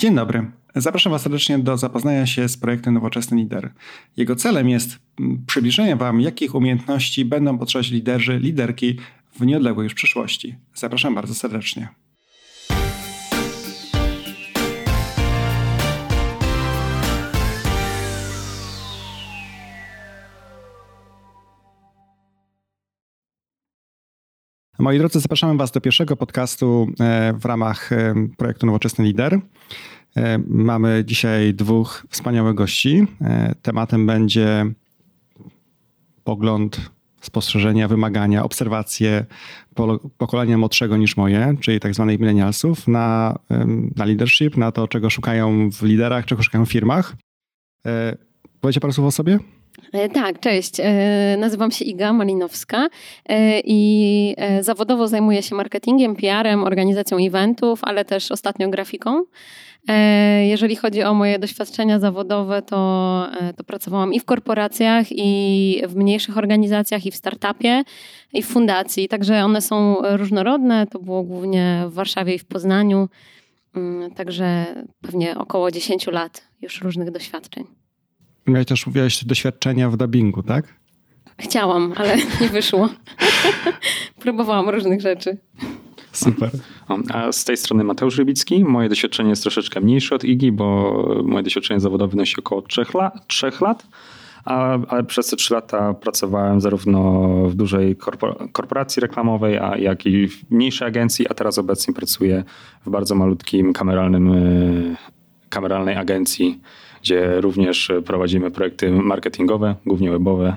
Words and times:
Dzień 0.00 0.14
dobry. 0.14 0.50
Zapraszam 0.74 1.12
Was 1.12 1.22
serdecznie 1.22 1.58
do 1.58 1.76
zapoznania 1.76 2.26
się 2.26 2.48
z 2.48 2.56
projektem 2.56 2.94
Nowoczesny 2.94 3.36
Lider. 3.36 3.72
Jego 4.16 4.36
celem 4.36 4.68
jest 4.68 4.98
mm, 5.20 5.42
przybliżenie 5.46 5.96
Wam, 5.96 6.20
jakich 6.20 6.54
umiejętności 6.54 7.24
będą 7.24 7.58
potrzebować 7.58 7.90
liderzy, 7.90 8.38
liderki 8.38 8.96
w 9.40 9.46
nieodległej 9.46 9.84
już 9.84 9.94
przyszłości. 9.94 10.54
Zapraszam 10.74 11.14
bardzo 11.14 11.34
serdecznie. 11.34 11.88
Moi 24.80 24.98
drodzy, 24.98 25.20
zapraszamy 25.20 25.56
Was 25.58 25.70
do 25.70 25.80
pierwszego 25.80 26.16
podcastu 26.16 26.86
e, 27.00 27.32
w 27.32 27.44
ramach 27.44 27.92
e, 27.92 28.14
projektu 28.36 28.66
Nowoczesny 28.66 29.04
Lider. 29.04 29.40
E, 30.16 30.38
mamy 30.46 31.02
dzisiaj 31.06 31.54
dwóch 31.54 32.06
wspaniałych 32.10 32.54
gości. 32.54 33.06
Tematem 33.62 34.06
będzie 34.06 34.72
pogląd, 36.24 36.90
spostrzeżenia, 37.20 37.88
wymagania, 37.88 38.44
obserwacje 38.44 39.26
pokolenia 40.18 40.58
młodszego 40.58 40.96
niż 40.96 41.16
moje, 41.16 41.54
czyli 41.60 41.80
tak 41.80 41.94
zwanych 41.94 42.20
millennialsów, 42.20 42.88
na, 42.88 43.38
na 43.96 44.04
leadership, 44.04 44.56
na 44.56 44.72
to, 44.72 44.88
czego 44.88 45.10
szukają 45.10 45.70
w 45.70 45.82
liderach, 45.82 46.26
czego 46.26 46.42
szukają 46.42 46.66
w 46.66 46.70
firmach. 46.70 47.16
Powiecie 48.60 48.80
parę 48.80 48.92
słów 48.92 49.06
o 49.06 49.10
sobie? 49.10 49.38
E, 49.92 50.08
tak, 50.08 50.40
cześć. 50.40 50.80
E, 50.80 51.36
nazywam 51.38 51.70
się 51.70 51.84
Iga 51.84 52.12
Malinowska 52.12 52.88
e, 53.28 53.60
i 53.64 54.36
zawodowo 54.60 55.08
zajmuję 55.08 55.42
się 55.42 55.54
marketingiem, 55.54 56.16
PR-em, 56.16 56.64
organizacją 56.64 57.16
eventów, 57.26 57.80
ale 57.82 58.04
też 58.04 58.32
ostatnio 58.32 58.68
grafiką. 58.68 59.24
Jeżeli 60.42 60.76
chodzi 60.76 61.02
o 61.02 61.14
moje 61.14 61.38
doświadczenia 61.38 61.98
zawodowe, 61.98 62.62
to, 62.62 63.26
to 63.56 63.64
pracowałam 63.64 64.12
i 64.12 64.20
w 64.20 64.24
korporacjach, 64.24 65.06
i 65.10 65.82
w 65.88 65.96
mniejszych 65.96 66.38
organizacjach, 66.38 67.06
i 67.06 67.10
w 67.10 67.16
startupie, 67.16 67.82
i 68.32 68.42
w 68.42 68.46
fundacji. 68.46 69.08
Także 69.08 69.44
one 69.44 69.60
są 69.60 69.96
różnorodne. 70.16 70.86
To 70.86 70.98
było 70.98 71.22
głównie 71.22 71.84
w 71.86 71.92
Warszawie 71.92 72.34
i 72.34 72.38
w 72.38 72.44
Poznaniu. 72.44 73.08
Mm, 73.76 74.10
także 74.10 74.66
pewnie 75.02 75.38
około 75.38 75.70
10 75.70 76.06
lat 76.06 76.42
już 76.62 76.80
różnych 76.80 77.10
doświadczeń. 77.10 77.79
Miałeś 78.50 78.66
też, 78.66 78.86
mówiłaś, 78.86 79.24
doświadczenia 79.24 79.90
w 79.90 79.96
dubbingu, 79.96 80.42
tak? 80.42 80.74
Chciałam, 81.38 81.92
ale 81.96 82.16
nie 82.40 82.48
wyszło. 82.48 82.88
Próbowałam 84.20 84.68
różnych 84.68 85.00
rzeczy. 85.00 85.36
Super. 86.12 86.50
A 87.12 87.32
z 87.32 87.44
tej 87.44 87.56
strony 87.56 87.84
Mateusz 87.84 88.18
Rybicki. 88.18 88.64
Moje 88.64 88.88
doświadczenie 88.88 89.30
jest 89.30 89.42
troszeczkę 89.42 89.80
mniejsze 89.80 90.14
od 90.14 90.24
Igi, 90.24 90.52
bo 90.52 90.94
moje 91.24 91.42
doświadczenie 91.42 91.80
zawodowe 91.80 92.10
wynosi 92.10 92.36
około 92.38 92.62
3 92.62 92.84
lat. 92.94 93.26
3 93.26 93.50
lat. 93.60 93.86
A, 94.44 94.78
ale 94.88 95.04
przez 95.04 95.30
te 95.30 95.36
3 95.36 95.54
lata 95.54 95.94
pracowałem 95.94 96.60
zarówno 96.60 97.28
w 97.48 97.54
dużej 97.54 97.96
korporacji 98.52 99.00
reklamowej, 99.00 99.58
a 99.58 99.76
jak 99.76 100.06
i 100.06 100.28
w 100.28 100.50
mniejszej 100.50 100.88
agencji, 100.88 101.28
a 101.28 101.34
teraz 101.34 101.58
obecnie 101.58 101.94
pracuję 101.94 102.44
w 102.86 102.90
bardzo 102.90 103.14
malutkim 103.14 103.72
kameralnym, 103.72 104.32
e, 104.32 104.96
kameralnej 105.48 105.96
agencji 105.96 106.60
gdzie 107.02 107.40
również 107.40 107.92
prowadzimy 108.04 108.50
projekty 108.50 108.90
marketingowe, 108.90 109.74
głównie 109.86 110.10
webowe. 110.10 110.56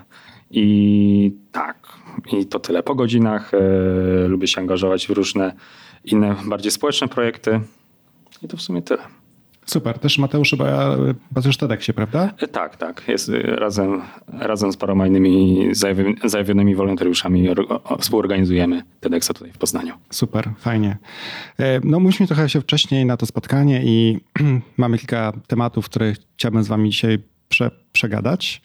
I 0.52 1.36
tak, 1.52 1.88
i 2.32 2.46
to 2.46 2.60
tyle 2.60 2.84
po 2.84 2.96
godzinach. 2.96 3.52
E, 3.54 4.28
lubię 4.28 4.48
się 4.48 4.62
angażować 4.62 5.08
w 5.08 5.10
różne 5.10 5.54
inne, 6.06 6.36
bardziej 6.46 6.72
społeczne 6.72 7.08
projekty. 7.08 7.60
I 8.42 8.48
to 8.48 8.58
w 8.58 8.62
sumie 8.62 8.82
tyle. 8.82 9.23
Super. 9.66 10.00
Też 10.00 10.18
Mateusz 10.18 10.50
chyba 10.50 10.98
pracujesz 11.34 11.56
w 11.56 11.60
TEDxie, 11.60 11.94
prawda? 11.94 12.34
E, 12.38 12.48
tak, 12.48 12.78
tak. 12.78 13.04
Jest 13.08 13.30
e, 13.30 13.42
razem, 13.42 14.02
razem 14.28 14.72
z 14.72 14.78
paroma 14.78 15.08
innymi 15.08 15.68
zajawionymi 16.24 16.76
wolontariuszami 16.76 17.48
współorganizujemy 18.00 18.84
TEDxa 19.00 19.28
tutaj 19.28 19.52
w 19.52 19.58
Poznaniu. 19.58 19.94
Super, 20.10 20.50
fajnie. 20.58 20.98
E, 21.60 21.80
no 21.84 22.00
mówiliśmy 22.00 22.28
trochę 22.28 22.50
się 22.50 22.62
wcześniej 22.62 23.06
na 23.06 23.18
to 23.18 23.26
spotkanie 23.26 23.82
i 23.84 24.20
mamy 24.78 24.98
kilka 24.98 25.34
tematów, 25.48 25.86
które 25.86 26.14
chciałbym 26.38 26.64
z 26.64 26.68
wami 26.68 26.90
dzisiaj 26.90 27.20
prze, 27.50 27.72
przegadać. 27.92 28.62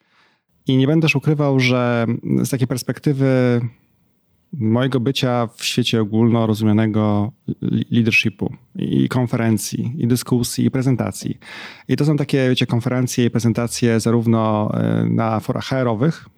I 0.66 0.76
nie 0.76 0.86
będę 0.86 1.04
też 1.04 1.16
ukrywał, 1.16 1.60
że 1.60 2.06
z 2.42 2.50
takiej 2.50 2.66
perspektywy 2.66 3.60
mojego 4.52 5.00
bycia 5.00 5.48
w 5.56 5.64
świecie 5.64 6.00
ogólno 6.00 6.46
rozumianego 6.46 7.32
leadershipu 7.90 8.52
i 8.76 9.08
konferencji, 9.08 9.92
i 9.98 10.06
dyskusji, 10.06 10.64
i 10.64 10.70
prezentacji. 10.70 11.38
I 11.88 11.96
to 11.96 12.04
są 12.04 12.16
takie, 12.16 12.48
wiecie, 12.48 12.66
konferencje 12.66 13.24
i 13.24 13.30
prezentacje 13.30 14.00
zarówno 14.00 14.70
e, 14.74 15.04
na 15.10 15.40
forach 15.40 15.64
HR-owych, 15.64 16.28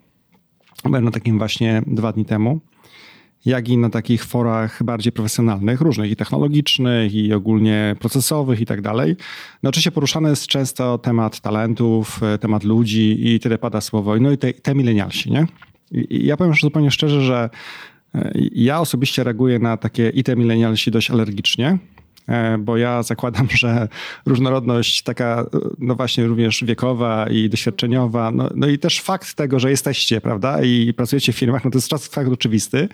byłem 0.83 1.03
na 1.03 1.11
takim 1.11 1.37
właśnie 1.37 1.81
dwa 1.87 2.11
dni 2.11 2.25
temu, 2.25 2.59
jak 3.45 3.69
i 3.69 3.77
na 3.77 3.89
takich 3.89 4.25
forach 4.25 4.83
bardziej 4.83 5.11
profesjonalnych, 5.11 5.81
różnych 5.81 6.11
i 6.11 6.15
technologicznych, 6.15 7.13
i 7.13 7.33
ogólnie 7.33 7.95
procesowych 7.99 8.61
i 8.61 8.65
tak 8.65 8.81
dalej. 8.81 9.15
No 9.63 9.69
oczywiście 9.69 9.91
poruszany 9.91 10.29
jest 10.29 10.47
często 10.47 10.97
temat 10.97 11.39
talentów, 11.39 12.23
e, 12.23 12.37
temat 12.37 12.63
ludzi 12.63 13.33
i 13.33 13.39
tyle 13.39 13.57
pada 13.57 13.81
słowo, 13.81 14.19
no 14.19 14.31
i 14.31 14.37
te, 14.37 14.53
te 14.53 14.75
milenialsi, 14.75 15.31
nie? 15.31 15.47
I 15.91 16.25
ja 16.25 16.37
powiem 16.37 16.53
zupełnie 16.53 16.91
szczerze, 16.91 17.21
że 17.21 17.49
ja 18.51 18.79
osobiście 18.79 19.23
reaguję 19.23 19.59
na 19.59 19.77
takie 19.77 20.09
IT 20.09 20.27
milenialsi 20.37 20.91
dość 20.91 21.11
alergicznie, 21.11 21.77
e, 22.27 22.57
bo 22.57 22.77
ja 22.77 23.03
zakładam, 23.03 23.47
że 23.61 23.87
różnorodność 24.25 25.03
taka, 25.03 25.45
no 25.79 25.95
właśnie 25.95 26.27
również 26.27 26.63
wiekowa 26.63 27.29
i 27.29 27.49
doświadczeniowa, 27.49 28.31
no, 28.31 28.49
no 28.55 28.67
i 28.67 28.79
też 28.79 29.01
fakt 29.01 29.33
tego, 29.33 29.59
że 29.59 29.69
jesteście, 29.69 30.21
prawda, 30.21 30.63
i 30.63 30.93
pracujecie 30.93 31.33
w 31.33 31.37
firmach, 31.37 31.65
no 31.65 31.71
to 31.71 31.77
jest 31.77 32.13
fakt 32.15 32.31
oczywisty. 32.31 32.89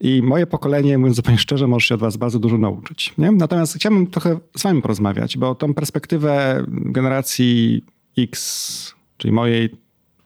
I 0.00 0.22
moje 0.22 0.46
pokolenie, 0.46 0.98
mówiąc 0.98 1.16
zupełnie 1.16 1.38
szczerze, 1.38 1.66
może 1.66 1.86
się 1.86 1.94
od 1.94 2.00
was 2.00 2.16
bardzo 2.16 2.38
dużo 2.38 2.58
nauczyć. 2.58 3.14
Nie? 3.18 3.32
Natomiast 3.32 3.74
chciałbym 3.74 4.06
trochę 4.06 4.38
z 4.56 4.62
wami 4.62 4.82
porozmawiać, 4.82 5.38
bo 5.38 5.54
tą 5.54 5.74
perspektywę 5.74 6.64
generacji 6.68 7.84
X, 8.18 8.94
czyli 9.16 9.32
mojej 9.32 9.70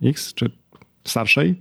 X, 0.02 0.34
czy 0.34 0.50
starszej, 1.04 1.58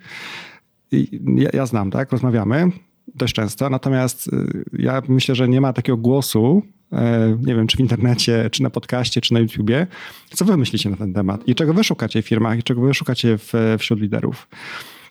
ja, 1.36 1.50
ja 1.54 1.66
znam, 1.66 1.92
tak? 1.92 2.12
Rozmawiamy 2.12 2.72
dość 3.16 3.34
często, 3.34 3.70
natomiast 3.70 4.28
y, 4.28 4.64
ja 4.80 5.02
myślę, 5.08 5.36
że 5.36 5.48
nie 5.48 5.62
ma 5.62 5.74
takiego 5.74 5.98
głosu, 5.98 6.64
e, 6.92 7.38
nie 7.46 7.56
wiem, 7.56 7.68
czy 7.68 7.78
w 7.78 7.80
internecie, 7.80 8.50
czy 8.52 8.64
na 8.64 8.70
podcaście, 8.70 9.22
czy 9.22 9.34
na 9.34 9.40
YouTubie. 9.40 9.88
Co 10.30 10.46
wy 10.46 10.58
myślicie 10.58 10.90
na 10.90 10.98
ten 10.98 11.14
temat? 11.14 11.48
I 11.48 11.56
czego 11.56 11.74
wy 11.74 11.84
szukacie 11.84 12.22
w 12.22 12.28
firmach? 12.28 12.60
I 12.60 12.64
czego 12.64 12.82
wy 12.82 12.94
szukacie 12.94 13.38
w, 13.38 13.54
wśród 13.80 14.00
liderów? 14.00 14.48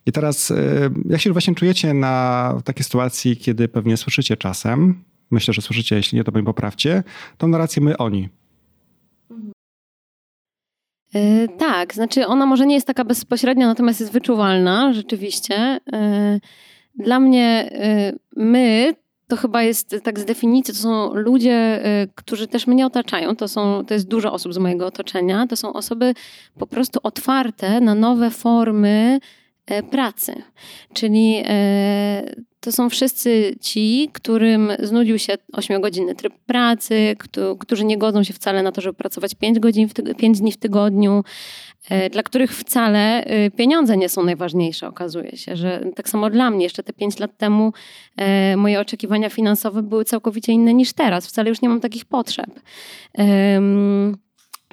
I 0.07 0.13
teraz, 0.13 0.51
y, 0.51 0.91
jak 1.09 1.21
się 1.21 1.33
właśnie 1.33 1.55
czujecie 1.55 1.95
na 1.95 2.55
takiej 2.65 2.85
sytuacji, 2.85 3.37
kiedy 3.37 3.69
pewnie 3.69 3.97
słyszycie 3.97 4.37
czasem, 4.37 5.03
myślę, 5.31 5.55
że 5.55 5.63
słyszycie, 5.63 5.97
jeśli 5.97 6.19
nie, 6.19 6.25
to 6.25 6.33
mnie 6.33 6.43
poprawcie, 6.43 7.03
tą 7.39 7.49
narrację 7.49 7.83
my, 7.83 7.97
oni. 7.97 8.29
E, 11.15 11.49
tak, 11.49 11.95
znaczy 11.95 12.27
ona 12.27 12.47
może 12.47 12.67
nie 12.67 12.75
jest 12.75 12.87
taka 12.87 13.05
bezpośrednia, 13.05 13.67
natomiast 13.67 14.01
jest 14.01 14.13
wyczuwalna 14.13 14.93
rzeczywiście. 14.93 15.81
E, 15.93 16.41
dla 16.95 17.21
mnie 17.21 17.71
e, 17.73 18.13
my 18.37 18.95
to 19.29 19.37
chyba 19.37 19.63
jest 19.63 19.97
tak 20.03 20.21
z 20.21 20.25
definicji, 20.25 20.75
to 20.75 20.81
są 20.81 21.15
ludzie, 21.15 21.83
którzy 22.15 22.47
też 22.47 22.67
mnie 22.67 22.87
otaczają. 22.87 23.37
To, 23.37 23.49
są, 23.49 23.85
to 23.85 23.95
jest 23.95 24.09
dużo 24.09 24.33
osób 24.33 24.55
z 24.55 24.59
mojego 24.59 24.87
otoczenia. 24.87 25.47
To 25.47 25.57
są 25.57 25.73
osoby 25.73 26.15
po 26.59 26.67
prostu 26.67 27.01
otwarte 27.03 27.81
na 27.81 27.95
nowe 27.95 28.31
formy 28.31 29.21
pracy. 29.91 30.43
Czyli 30.95 31.43
to 32.67 32.73
są 32.73 32.91
wszyscy 32.91 33.57
ci, 33.61 34.11
którym 34.13 34.73
znudził 34.79 35.19
się 35.19 35.35
8-godzinny 35.53 36.15
tryb 36.15 36.35
pracy, 36.47 37.17
którzy 37.59 37.85
nie 37.85 37.99
godzą 37.99 38.23
się 38.25 38.35
wcale 38.35 38.63
na 38.63 38.73
to, 38.73 38.81
żeby 38.81 38.95
pracować 38.95 39.35
5, 39.35 39.59
godzin 39.59 39.89
5 40.19 40.41
dni 40.41 40.53
w 40.53 40.57
tygodniu, 40.57 41.25
e, 41.91 42.11
dla 42.11 42.23
których 42.23 42.53
wcale 42.57 43.25
e, 43.25 43.51
pieniądze 43.51 43.97
nie 43.97 44.09
są 44.09 44.25
najważniejsze, 44.25 44.89
okazuje 44.89 45.37
się, 45.37 45.57
że 45.57 45.81
tak 45.97 46.09
samo 46.09 46.31
dla 46.31 46.51
mnie 46.51 46.65
jeszcze 46.65 46.83
te 46.83 46.93
5 46.93 47.19
lat 47.19 47.39
temu 47.39 47.73
e, 48.17 48.57
moje 48.57 48.81
oczekiwania 48.81 49.31
finansowe 49.31 49.83
były 49.83 50.05
całkowicie 50.05 50.53
inne 50.53 50.75
niż 50.75 50.93
teraz. 50.93 51.27
Wcale 51.27 51.49
już 51.49 51.63
nie 51.63 51.69
mam 51.69 51.81
takich 51.81 52.05
potrzeb. 52.05 52.51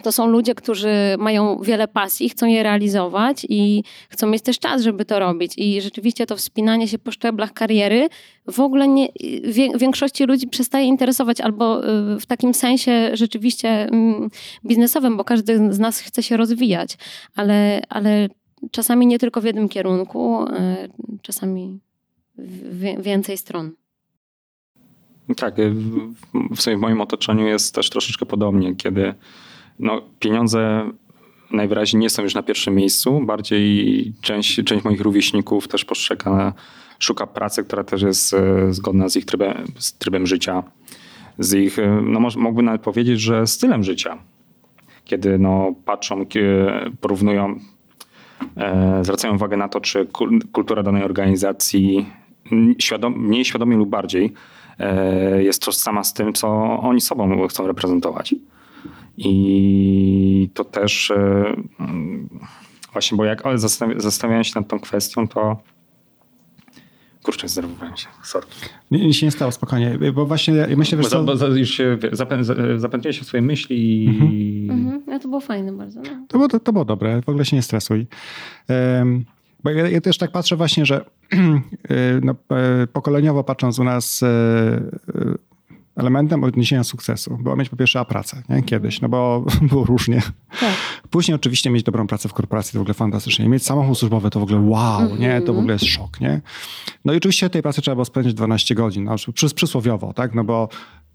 To 0.02 0.12
są 0.12 0.28
ludzie, 0.28 0.56
którzy 0.56 1.16
mają 1.18 1.58
wiele 1.58 1.88
pasji, 1.88 2.30
chcą 2.30 2.46
je 2.46 2.64
realizować 2.64 3.46
i 3.50 3.84
chcą 4.10 4.28
mieć 4.28 4.42
też 4.42 4.60
czas, 4.60 4.82
żeby 4.82 5.06
to 5.06 5.20
robić. 5.20 5.54
I 5.58 5.82
rzeczywiście 5.82 6.26
to 6.26 6.36
wspinanie 6.36 6.88
się 6.88 7.00
po 7.00 7.12
szczeblach 7.12 7.54
kariery 7.54 8.08
w 8.48 8.60
ogóle 8.60 8.88
nie, 8.88 9.08
większości 9.76 10.26
ludzi 10.26 10.48
przestaje 10.48 10.86
interesować, 10.86 11.42
albo 11.42 11.90
y, 12.14 12.20
w 12.20 12.26
takim 12.26 12.54
sensie 12.54 13.10
rzeczywiście 13.14 13.70
mm, 13.70 14.30
biznesowym, 14.66 15.18
bo 15.18 15.24
każdy 15.24 15.74
z 15.74 15.80
nas 15.80 16.00
chce 16.00 16.24
się 16.24 16.38
rozwijać, 16.38 16.98
ale, 17.36 17.82
ale 17.90 18.30
czasami 18.72 19.08
nie 19.08 19.20
tylko 19.20 19.42
w 19.42 19.44
jednym 19.44 19.70
kierunku, 19.70 20.44
y, 20.44 20.50
czasami 21.22 21.80
więcej 23.00 23.38
stron. 23.38 23.72
Tak, 25.38 25.60
y, 25.60 25.74
w 26.56 26.62
sumie 26.62 26.78
w 26.78 26.80
moim 26.80 27.02
otoczeniu 27.02 27.48
jest 27.48 27.76
też 27.76 27.90
troszeczkę 27.90 28.26
podobnie, 28.26 28.76
kiedy 28.76 29.14
no, 29.80 30.02
pieniądze 30.20 30.92
najwyraźniej 31.52 32.00
nie 32.02 32.10
są 32.10 32.24
już 32.24 32.36
na 32.36 32.44
pierwszym 32.44 32.76
miejscu. 32.76 33.22
Bardziej 33.22 34.14
część, 34.22 34.64
część 34.64 34.86
moich 34.86 35.02
rówieśników 35.02 35.68
też 35.68 35.86
postrzega, 35.86 36.54
szuka 37.00 37.28
pracy, 37.28 37.64
która 37.64 37.84
też 37.84 38.02
jest 38.02 38.34
e, 38.34 38.74
zgodna 38.74 39.10
z 39.10 39.16
ich 39.16 39.26
trybem, 39.26 39.66
z 39.78 39.94
trybem 39.94 40.28
życia, 40.28 40.64
z 41.40 41.54
ich, 41.54 41.80
e, 41.80 42.02
no 42.06 42.20
mógłbym 42.38 42.66
nawet 42.66 42.82
powiedzieć, 42.82 43.22
że 43.22 43.48
stylem 43.48 43.84
życia. 43.84 44.18
Kiedy 45.06 45.40
no, 45.40 45.76
patrzą, 45.86 46.26
porównują, 47.02 47.60
e, 48.58 49.00
zwracają 49.04 49.36
uwagę 49.36 49.58
na 49.58 49.70
to, 49.70 49.82
czy 49.82 50.08
kultura 50.52 50.84
danej 50.84 51.04
organizacji 51.04 52.06
świadom, 52.80 53.14
mniej 53.18 53.46
świadomie 53.46 53.78
lub 53.78 53.90
bardziej 53.90 54.34
jest 55.40 55.66
tożsama 55.66 56.04
z 56.04 56.14
tym, 56.14 56.34
co 56.34 56.48
oni 56.80 57.02
sobą 57.02 57.48
chcą 57.48 57.68
reprezentować. 57.68 58.36
I 59.18 60.50
to 60.54 60.64
też 60.64 61.12
e, 61.12 61.56
właśnie, 62.94 63.18
bo 63.18 63.26
jak 63.26 63.44
zastanawiałem 63.96 64.44
się 64.44 64.52
nad 64.56 64.68
tą 64.68 64.80
kwestią, 64.80 65.28
to 65.28 65.58
Kurczę, 67.24 67.48
zdenerwowałem 67.48 67.98
się, 67.98 68.08
sorry. 68.24 68.48
Nic 68.92 69.16
się 69.16 69.26
nie 69.26 69.32
stało, 69.32 69.52
spokojnie, 69.52 69.98
bo 70.14 70.26
właśnie 70.26 70.54
ja 70.54 70.78
myślę, 70.78 71.04
że... 71.04 71.24
Bo, 71.24 71.46
już 71.46 71.70
się 71.70 71.98
zapędziłeś 72.78 73.20
w 73.20 73.26
swoje 73.26 73.42
myśli 73.42 74.08
mhm. 74.10 74.32
i... 74.34 74.68
Mhm. 74.72 75.04
Ja 75.08 75.20
to 75.20 75.28
było 75.28 75.42
fajne 75.42 75.72
bardzo. 75.72 76.02
No. 76.02 76.26
To, 76.28 76.38
było, 76.38 76.48
to, 76.48 76.60
to 76.60 76.74
było 76.74 76.86
dobre, 76.86 77.22
w 77.22 77.30
ogóle 77.30 77.46
się 77.46 77.56
nie 77.56 77.62
stresuj. 77.62 78.08
Um, 78.70 79.26
bo 79.64 79.70
ja, 79.70 79.90
ja, 79.90 80.02
też 80.02 80.18
tak 80.18 80.32
patrzę 80.32 80.56
właśnie, 80.56 80.86
że 80.86 81.06
e, 81.90 82.20
no, 82.24 82.36
e, 82.52 82.88
pokoleniowo 82.88 83.44
patrząc 83.44 83.80
u 83.80 83.84
nas 83.84 84.24
elementem 85.96 86.44
odniesienia 86.44 86.84
sukcesu 86.84 87.38
było 87.38 87.56
mieć 87.56 87.70
po 87.70 87.76
pierwsze 87.76 88.00
a 88.00 88.06
pracę, 88.06 88.44
nie? 88.50 88.64
Kiedyś, 88.64 89.02
no 89.02 89.10
bo 89.10 89.46
było 89.70 89.84
różnie. 89.86 90.22
Tak. 90.60 90.74
Później 91.10 91.36
oczywiście 91.36 91.70
mieć 91.70 91.84
dobrą 91.84 92.08
pracę 92.08 92.30
w 92.30 92.34
korporacji 92.34 92.74
to 92.74 92.80
w 92.80 92.82
ogóle 92.82 92.94
fantastycznie. 92.94 93.50
Mieć 93.50 93.66
samochód 93.66 93.98
służbowy 93.98 94.30
to 94.30 94.40
w 94.40 94.44
ogóle 94.44 94.60
wow, 94.60 95.02
mm 95.02 95.12
-hmm. 95.12 95.20
nie? 95.20 95.42
To 95.42 95.54
w 95.54 95.58
ogóle 95.58 95.74
jest 95.74 95.86
szok, 95.86 96.22
nie? 96.22 96.42
No 97.06 97.14
i 97.14 97.18
oczywiście 97.18 97.50
tej 97.50 97.62
pracy 97.62 97.82
trzeba 97.82 97.96
było 97.96 98.06
spędzić 98.06 98.34
12 98.34 98.76
godzin, 98.76 99.04
no, 99.04 99.16
przysłowiowo, 99.56 100.14
tak? 100.14 100.36
No 100.36 100.44
bo 100.44 100.70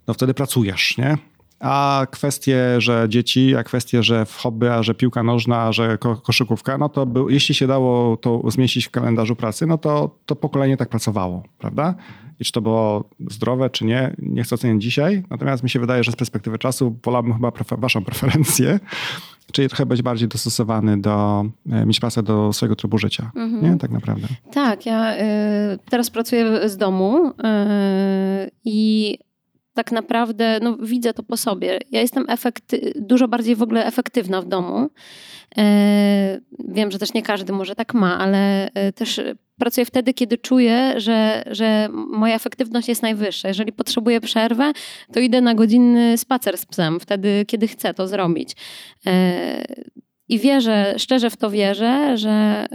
no 0.07 0.15
wtedy 0.15 0.35
pracujesz, 0.35 0.99
nie? 0.99 1.19
A 1.61 2.07
kwestie, 2.11 2.81
że 2.81 3.07
dzieci, 3.09 3.57
a 3.57 3.63
kwestie, 3.63 4.03
że 4.03 4.27
w 4.27 4.37
hobby, 4.37 4.69
a 4.69 4.83
że 4.83 4.95
piłka 4.95 5.23
nożna, 5.23 5.63
a 5.63 5.73
że 5.73 5.99
ko 5.99 6.17
koszykówka, 6.17 6.79
no 6.79 6.89
to 6.89 7.07
był, 7.07 7.31
jeśli 7.31 7.55
się 7.55 7.67
dało 7.67 8.17
to 8.17 8.51
zmieścić 8.51 8.87
w 8.87 8.91
kalendarzu 8.91 9.37
pracy, 9.37 9.67
no 9.67 9.79
to 9.79 10.17
to 10.27 10.37
pokolenie 10.37 10.77
tak 10.77 10.89
pracowało, 10.89 11.43
prawda? 11.59 11.95
I 12.41 12.45
czy 12.45 12.53
to 12.53 12.61
było 12.61 13.11
zdrowe, 13.31 13.71
czy 13.71 13.85
nie, 13.85 14.15
nie 14.19 14.43
chcę 14.43 14.55
oceniać 14.55 14.83
dzisiaj. 14.83 15.25
Natomiast 15.31 15.63
mi 15.63 15.71
się 15.71 15.81
wydaje, 15.81 16.05
że 16.05 16.13
z 16.13 16.17
perspektywy 16.17 16.59
czasu 16.59 16.99
wolałbym 17.05 17.33
chyba 17.35 17.53
prefer 17.53 17.79
waszą 17.79 18.05
preferencję, 18.05 18.81
czyli 19.53 19.69
trochę 19.69 19.87
być 19.87 20.03
bardziej 20.03 20.29
dostosowany 20.29 21.01
do, 21.01 21.45
e, 21.71 21.87
mieć 21.87 22.01
pracę 22.01 22.23
do 22.23 22.53
swojego 22.53 22.77
trybu 22.77 22.99
życia. 22.99 23.31
Mhm. 23.37 23.73
Nie? 23.73 23.79
Tak 23.79 23.91
naprawdę. 23.91 24.29
Tak, 24.53 24.87
ja 24.87 25.17
y, 25.17 25.19
teraz 25.91 26.11
pracuję 26.11 26.69
z 26.69 26.77
domu 26.77 27.29
y, 27.29 27.33
i 28.65 29.19
tak 29.75 29.93
naprawdę 29.93 30.61
no, 30.63 30.77
widzę 30.77 31.15
to 31.15 31.23
po 31.23 31.37
sobie. 31.37 31.79
Ja 31.91 32.01
jestem 32.01 32.27
efekty- 32.27 32.93
dużo 33.01 33.29
bardziej 33.29 33.57
w 33.57 33.63
ogóle 33.63 33.87
efektywna 33.87 34.43
w 34.43 34.49
domu. 34.49 34.91
Wiem, 36.69 36.91
że 36.91 36.99
też 36.99 37.15
nie 37.15 37.23
każdy 37.23 37.53
może 37.53 37.75
tak 37.75 37.95
ma, 37.95 38.19
ale 38.19 38.71
też 38.95 39.21
pracuję 39.59 39.85
wtedy, 39.87 40.15
kiedy 40.15 40.39
czuję, 40.39 40.95
że, 40.97 41.45
że 41.51 41.89
moja 41.93 42.35
efektywność 42.35 42.89
jest 42.89 43.03
najwyższa. 43.03 43.49
Jeżeli 43.49 43.73
potrzebuję 43.73 44.21
przerwę, 44.21 44.73
to 45.13 45.21
idę 45.21 45.41
na 45.41 45.55
godzinny 45.55 46.19
spacer 46.19 46.59
z 46.59 46.67
psem, 46.67 47.01
wtedy, 47.01 47.45
kiedy 47.47 47.69
chcę 47.69 47.95
to 47.95 48.09
zrobić. 48.09 48.57
E, 49.07 49.65
I 50.29 50.39
wierzę, 50.39 50.95
szczerze 50.99 51.31
w 51.31 51.37
to 51.37 51.51
wierzę, 51.51 52.19
że 52.19 52.67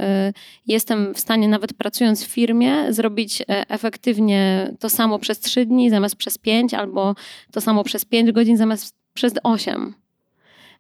jestem 0.68 1.14
w 1.14 1.20
stanie, 1.20 1.48
nawet 1.48 1.74
pracując 1.74 2.26
w 2.26 2.28
firmie, 2.28 2.94
zrobić 2.94 3.44
efektywnie 3.48 4.72
to 4.80 4.90
samo 4.90 5.20
przez 5.20 5.40
trzy 5.40 5.66
dni 5.66 5.90
zamiast 5.90 6.16
przez 6.16 6.38
pięć, 6.38 6.74
albo 6.74 7.16
to 7.52 7.62
samo 7.62 7.84
przez 7.84 8.06
pięć 8.06 8.32
godzin 8.32 8.58
zamiast 8.58 8.96
przez 9.14 9.34
osiem. 9.44 10.03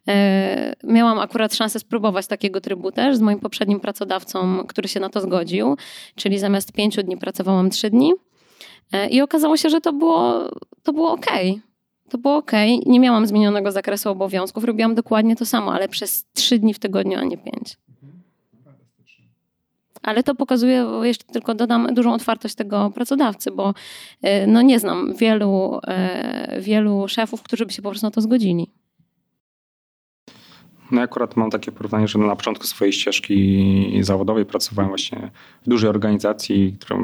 E, 0.07 0.73
miałam 0.83 1.19
akurat 1.19 1.55
szansę 1.55 1.79
spróbować 1.79 2.27
takiego 2.27 2.61
trybu 2.61 2.91
też 2.91 3.17
z 3.17 3.21
moim 3.21 3.39
poprzednim 3.39 3.79
pracodawcą, 3.79 4.63
który 4.67 4.87
się 4.87 4.99
na 4.99 5.09
to 5.09 5.21
zgodził, 5.21 5.77
czyli 6.15 6.39
zamiast 6.39 6.71
pięciu 6.71 7.03
dni 7.03 7.17
pracowałam 7.17 7.69
trzy 7.69 7.89
dni. 7.89 8.13
E, 8.91 9.07
I 9.07 9.21
okazało 9.21 9.57
się, 9.57 9.69
że 9.69 9.81
to 9.81 9.93
było, 9.93 10.49
to 10.83 10.93
było 10.93 11.11
ok. 11.11 11.25
To 12.09 12.17
było 12.17 12.35
ok. 12.35 12.51
Nie 12.85 12.99
miałam 12.99 13.27
zmienionego 13.27 13.71
zakresu 13.71 14.09
obowiązków, 14.09 14.63
robiłam 14.63 14.95
dokładnie 14.95 15.35
to 15.35 15.45
samo, 15.45 15.73
ale 15.73 15.87
przez 15.87 16.25
trzy 16.33 16.59
dni 16.59 16.73
w 16.73 16.79
tygodniu, 16.79 17.19
a 17.19 17.23
nie 17.23 17.37
pięć. 17.37 17.77
Ale 20.01 20.23
to 20.23 20.35
pokazuje, 20.35 20.87
jeszcze 21.03 21.25
tylko 21.25 21.55
dodam, 21.55 21.93
dużą 21.93 22.13
otwartość 22.13 22.55
tego 22.55 22.91
pracodawcy, 22.95 23.51
bo 23.51 23.73
e, 24.21 24.47
no 24.47 24.61
nie 24.61 24.79
znam 24.79 25.13
wielu, 25.15 25.79
wielu 26.59 27.07
szefów, 27.07 27.43
którzy 27.43 27.65
by 27.65 27.73
się 27.73 27.81
po 27.81 27.89
prostu 27.89 28.07
na 28.07 28.11
to 28.11 28.21
zgodzili. 28.21 28.82
No 30.91 30.97
ja 30.97 31.03
akurat 31.03 31.37
mam 31.37 31.49
takie 31.49 31.71
porównanie, 31.71 32.07
że 32.07 32.19
na 32.19 32.35
początku 32.35 32.67
swojej 32.67 32.93
ścieżki 32.93 33.99
zawodowej 34.01 34.45
pracowałem 34.45 34.89
właśnie 34.89 35.31
w 35.65 35.69
dużej 35.69 35.89
organizacji, 35.89 36.75
która 36.79 36.99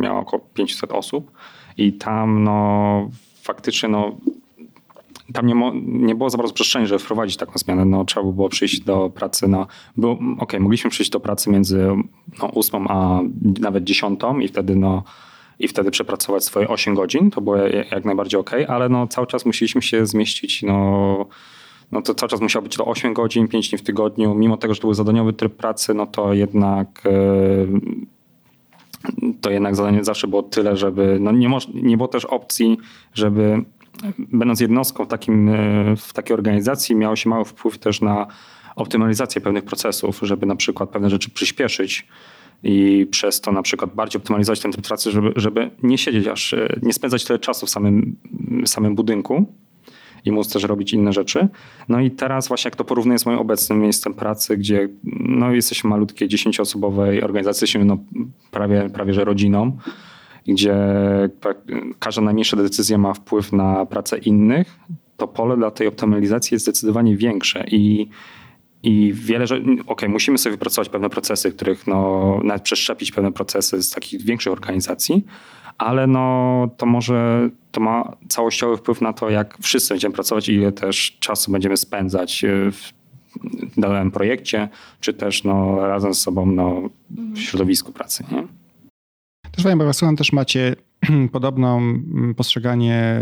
miała 0.00 0.20
około 0.20 0.46
500 0.54 0.92
osób 0.92 1.30
i 1.76 1.92
tam 1.92 2.44
no 2.44 3.10
faktycznie 3.42 3.88
no 3.88 4.16
tam 5.32 5.46
nie, 5.46 5.72
nie 5.84 6.14
było 6.14 6.30
za 6.30 6.38
bardzo 6.38 6.54
przestrzeni, 6.54 6.86
żeby 6.86 6.98
wprowadzić 6.98 7.36
taką 7.36 7.52
zmianę. 7.58 7.84
No, 7.84 8.04
trzeba 8.04 8.32
było 8.32 8.48
przyjść 8.48 8.80
do 8.80 9.10
pracy 9.10 9.48
na. 9.48 9.66
Okej, 9.98 10.18
okay, 10.38 10.60
mogliśmy 10.60 10.90
przyjść 10.90 11.10
do 11.10 11.20
pracy 11.20 11.50
między 11.50 11.88
no, 12.42 12.50
8 12.54 12.86
a 12.88 13.20
nawet 13.60 13.84
10 13.84 14.20
i 14.40 14.48
wtedy 14.48 14.76
no, 14.76 15.02
i 15.58 15.68
wtedy 15.68 15.90
przepracować 15.90 16.44
swoje 16.44 16.68
8 16.68 16.94
godzin. 16.94 17.30
To 17.30 17.40
było 17.40 17.56
jak 17.90 18.04
najbardziej 18.04 18.40
ok, 18.40 18.50
ale 18.68 18.88
no, 18.88 19.06
cały 19.06 19.26
czas 19.26 19.46
musieliśmy 19.46 19.82
się 19.82 20.06
zmieścić 20.06 20.62
no, 20.62 21.26
no 21.94 22.02
to 22.02 22.14
cały 22.14 22.30
czas 22.30 22.40
musiał 22.40 22.62
być 22.62 22.76
to 22.76 22.84
8 22.84 23.14
godzin, 23.14 23.48
5 23.48 23.68
dni 23.68 23.78
w 23.78 23.82
tygodniu. 23.82 24.34
Mimo 24.34 24.56
tego, 24.56 24.74
że 24.74 24.80
to 24.80 24.86
był 24.86 24.94
zadaniowy 24.94 25.32
tryb 25.32 25.56
pracy, 25.56 25.94
no 25.94 26.06
to 26.06 26.34
jednak 26.34 27.02
e, 27.06 27.10
to 29.40 29.50
jednak 29.50 29.76
zadanie 29.76 30.04
zawsze 30.04 30.26
było 30.26 30.42
tyle, 30.42 30.76
żeby 30.76 31.18
no 31.20 31.32
nie, 31.32 31.48
moż, 31.48 31.68
nie 31.74 31.96
było 31.96 32.08
też 32.08 32.24
opcji, 32.24 32.78
żeby 33.14 33.64
będąc 34.18 34.60
jednostką 34.60 35.04
w, 35.04 35.08
takim, 35.08 35.48
e, 35.48 35.96
w 35.96 36.12
takiej 36.12 36.34
organizacji 36.34 36.96
miało 36.96 37.16
się 37.16 37.30
mały 37.30 37.44
wpływ 37.44 37.78
też 37.78 38.00
na 38.00 38.26
optymalizację 38.76 39.40
pewnych 39.40 39.64
procesów, 39.64 40.20
żeby 40.22 40.46
na 40.46 40.56
przykład 40.56 40.90
pewne 40.90 41.10
rzeczy 41.10 41.30
przyspieszyć 41.30 42.06
i 42.62 43.06
przez 43.10 43.40
to 43.40 43.52
na 43.52 43.62
przykład 43.62 43.94
bardziej 43.94 44.20
optymalizować 44.20 44.60
ten 44.60 44.72
tryb 44.72 44.86
pracy, 44.86 45.10
żeby, 45.10 45.32
żeby 45.36 45.70
nie 45.82 45.98
siedzieć 45.98 46.26
aż, 46.26 46.54
e, 46.54 46.78
nie 46.82 46.92
spędzać 46.92 47.24
tyle 47.24 47.38
czasu 47.38 47.66
w 47.66 47.70
samym, 47.70 48.16
samym 48.66 48.94
budynku, 48.94 49.46
i 50.24 50.32
móc 50.32 50.52
też 50.52 50.62
robić 50.62 50.92
inne 50.92 51.12
rzeczy. 51.12 51.48
No 51.88 52.00
i 52.00 52.10
teraz 52.10 52.48
właśnie 52.48 52.68
jak 52.68 52.76
to 52.76 52.84
porównuję 52.84 53.18
z 53.18 53.26
moim 53.26 53.38
obecnym 53.38 53.80
miejscem 53.80 54.14
pracy, 54.14 54.56
gdzie 54.56 54.88
no, 55.20 55.52
jesteśmy 55.52 55.90
malutkiej, 55.90 56.28
dziesięcioosobowej 56.28 57.22
organizacji, 57.22 57.64
jesteśmy 57.64 57.84
no, 57.84 57.98
prawie, 58.50 58.90
prawie 58.90 59.14
że 59.14 59.24
rodziną, 59.24 59.76
gdzie 60.46 60.76
każda 61.98 62.22
najmniejsza 62.22 62.56
decyzja 62.56 62.98
ma 62.98 63.14
wpływ 63.14 63.52
na 63.52 63.86
pracę 63.86 64.18
innych, 64.18 64.78
to 65.16 65.28
pole 65.28 65.56
dla 65.56 65.70
tej 65.70 65.86
optymalizacji 65.86 66.54
jest 66.54 66.64
zdecydowanie 66.64 67.16
większe 67.16 67.64
i 67.70 68.08
i 68.84 69.12
wiele 69.14 69.46
rzeczy, 69.46 69.62
okej, 69.62 69.80
okay, 69.86 70.08
musimy 70.08 70.38
sobie 70.38 70.50
wypracować 70.50 70.88
pewne 70.88 71.10
procesy, 71.10 71.52
których 71.52 71.86
no, 71.86 72.40
nawet 72.44 72.62
przeszczepić 72.62 73.12
pewne 73.12 73.32
procesy 73.32 73.82
z 73.82 73.90
takich 73.90 74.22
większych 74.22 74.52
organizacji, 74.52 75.24
ale 75.78 76.06
no, 76.06 76.68
to 76.76 76.86
może 76.86 77.50
to 77.72 77.80
ma 77.80 78.16
całościowy 78.28 78.76
wpływ 78.76 79.00
na 79.00 79.12
to, 79.12 79.30
jak 79.30 79.58
wszyscy 79.62 79.94
będziemy 79.94 80.14
pracować 80.14 80.48
i 80.48 80.52
ile 80.52 80.72
też 80.72 81.16
czasu 81.20 81.52
będziemy 81.52 81.76
spędzać 81.76 82.44
e, 82.44 82.70
w 82.72 82.92
danym 83.76 84.10
projekcie, 84.10 84.68
czy 85.00 85.14
też 85.14 85.44
no, 85.44 85.86
razem 85.86 86.14
z 86.14 86.20
sobą 86.20 86.46
no, 86.46 86.82
w 87.10 87.38
środowisku 87.38 87.92
pracy. 87.92 88.24
Nie? 88.32 88.46
Też 89.50 89.64
wiem, 89.64 89.78
bo 89.78 90.16
też 90.16 90.32
macie 90.32 90.76
podobną 91.32 91.78
mm, 91.78 92.34
postrzeganie 92.34 93.20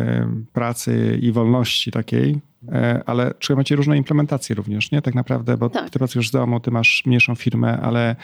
pracy 0.53 1.19
i 1.23 1.33
wolności 1.33 1.91
takiej, 1.91 2.41
e, 2.69 3.03
ale 3.07 3.35
czy 3.39 3.57
macie 3.57 3.77
różne 3.77 3.97
implementacje 3.97 4.55
również, 4.55 4.91
nie? 4.91 5.03
Tak 5.03 5.15
naprawdę, 5.15 5.57
bo 5.57 5.71
tak. 5.71 5.91
ty 5.91 5.99
pracujesz 5.99 6.29
z 6.29 6.31
domu, 6.31 6.61
ty 6.61 6.71
masz 6.71 7.03
mniejszą 7.07 7.35
firmę, 7.35 7.81
ale 7.81 8.17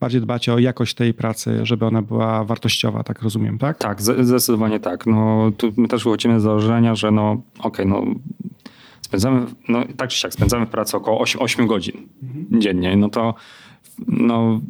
bardziej 0.00 0.20
dbacie 0.20 0.54
o 0.54 0.58
jakość 0.58 0.94
tej 0.94 1.14
pracy, 1.14 1.66
żeby 1.66 1.86
ona 1.86 2.02
była 2.02 2.44
wartościowa, 2.44 3.02
tak 3.02 3.22
rozumiem, 3.22 3.58
tak? 3.58 3.78
Tak, 3.78 4.02
zdecydowanie 4.02 4.80
tak. 4.80 5.06
No, 5.06 5.52
tu 5.56 5.72
my 5.76 5.88
też 5.88 6.04
wychodzimy 6.04 6.40
z 6.40 6.42
założenia, 6.42 6.94
że 6.94 7.10
no 7.10 7.42
okej, 7.58 7.86
okay, 7.86 7.86
no 7.86 8.04
spędzamy, 9.02 9.46
no 9.68 9.84
tak 9.96 10.10
czy 10.10 10.18
siak, 10.18 10.32
spędzamy 10.32 10.66
w 10.66 10.70
pracy 10.70 10.96
około 10.96 11.20
8, 11.20 11.42
8 11.42 11.66
godzin 11.66 12.08
mhm. 12.22 12.60
dziennie, 12.60 12.96
no 12.96 13.08
to 13.08 13.34
no, 14.08 14.60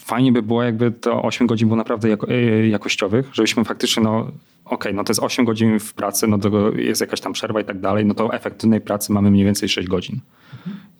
fajnie 0.00 0.32
by 0.32 0.42
było, 0.42 0.62
jakby 0.62 0.90
to 0.90 1.22
8 1.22 1.46
godzin 1.46 1.68
było 1.68 1.76
naprawdę 1.76 2.08
jako, 2.08 2.28
e, 2.28 2.68
jakościowych, 2.68 3.28
żebyśmy 3.32 3.64
faktycznie, 3.64 4.02
no 4.02 4.20
okej, 4.20 4.34
okay, 4.64 4.92
no 4.92 5.04
to 5.04 5.10
jest 5.10 5.22
8 5.22 5.44
godzin 5.44 5.78
w 5.78 5.94
pracy, 5.94 6.26
no 6.26 6.38
to 6.38 6.70
jest 6.70 7.00
jakaś 7.00 7.20
tam 7.20 7.32
przerwa 7.32 7.60
i 7.60 7.64
tak 7.64 7.80
dalej, 7.80 8.04
no 8.04 8.14
to 8.14 8.34
efektywnej 8.34 8.80
pracy 8.80 9.12
mamy 9.12 9.30
mniej 9.30 9.44
więcej 9.44 9.68
6 9.68 9.88
godzin. 9.88 10.20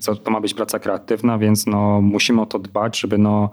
To, 0.05 0.17
to 0.17 0.31
ma 0.31 0.40
być 0.40 0.55
praca 0.55 0.79
kreatywna, 0.79 1.38
więc 1.38 1.67
no 1.67 2.00
musimy 2.00 2.43
o 2.43 2.47
to 2.47 2.59
dbać, 2.59 3.00
żeby 3.00 3.19
no 3.19 3.50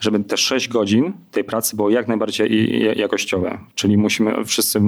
żeby 0.00 0.24
te 0.24 0.36
6 0.36 0.68
godzin 0.68 1.12
tej 1.30 1.44
pracy 1.44 1.76
było 1.76 1.90
jak 1.90 2.08
najbardziej 2.08 2.98
jakościowe. 2.98 3.58
Czyli 3.74 3.96
musimy, 3.96 4.44
wszyscy, 4.44 4.80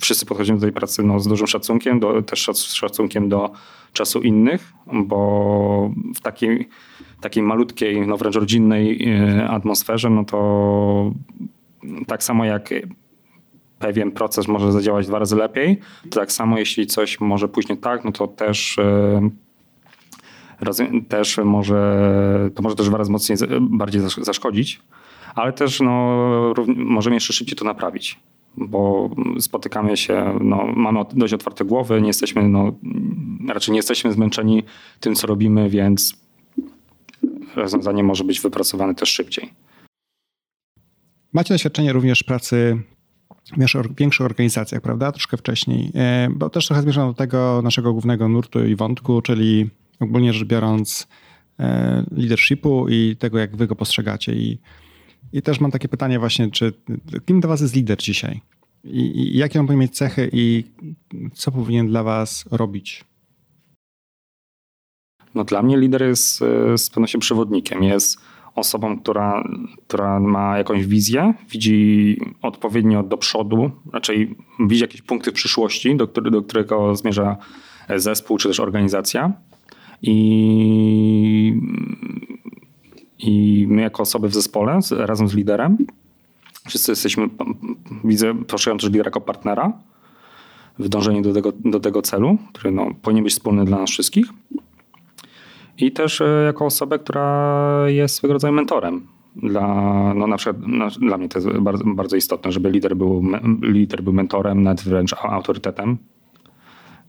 wszyscy 0.00 0.26
podchodzimy 0.26 0.58
do 0.58 0.66
tej 0.66 0.72
pracy 0.72 1.02
no, 1.02 1.20
z 1.20 1.28
dużym 1.28 1.46
szacunkiem, 1.46 2.00
do, 2.00 2.22
też 2.22 2.50
szacunkiem 2.54 3.28
do 3.28 3.50
czasu 3.92 4.20
innych, 4.20 4.72
bo 4.92 5.90
w 6.14 6.20
takiej, 6.20 6.68
takiej 7.20 7.42
malutkiej, 7.42 8.06
no 8.06 8.16
wręcz 8.16 8.34
rodzinnej 8.34 9.08
e, 9.08 9.48
atmosferze, 9.48 10.10
no 10.10 10.24
to 10.24 11.12
tak 12.06 12.22
samo 12.22 12.44
jak 12.44 12.70
pewien 13.78 14.10
proces 14.10 14.48
może 14.48 14.72
zadziałać 14.72 15.06
dwa 15.06 15.18
razy 15.18 15.36
lepiej, 15.36 15.80
to 16.10 16.20
tak 16.20 16.32
samo 16.32 16.58
jeśli 16.58 16.86
coś 16.86 17.20
może 17.20 17.48
pójść 17.48 17.68
nie 17.68 17.76
tak, 17.76 18.04
no 18.04 18.12
to 18.12 18.26
też 18.26 18.78
e, 18.78 19.30
też 21.08 21.38
może, 21.44 22.50
to 22.54 22.62
może 22.62 22.76
też 22.76 22.88
dwa 22.88 22.98
razy 22.98 23.12
mocniej, 23.12 23.38
bardziej 23.60 24.02
zaszkodzić, 24.18 24.82
ale 25.34 25.52
też 25.52 25.80
no, 25.80 26.54
możemy 26.76 27.16
jeszcze 27.16 27.32
szybciej 27.32 27.56
to 27.56 27.64
naprawić, 27.64 28.20
bo 28.56 29.10
spotykamy 29.40 29.96
się, 29.96 30.38
no, 30.40 30.66
mamy 30.76 31.00
dość 31.12 31.34
otwarte 31.34 31.64
głowy, 31.64 32.00
nie 32.00 32.06
jesteśmy, 32.06 32.48
no, 32.48 32.72
raczej 33.48 33.72
nie 33.72 33.78
jesteśmy 33.78 34.12
zmęczeni 34.12 34.62
tym, 35.00 35.14
co 35.14 35.26
robimy, 35.26 35.70
więc 35.70 36.23
rozwiązanie 37.56 38.04
może 38.04 38.24
być 38.24 38.40
wypracowane 38.40 38.94
też 38.94 39.08
szybciej. 39.08 39.50
Macie 41.32 41.54
doświadczenie 41.54 41.92
również 41.92 42.22
pracy 42.22 42.82
w 43.52 43.94
większych 43.98 44.26
organizacjach, 44.26 44.82
prawda? 44.82 45.12
Troszkę 45.12 45.36
wcześniej, 45.36 45.90
e, 45.94 46.28
bo 46.30 46.50
też 46.50 46.66
trochę 46.66 46.82
zmierzam 46.82 47.08
do 47.08 47.14
tego 47.14 47.60
naszego 47.64 47.92
głównego 47.92 48.28
nurtu 48.28 48.66
i 48.66 48.76
wątku, 48.76 49.22
czyli 49.22 49.70
ogólnie 50.00 50.32
rzecz 50.32 50.48
biorąc 50.48 51.08
e, 51.58 52.04
leadershipu 52.10 52.88
i 52.88 53.16
tego, 53.18 53.38
jak 53.38 53.56
wy 53.56 53.66
go 53.66 53.76
postrzegacie. 53.76 54.32
I, 54.32 54.58
i 55.32 55.42
też 55.42 55.60
mam 55.60 55.70
takie 55.70 55.88
pytanie 55.88 56.18
właśnie, 56.18 56.50
czy 56.50 56.72
kim 57.26 57.40
dla 57.40 57.48
was 57.48 57.60
jest 57.60 57.76
lider 57.76 57.98
dzisiaj? 57.98 58.40
I, 58.84 59.00
i 59.00 59.38
jakie 59.38 59.60
on 59.60 59.66
powinien 59.66 59.80
mieć 59.80 59.96
cechy 59.96 60.30
i 60.32 60.64
co 61.34 61.52
powinien 61.52 61.88
dla 61.88 62.02
was 62.02 62.44
robić? 62.50 63.04
No 65.34 65.44
dla 65.44 65.62
mnie 65.62 65.76
lider 65.76 66.02
jest 66.02 66.42
e, 66.42 66.78
z 66.78 66.90
pewnością 66.90 67.18
przewodnikiem. 67.18 67.82
Jest 67.82 68.20
osobą, 68.54 68.98
która, 68.98 69.44
która 69.86 70.20
ma 70.20 70.58
jakąś 70.58 70.86
wizję, 70.86 71.34
widzi 71.50 72.20
odpowiednio 72.42 73.02
do 73.02 73.16
przodu, 73.16 73.70
raczej 73.92 74.36
widzi 74.60 74.82
jakieś 74.82 75.02
punkty 75.02 75.30
w 75.30 75.34
przyszłości, 75.34 75.96
do, 75.96 76.06
do 76.06 76.42
którego 76.42 76.96
zmierza 76.96 77.36
zespół 77.96 78.38
czy 78.38 78.48
też 78.48 78.60
organizacja 78.60 79.32
i, 80.02 81.60
i 83.18 83.66
my 83.68 83.82
jako 83.82 84.02
osoby 84.02 84.28
w 84.28 84.34
zespole 84.34 84.78
razem 84.90 85.28
z 85.28 85.34
liderem, 85.34 85.78
wszyscy 86.68 86.92
jesteśmy, 86.92 87.28
widzę, 88.04 88.34
poszukują 88.34 88.76
też 88.76 88.86
lidera 88.86 89.06
jako 89.06 89.20
partnera 89.20 89.72
w 90.78 90.88
dążeniu 90.88 91.22
do 91.22 91.32
tego, 91.32 91.52
do 91.64 91.80
tego 91.80 92.02
celu, 92.02 92.38
który 92.52 92.70
no, 92.70 92.86
powinien 93.02 93.24
być 93.24 93.32
wspólny 93.32 93.64
dla 93.64 93.78
nas 93.78 93.90
wszystkich. 93.90 94.26
I 95.78 95.92
też 95.92 96.20
e, 96.20 96.44
jako 96.46 96.66
osobę, 96.66 96.98
która 96.98 97.84
jest 97.88 98.14
swego 98.14 98.34
rodzaju 98.34 98.54
mentorem. 98.54 99.06
Dla, 99.36 99.66
no 100.14 100.26
na 100.26 100.36
przykład 100.36 100.56
no, 100.66 100.88
dla 100.90 101.18
mnie 101.18 101.28
to 101.28 101.38
jest 101.38 101.58
bardzo, 101.58 101.84
bardzo 101.86 102.16
istotne, 102.16 102.52
żeby 102.52 102.70
lider 102.70 102.96
był, 102.96 103.22
lider 103.62 104.02
był 104.02 104.12
mentorem, 104.12 104.62
nawet 104.62 104.82
wręcz 104.82 105.14
autorytetem 105.22 105.98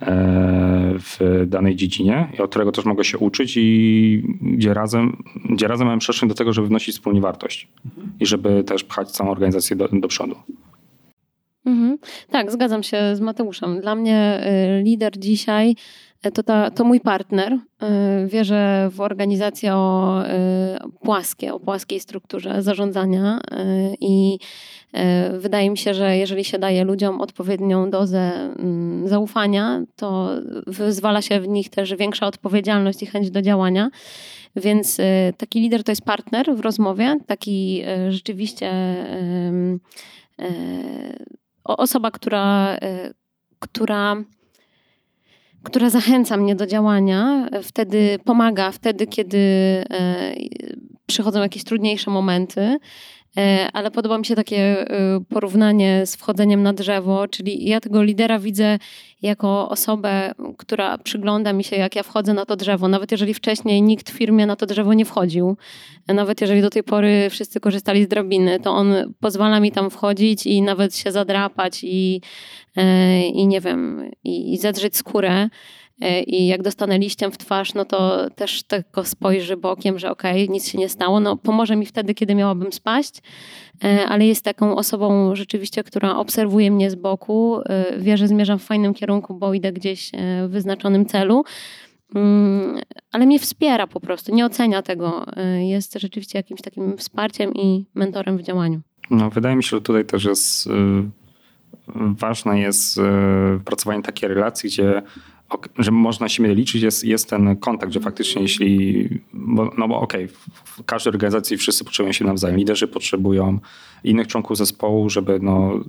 E, 0.02 0.94
w 1.00 1.44
danej 1.48 1.76
dziedzinie, 1.76 2.28
od 2.40 2.50
którego 2.50 2.72
też 2.72 2.86
mogę 2.86 3.04
się 3.04 3.18
uczyć 3.18 3.54
i 3.58 4.24
gdzie 4.42 4.74
razem, 4.74 5.24
gdzie 5.50 5.68
razem 5.68 5.88
mamy 5.88 6.00
przestrzeń 6.00 6.30
do 6.30 6.36
tego, 6.36 6.54
żeby 6.54 6.68
wnosić 6.68 6.96
wspólnie 6.96 7.22
wartość 7.22 7.68
mhm. 7.86 8.14
i 8.20 8.26
żeby 8.26 8.64
też 8.64 8.84
pchać 8.84 9.12
całą 9.12 9.32
organizację 9.32 9.76
do, 9.76 9.88
do 9.88 10.08
przodu. 10.08 10.36
Mhm. 11.66 11.98
Tak, 12.30 12.52
zgadzam 12.52 12.84
się 12.84 13.16
z 13.16 13.22
Mateuszem. 13.22 13.82
Dla 13.82 13.96
mnie 13.96 14.48
y, 14.80 14.84
lider 14.84 15.20
dzisiaj 15.20 15.76
to, 16.34 16.44
ta, 16.44 16.72
to 16.72 16.84
mój 16.84 17.00
partner. 17.00 17.54
Y, 17.54 18.28
wierzę 18.28 18.90
w 18.92 19.02
organizację 19.02 19.74
o 19.74 20.24
płaskie, 21.02 21.54
o 21.54 21.60
płaskiej 21.60 22.00
strukturze 22.00 22.62
zarządzania 22.62 23.42
i 24.02 24.40
wydaje 25.40 25.70
mi 25.70 25.78
się, 25.78 25.94
że 25.94 26.18
jeżeli 26.18 26.44
się 26.44 26.60
daje 26.60 26.84
ludziom 26.84 27.22
odpowiednią 27.22 27.90
dozę 27.90 28.32
mm, 28.60 29.08
zaufania, 29.08 29.82
to 29.96 30.30
wyzwala 30.68 31.22
się 31.22 31.40
w 31.40 31.48
nich 31.48 31.70
też 31.70 31.96
większa 31.96 32.28
odpowiedzialność 32.28 33.04
i 33.04 33.06
chęć 33.06 33.32
do 33.32 33.42
działania. 33.42 33.90
Więc 34.56 34.98
taki 35.38 35.60
lider 35.60 35.84
to 35.84 35.92
jest 35.92 36.06
partner 36.06 36.56
w 36.56 36.60
rozmowie, 36.60 37.18
taki 37.28 37.84
rzeczywiście 38.10 38.72
osoba, 41.66 42.12
która, 42.12 42.76
e, 42.82 43.14
która, 43.60 44.16
która 45.66 45.90
zachęca 45.90 46.38
mnie 46.38 46.56
do 46.56 46.68
działania, 46.68 47.50
wtedy 47.64 48.20
pomaga, 48.26 48.72
wtedy, 48.72 49.08
kiedy 49.08 49.38
e, 49.38 50.36
przychodzą 51.06 51.42
jakieś 51.42 51.64
trudniejsze 51.64 52.12
momenty. 52.12 52.78
E, 53.38 53.70
ale 53.74 53.92
podoba 53.92 54.18
mi 54.18 54.26
się 54.26 54.36
takie 54.36 54.86
porównanie 55.30 56.06
z 56.06 56.16
wchodzeniem 56.16 56.64
na 56.64 56.74
drzewo, 56.74 57.28
czyli 57.28 57.66
ja 57.66 57.80
tego 57.80 58.04
lidera 58.04 58.40
widzę 58.40 58.80
jako 59.22 59.70
osobę, 59.70 60.32
która 60.58 60.98
przygląda 60.98 61.54
mi 61.54 61.64
się, 61.64 61.76
jak 61.76 61.96
ja 61.96 62.04
wchodzę 62.04 62.34
na 62.34 62.46
to 62.46 62.56
drzewo, 62.56 62.88
nawet 62.88 63.12
jeżeli 63.12 63.34
wcześniej 63.34 63.82
nikt 63.82 64.12
w 64.12 64.14
firmie 64.14 64.46
na 64.46 64.56
to 64.56 64.66
drzewo 64.66 64.94
nie 64.94 65.06
wchodził, 65.06 65.58
nawet 66.08 66.42
jeżeli 66.42 66.62
do 66.62 66.70
tej 66.70 66.84
pory 66.84 67.30
wszyscy 67.30 67.60
korzystali 67.60 68.04
z 68.04 68.08
drabiny, 68.08 68.60
to 68.60 68.72
on 68.72 69.14
pozwala 69.20 69.60
mi 69.60 69.72
tam 69.72 69.90
wchodzić 69.90 70.46
i 70.46 70.62
nawet 70.62 70.96
się 70.96 71.12
zadrapać 71.12 71.84
i, 71.84 72.22
e, 72.76 73.28
i 73.28 73.48
nie 73.48 73.62
wiem, 73.62 74.12
i, 74.24 74.58
zedrzeć 74.58 74.98
skórę. 74.98 75.50
E, 76.02 76.24
I 76.24 76.48
jak 76.48 76.64
dostanę 76.64 77.00
liściem 77.00 77.32
w 77.32 77.38
twarz, 77.38 77.74
no 77.74 77.86
to 77.86 78.30
też 78.30 78.64
tylko 78.64 79.04
spojrzy 79.04 79.58
bokiem, 79.58 80.00
że 80.00 80.12
okej, 80.12 80.44
okay, 80.44 80.54
nic 80.54 80.68
się 80.68 80.78
nie 80.78 80.90
stało. 80.90 81.20
No, 81.20 81.38
pomoże 81.38 81.76
mi 81.76 81.86
wtedy, 81.86 82.14
kiedy 82.14 82.36
miałabym 82.36 82.74
spaść, 82.74 83.22
e, 83.84 84.06
ale 84.06 84.26
jest 84.26 84.44
taką 84.44 84.76
osobą 84.76 85.36
rzeczywiście, 85.36 85.84
która 85.84 86.18
obserwuje 86.18 86.72
mnie 86.72 86.92
z 86.92 86.96
boku, 86.96 87.60
wie, 87.98 88.18
że 88.18 88.28
zmierzam 88.28 88.60
w 88.60 88.64
fajnym 88.64 88.94
kierunku, 88.94 89.34
bo 89.34 89.54
idę 89.54 89.74
gdzieś 89.74 90.12
w 90.48 90.52
wyznaczonym 90.52 91.06
celu. 91.06 91.44
Mm, 92.16 92.80
ale 93.12 93.26
mnie 93.26 93.40
wspiera 93.40 93.88
po 93.88 94.00
prostu, 94.00 94.36
nie 94.36 94.46
ocenia 94.46 94.82
tego. 94.82 95.26
Jest 95.60 95.94
rzeczywiście 95.94 96.40
jakimś 96.40 96.62
takim 96.62 96.98
wsparciem 96.98 97.54
i 97.54 97.86
mentorem 97.96 98.38
w 98.38 98.42
działaniu. 98.42 98.82
No, 99.10 99.30
wydaje 99.30 99.56
mi 99.56 99.64
się, 99.64 99.70
że 99.70 99.82
tutaj 99.82 100.06
też 100.06 100.26
jest 100.26 100.68
y, 100.68 100.72
ważne 101.96 102.60
jest 102.60 102.98
y, 102.98 103.02
pracowanie 103.66 104.04
takiej 104.04 104.30
relacji, 104.30 104.70
gdzie 104.70 105.02
że 105.78 105.92
można 105.92 106.30
siebie 106.30 106.56
liczyć, 106.56 106.82
jest, 106.82 107.04
jest 107.04 107.30
ten 107.30 107.58
kontakt, 107.58 107.94
że 107.94 108.00
faktycznie 108.00 108.42
jeśli, 108.42 109.10
bo, 109.34 109.72
no 109.78 109.88
bo 109.88 110.00
okej, 110.00 110.26
okay, 110.26 110.38
w 110.66 110.84
każdej 110.86 111.14
organizacji 111.14 111.58
wszyscy 111.58 111.86
potrzebują 111.86 112.14
się 112.14 112.26
nawzajem, 112.26 112.58
liderzy 112.58 112.88
potrzebują 112.88 113.60
innych 114.04 114.28
członków 114.28 114.58
zespołu, 114.58 115.10
żeby, 115.10 115.40
no, 115.42 115.80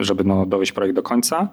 żeby 0.00 0.24
no, 0.24 0.46
dowieść 0.46 0.72
projekt 0.72 0.96
do 0.96 1.02
końca, 1.02 1.48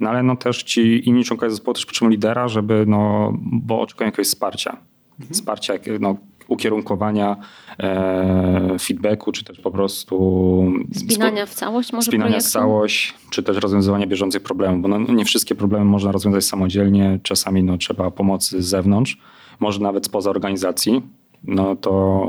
no 0.00 0.10
ale 0.10 0.22
no 0.22 0.36
też 0.36 0.62
ci 0.62 1.08
inni 1.08 1.24
członkowie 1.24 1.50
zespołu 1.50 1.74
też 1.74 1.86
potrzebują 1.86 2.10
lidera, 2.10 2.48
żeby, 2.48 2.84
no, 2.86 3.32
bo 3.42 3.80
oczekują 3.80 4.06
jakiegoś 4.06 4.26
wsparcia. 4.26 4.76
Mhm. 5.20 5.34
Wsparcia, 5.34 5.74
no, 6.00 6.16
ukierunkowania, 6.50 7.36
e, 7.78 8.76
feedbacku, 8.80 9.32
czy 9.32 9.44
też 9.44 9.60
po 9.60 9.70
prostu 9.70 10.64
spinania 10.94 11.46
w 11.46 11.54
całość 11.54 11.92
może 11.92 12.06
spinania 12.06 12.30
projektu? 12.30 12.48
w 12.48 12.52
całość, 12.52 13.14
czy 13.30 13.42
też 13.42 13.56
rozwiązywania 13.56 14.06
bieżących 14.06 14.42
problemów, 14.42 14.82
bo 14.82 14.88
no, 14.88 14.98
nie 14.98 15.24
wszystkie 15.24 15.54
problemy 15.54 15.84
można 15.84 16.12
rozwiązać 16.12 16.44
samodzielnie, 16.44 17.18
czasami 17.22 17.62
no, 17.62 17.78
trzeba 17.78 18.10
pomocy 18.10 18.62
z 18.62 18.66
zewnątrz, 18.66 19.18
może 19.60 19.80
nawet 19.80 20.06
spoza 20.06 20.30
organizacji, 20.30 21.02
no 21.44 21.76
to 21.76 22.26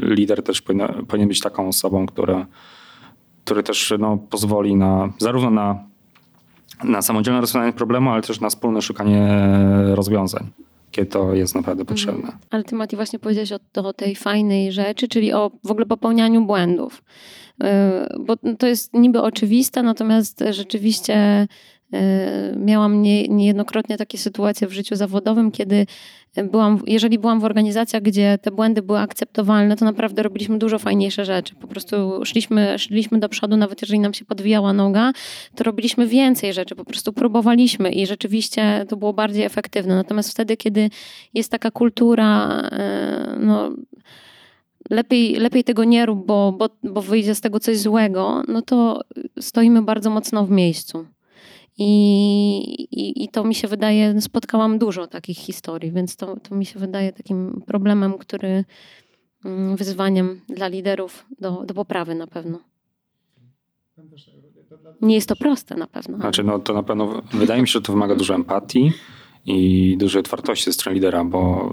lider 0.00 0.42
też 0.42 0.62
powinien, 0.62 1.06
powinien 1.08 1.28
być 1.28 1.40
taką 1.40 1.68
osobą, 1.68 2.06
która, 2.06 2.46
który 3.44 3.62
też 3.62 3.94
no, 3.98 4.18
pozwoli 4.30 4.76
na 4.76 5.12
zarówno 5.18 5.50
na 5.50 5.88
na 6.84 7.02
samodzielne 7.02 7.40
rozwiązanie 7.40 7.72
problemu, 7.72 8.10
ale 8.10 8.22
też 8.22 8.40
na 8.40 8.48
wspólne 8.50 8.82
szukanie 8.82 9.28
rozwiązań 9.94 10.50
kiedy 10.98 11.10
to 11.10 11.34
jest 11.34 11.54
naprawdę 11.54 11.80
mhm. 11.80 11.86
potrzebne. 11.86 12.38
Ale 12.50 12.64
ty, 12.64 12.74
Mati, 12.74 12.96
właśnie 12.96 13.18
powiedziałeś 13.18 13.52
o, 13.52 13.86
o 13.86 13.92
tej 13.92 14.16
fajnej 14.16 14.72
rzeczy, 14.72 15.08
czyli 15.08 15.32
o 15.32 15.50
w 15.64 15.70
ogóle 15.70 15.86
popełnianiu 15.86 16.46
błędów. 16.46 17.02
Y, 17.62 17.66
bo 18.20 18.36
to 18.58 18.66
jest 18.66 18.94
niby 18.94 19.22
oczywiste, 19.22 19.82
natomiast 19.82 20.44
rzeczywiście 20.50 21.46
Miałam 22.56 23.02
nie, 23.02 23.28
niejednokrotnie 23.28 23.96
takie 23.96 24.18
sytuacje 24.18 24.66
w 24.66 24.72
życiu 24.72 24.96
zawodowym, 24.96 25.50
kiedy 25.50 25.86
byłam, 26.44 26.82
jeżeli 26.86 27.18
byłam 27.18 27.40
w 27.40 27.44
organizacjach, 27.44 28.02
gdzie 28.02 28.38
te 28.42 28.50
błędy 28.50 28.82
były 28.82 28.98
akceptowalne, 28.98 29.76
to 29.76 29.84
naprawdę 29.84 30.22
robiliśmy 30.22 30.58
dużo 30.58 30.78
fajniejsze 30.78 31.24
rzeczy. 31.24 31.54
Po 31.54 31.68
prostu 31.68 31.96
szliśmy, 32.24 32.78
szliśmy 32.78 33.18
do 33.18 33.28
przodu, 33.28 33.56
nawet 33.56 33.82
jeżeli 33.82 34.00
nam 34.00 34.14
się 34.14 34.24
podwijała 34.24 34.72
noga, 34.72 35.12
to 35.56 35.64
robiliśmy 35.64 36.06
więcej 36.06 36.52
rzeczy, 36.52 36.76
po 36.76 36.84
prostu 36.84 37.12
próbowaliśmy 37.12 37.90
i 37.92 38.06
rzeczywiście 38.06 38.86
to 38.88 38.96
było 38.96 39.12
bardziej 39.12 39.44
efektywne. 39.44 39.96
Natomiast 39.96 40.30
wtedy, 40.30 40.56
kiedy 40.56 40.90
jest 41.34 41.50
taka 41.50 41.70
kultura, 41.70 42.62
no 43.40 43.70
lepiej, 44.90 45.34
lepiej 45.34 45.64
tego 45.64 45.84
nie 45.84 46.06
rób, 46.06 46.26
bo, 46.26 46.52
bo, 46.52 46.68
bo 46.82 47.02
wyjdzie 47.02 47.34
z 47.34 47.40
tego 47.40 47.60
coś 47.60 47.78
złego, 47.78 48.42
no 48.48 48.62
to 48.62 49.00
stoimy 49.40 49.82
bardzo 49.82 50.10
mocno 50.10 50.46
w 50.46 50.50
miejscu. 50.50 51.06
I, 51.78 51.86
i, 52.90 53.24
I, 53.24 53.28
to 53.28 53.44
mi 53.44 53.54
się 53.54 53.68
wydaje, 53.68 54.20
spotkałam 54.20 54.78
dużo 54.78 55.06
takich 55.06 55.38
historii, 55.38 55.92
więc 55.92 56.16
to, 56.16 56.36
to 56.36 56.54
mi 56.54 56.66
się 56.66 56.78
wydaje 56.78 57.12
takim 57.12 57.62
problemem, 57.66 58.18
który 58.18 58.64
mm, 59.44 59.76
wyzwaniem 59.76 60.40
dla 60.48 60.68
liderów 60.68 61.26
do, 61.40 61.64
do 61.66 61.74
poprawy 61.74 62.14
na 62.14 62.26
pewno. 62.26 62.58
Nie 65.00 65.14
jest 65.14 65.28
to 65.28 65.36
proste 65.36 65.74
na 65.74 65.86
pewno. 65.86 66.18
Znaczy, 66.18 66.42
no 66.42 66.58
to 66.58 66.74
na 66.74 66.82
pewno 66.82 67.22
wydaje 67.32 67.62
mi 67.62 67.68
się, 67.68 67.72
że 67.72 67.82
to 67.82 67.92
wymaga 67.92 68.14
dużo 68.14 68.34
empatii 68.34 68.92
i 69.46 69.96
dużej 69.98 70.20
otwartości 70.20 70.64
ze 70.64 70.72
strony 70.72 70.94
lidera, 70.94 71.24
bo 71.24 71.72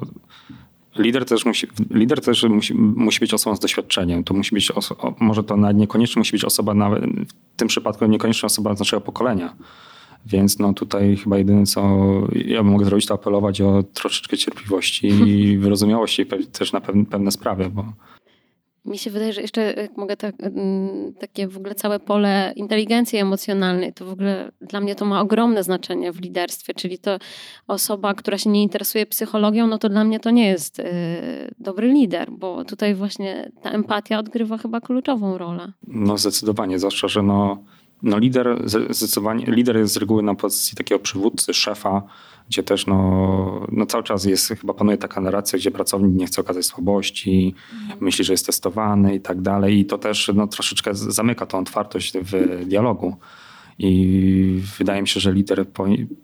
lider 0.95 1.25
też 1.25 1.45
musi, 1.45 1.67
lider 1.89 2.21
też 2.21 2.43
musi, 2.43 2.74
musi 2.75 3.19
być 3.19 3.33
osobą 3.33 3.55
z 3.55 3.59
doświadczeniem. 3.59 4.24
To 4.24 4.33
musi 4.33 4.55
być 4.55 4.71
oso- 4.71 5.13
może 5.19 5.43
to 5.43 5.71
niekoniecznie 5.74 6.19
musi 6.19 6.31
być 6.31 6.45
osoba, 6.45 6.74
nawet 6.74 7.03
w 7.27 7.55
tym 7.55 7.67
przypadku 7.67 8.05
niekoniecznie 8.05 8.47
osoba 8.47 8.75
z 8.75 8.79
naszego 8.79 9.01
pokolenia. 9.01 9.55
Więc 10.25 10.60
no 10.60 10.74
tutaj 10.74 11.17
chyba 11.17 11.38
jedyne, 11.38 11.65
co 11.65 11.82
ja 12.46 12.63
mogę 12.63 12.86
zrobić, 12.86 13.05
to 13.05 13.13
apelować 13.13 13.62
o 13.62 13.84
troszeczkę 13.84 14.38
cierpliwości 14.38 15.08
i 15.08 15.58
wyrozumiałości 15.58 16.25
też 16.51 16.74
na 16.74 16.82
pewne, 16.82 17.32
sprawy, 17.32 17.70
bo 17.70 17.86
mi 18.86 18.98
się 18.98 19.12
wydaje, 19.12 19.34
że 19.34 19.41
jeszcze 19.41 19.74
jak 19.74 19.98
mogę 19.98 20.17
tak, 20.17 20.36
mm, 20.39 21.13
takie 21.13 21.48
w 21.48 21.58
ogóle 21.58 21.75
całe 21.75 22.00
pole 22.00 22.53
inteligencji 22.55 23.20
emocjonalnej, 23.20 23.94
to 23.94 24.05
w 24.05 24.12
ogóle 24.12 24.51
dla 24.62 24.82
mnie 24.82 24.96
to 24.96 25.05
ma 25.05 25.22
ogromne 25.22 25.63
znaczenie 25.63 26.12
w 26.12 26.22
liderstwie, 26.22 26.74
czyli 26.74 27.00
to 27.00 27.17
osoba, 27.67 28.13
która 28.13 28.38
się 28.38 28.50
nie 28.50 28.63
interesuje 28.63 29.05
psychologią, 29.05 29.67
no 29.67 29.77
to 29.77 29.89
dla 29.89 30.03
mnie 30.03 30.20
to 30.20 30.32
nie 30.32 30.48
jest 30.48 30.79
y, 30.79 30.86
dobry 31.60 31.88
lider, 31.88 32.32
bo 32.32 32.65
tutaj 32.65 32.96
właśnie 32.96 33.51
ta 33.62 33.70
empatia 33.70 34.20
odgrywa 34.20 34.58
chyba 34.58 34.82
kluczową 34.82 35.38
rolę. 35.38 35.72
No 35.88 36.17
zdecydowanie, 36.17 36.79
zwłaszcza, 36.79 37.08
że 37.08 37.22
no, 37.22 37.63
no 38.03 38.17
lider, 38.17 38.61
zdecydowanie, 38.89 39.45
lider 39.45 39.77
jest 39.77 39.93
z 39.93 39.97
reguły 39.97 40.23
na 40.23 40.35
pozycji 40.35 40.77
takiego 40.77 40.99
przywódcy, 40.99 41.53
szefa, 41.53 42.01
gdzie 42.49 42.63
też 42.63 42.87
no, 42.87 43.67
no 43.71 43.85
cały 43.85 44.03
czas 44.03 44.25
jest, 44.25 44.47
chyba 44.47 44.73
panuje 44.73 44.97
taka 44.97 45.21
narracja, 45.21 45.59
gdzie 45.59 45.71
pracownik 45.71 46.15
nie 46.15 46.27
chce 46.27 46.41
okazać 46.41 46.65
słabości, 46.65 47.55
mhm. 47.81 47.99
myśli, 48.03 48.25
że 48.25 48.33
jest 48.33 48.45
testowany 48.45 49.15
i 49.15 49.21
tak 49.21 49.41
dalej 49.41 49.79
i 49.79 49.85
to 49.85 49.97
też 49.97 50.31
no, 50.35 50.47
troszeczkę 50.47 50.95
zamyka 50.95 51.45
tą 51.45 51.59
otwartość 51.59 52.13
w 52.17 52.65
dialogu. 52.65 53.17
I 53.79 54.61
wydaje 54.77 55.01
mi 55.01 55.07
się, 55.07 55.19
że 55.19 55.33
lider 55.33 55.65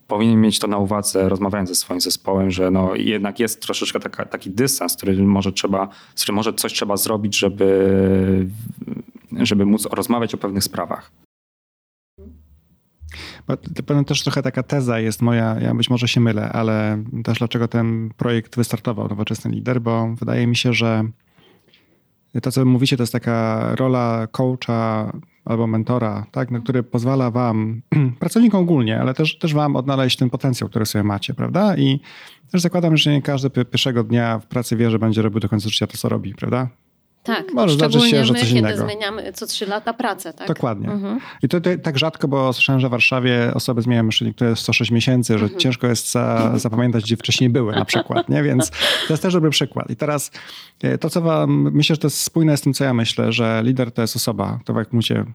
powinien 0.08 0.42
mieć 0.42 0.60
to 0.60 0.68
na 0.68 0.78
uwadze, 0.78 1.30
rozmawiając 1.30 1.70
ze 1.70 1.76
swoim 1.76 2.02
zespołem, 2.02 2.52
że 2.52 2.72
no 2.72 2.96
jednak 2.96 3.40
jest 3.40 3.62
troszeczkę 3.62 4.00
taka, 4.00 4.26
taki 4.26 4.52
dystans, 4.52 4.96
który 4.96 5.24
może 5.24 5.52
trzeba, 5.52 5.90
z 6.16 6.22
którym 6.22 6.36
może 6.36 6.54
coś 6.54 6.74
trzeba 6.74 6.98
zrobić, 6.98 7.38
żeby, 7.38 8.48
żeby 9.32 9.66
móc 9.66 9.86
rozmawiać 9.86 10.34
o 10.34 10.38
pewnych 10.38 10.64
sprawach. 10.64 11.12
Pewnie 13.86 14.06
też 14.06 14.24
trochę 14.24 14.42
taka 14.42 14.64
teza 14.64 15.00
jest 15.00 15.22
moja, 15.22 15.60
ja 15.60 15.76
być 15.76 15.90
może 15.90 16.08
się 16.08 16.22
mylę, 16.22 16.50
ale 16.50 17.04
też 17.24 17.38
dlaczego 17.38 17.68
ten 17.68 18.10
projekt 18.18 18.56
wystartował, 18.56 19.08
Nowoczesny 19.08 19.52
Lider, 19.52 19.82
bo 19.82 20.16
wydaje 20.16 20.48
mi 20.48 20.56
się, 20.56 20.74
że 20.74 21.04
to, 22.42 22.52
co 22.52 22.66
mówicie, 22.66 22.98
to 22.98 23.04
jest 23.04 23.14
taka 23.14 23.68
rola 23.76 24.28
coacha 24.32 25.12
albo 25.46 25.68
mentora, 25.68 26.26
tak, 26.32 26.52
no, 26.52 26.62
który 26.62 26.84
pozwala 26.84 27.32
wam, 27.32 27.82
pracownikom 28.20 28.62
ogólnie, 28.62 29.00
ale 29.00 29.14
też, 29.14 29.38
też 29.38 29.54
wam 29.54 29.76
odnaleźć 29.76 30.18
ten 30.18 30.30
potencjał, 30.30 30.70
który 30.70 30.86
sobie 30.86 31.04
macie, 31.04 31.34
prawda? 31.34 31.78
I 31.78 32.00
też 32.52 32.62
zakładam, 32.62 32.98
że 32.98 33.12
nie 33.12 33.22
każdy 33.22 33.50
pierwszego 33.50 34.04
dnia 34.04 34.40
w 34.40 34.46
pracy 34.46 34.76
wie, 34.76 34.92
że 34.92 35.00
będzie 35.00 35.22
robił 35.22 35.40
do 35.40 35.50
końca 35.50 35.70
życia 35.70 35.88
to, 35.88 35.98
co 35.98 36.10
robi, 36.10 36.36
prawda? 36.36 36.68
Tak, 37.24 37.54
Może 37.54 37.74
zdarzyć 37.74 38.04
się, 38.04 38.26
że 38.26 38.34
coś 38.34 38.54
my, 38.54 38.60
innego. 38.60 38.84
zmieniamy 38.84 39.34
co 39.34 39.48
trzy 39.48 39.66
lata 39.66 39.94
pracę, 39.94 40.34
tak? 40.34 40.48
Dokładnie. 40.48 40.90
Mhm. 40.90 41.20
I 41.44 41.50
to, 41.50 41.62
to, 41.62 41.70
tak 41.84 41.98
rzadko, 41.98 42.28
bo 42.28 42.54
słyszałem, 42.54 42.80
że 42.80 42.88
w 42.88 42.92
Warszawie 42.92 43.52
osoby 43.54 43.82
zmieniają 43.82 44.04
myślenie, 44.04 44.34
które 44.34 44.50
jest 44.50 44.62
106 44.62 44.92
miesięcy, 44.92 45.38
że 45.38 45.44
mhm. 45.44 45.60
ciężko 45.60 45.88
jest 45.88 46.12
za, 46.12 46.52
zapamiętać, 46.56 47.04
gdzie 47.04 47.18
wcześniej 47.18 47.50
były 47.50 47.76
na 47.76 47.86
przykład, 47.86 48.30
nie? 48.30 48.44
Więc 48.44 48.70
to 49.08 49.14
jest 49.14 49.24
też 49.24 49.34
dobry 49.34 49.50
przykład. 49.50 49.90
I 49.90 49.96
teraz 49.96 50.32
e, 50.84 50.98
to, 50.98 51.10
co 51.10 51.22
wam, 51.22 51.72
myślę, 51.74 51.96
że 51.96 52.00
to 52.00 52.08
jest 52.08 52.22
spójne 52.22 52.58
z 52.58 52.62
tym, 52.62 52.74
co 52.74 52.84
ja 52.84 52.94
myślę, 52.94 53.32
że 53.32 53.62
lider 53.66 53.92
to 53.92 54.02
jest 54.02 54.16
osoba, 54.16 54.60
to 54.66 54.80
jak 54.80 54.94
mówicie, 54.94 55.26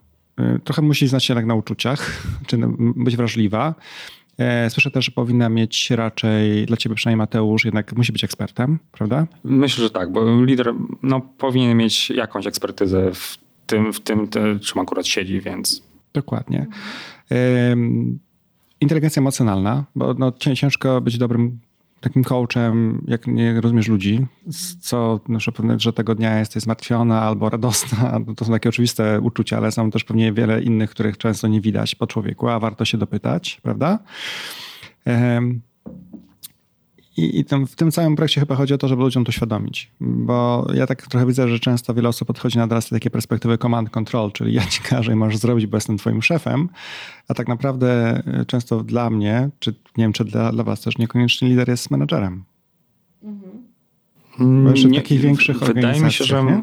trochę 0.64 0.83
musi 0.83 1.09
znać 1.09 1.25
się 1.25 1.33
jednak 1.33 1.46
na 1.46 1.55
uczuciach, 1.55 2.22
czy 2.46 2.59
być 2.79 3.16
wrażliwa, 3.16 3.75
słyszę 4.68 4.90
też, 4.90 5.05
że 5.05 5.12
powinna 5.12 5.49
mieć 5.49 5.90
raczej, 5.90 6.66
dla 6.66 6.77
ciebie 6.77 6.94
przynajmniej 6.94 7.18
Mateusz, 7.18 7.64
jednak 7.64 7.96
musi 7.96 8.12
być 8.12 8.25
ekspertem, 8.25 8.79
prawda? 8.92 9.27
Myślę, 9.44 9.85
że 9.85 9.90
tak, 9.90 10.12
bo 10.12 10.44
lider 10.44 10.75
no, 11.03 11.20
powinien 11.20 11.77
mieć 11.77 12.11
jakąś 12.11 12.46
ekspertyzę 12.46 13.11
w 13.14 13.38
tym, 13.66 13.92
w 13.92 14.01
tym 14.01 14.29
czym 14.62 14.81
akurat 14.81 15.07
siedzi, 15.07 15.40
więc... 15.40 15.83
Dokładnie. 16.12 16.66
Inteligencja 18.81 19.20
emocjonalna, 19.20 19.85
bo 19.94 20.14
no, 20.14 20.33
ciężko 20.33 21.01
być 21.01 21.18
dobrym 21.18 21.59
takim 22.06 22.24
coachem, 22.24 23.04
jak 23.08 23.26
nie 23.26 23.60
rozumiesz 23.60 23.88
ludzi, 23.88 24.26
co 24.80 25.20
na 25.28 25.38
przykład, 25.38 25.80
że 25.80 25.92
tego 25.92 26.14
dnia 26.14 26.38
jesteś 26.38 26.62
zmartwiona 26.62 27.22
albo 27.22 27.50
radosna, 27.50 28.18
to 28.36 28.44
są 28.44 28.52
takie 28.52 28.68
oczywiste 28.68 29.20
uczucia, 29.20 29.56
ale 29.56 29.72
są 29.72 29.90
też 29.90 30.04
pewnie 30.04 30.32
wiele 30.32 30.62
innych, 30.62 30.90
których 30.90 31.18
często 31.18 31.48
nie 31.48 31.60
widać 31.60 31.94
po 31.94 32.06
człowieku, 32.06 32.48
a 32.48 32.58
warto 32.58 32.84
się 32.84 32.98
dopytać, 32.98 33.60
prawda? 33.62 33.98
I, 37.16 37.38
i 37.38 37.44
tym, 37.44 37.66
w 37.66 37.76
tym 37.76 37.90
całym 37.90 38.16
projekcie 38.16 38.40
chyba 38.40 38.55
chodzi 38.55 38.74
o 38.74 38.79
to, 38.79 38.88
żeby 38.88 39.02
ludziom 39.02 39.24
to 39.24 39.33
świadomić. 39.33 39.90
Bo 40.00 40.66
ja 40.74 40.87
tak 40.87 41.07
trochę 41.07 41.26
widzę, 41.26 41.48
że 41.48 41.59
często 41.59 41.94
wiele 41.94 42.09
osób 42.09 42.29
podchodzi 42.29 42.59
na 42.59 42.68
teraz 42.68 42.88
takie 42.88 43.11
perspektywy 43.11 43.59
command 43.59 43.90
control, 43.90 44.33
czyli 44.33 44.55
ja 44.55 44.66
ci 44.66 44.83
każę 44.83 45.12
i 45.12 45.16
możesz 45.16 45.38
zrobić, 45.38 45.66
bo 45.66 45.76
jestem 45.76 45.98
twoim 45.98 46.22
szefem. 46.22 46.68
A 47.29 47.35
tak 47.35 47.48
naprawdę 47.48 48.22
e, 48.26 48.44
często 48.46 48.85
dla 48.85 49.11
mnie, 49.11 49.50
czy 49.59 49.70
nie 49.70 50.05
wiem, 50.05 50.12
czy 50.12 50.24
dla, 50.24 50.52
dla 50.52 50.64
was 50.64 50.81
też, 50.81 50.98
niekoniecznie 50.98 51.48
lider 51.48 51.68
jest 51.68 51.90
menedżerem. 51.90 52.44
Mhm. 53.22 54.64
Bo 54.64 54.70
jeszcze 54.70 54.88
nie, 54.88 55.00
takich 55.00 55.20
większych 55.20 55.59
Wydaje 55.59 56.00
mi 56.00 56.12
się, 56.12 56.24
że? 56.24 56.62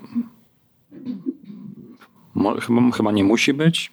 Chyba, 2.62 2.92
chyba 2.92 3.12
nie 3.12 3.24
musi 3.24 3.54
być 3.54 3.92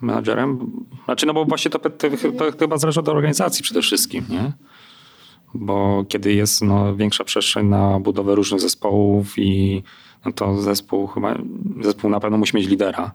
menadżerem. 0.00 0.70
Znaczy, 1.04 1.26
no 1.26 1.34
bo 1.34 1.44
właśnie 1.44 1.70
to, 1.70 1.78
to, 1.78 1.90
to, 2.38 2.58
chyba 2.58 2.78
zależy 2.78 3.00
od 3.00 3.08
organizacji 3.08 3.62
przede 3.62 3.82
wszystkim, 3.82 4.24
nie? 4.28 4.52
Bo 5.54 6.04
kiedy 6.08 6.32
jest 6.32 6.62
no, 6.62 6.96
większa 6.96 7.24
przestrzeń 7.24 7.66
na 7.66 8.00
budowę 8.00 8.34
różnych 8.34 8.60
zespołów 8.60 9.38
i 9.38 9.82
no 10.24 10.32
to 10.32 10.62
zespół 10.62 11.06
chyba, 11.06 11.38
zespół 11.80 12.10
na 12.10 12.20
pewno 12.20 12.38
musi 12.38 12.56
mieć 12.56 12.68
lidera, 12.68 13.12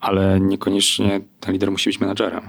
ale 0.00 0.40
niekoniecznie 0.40 1.20
ten 1.40 1.52
lider 1.52 1.70
musi 1.70 1.90
być 1.90 2.00
menadżerem. 2.00 2.42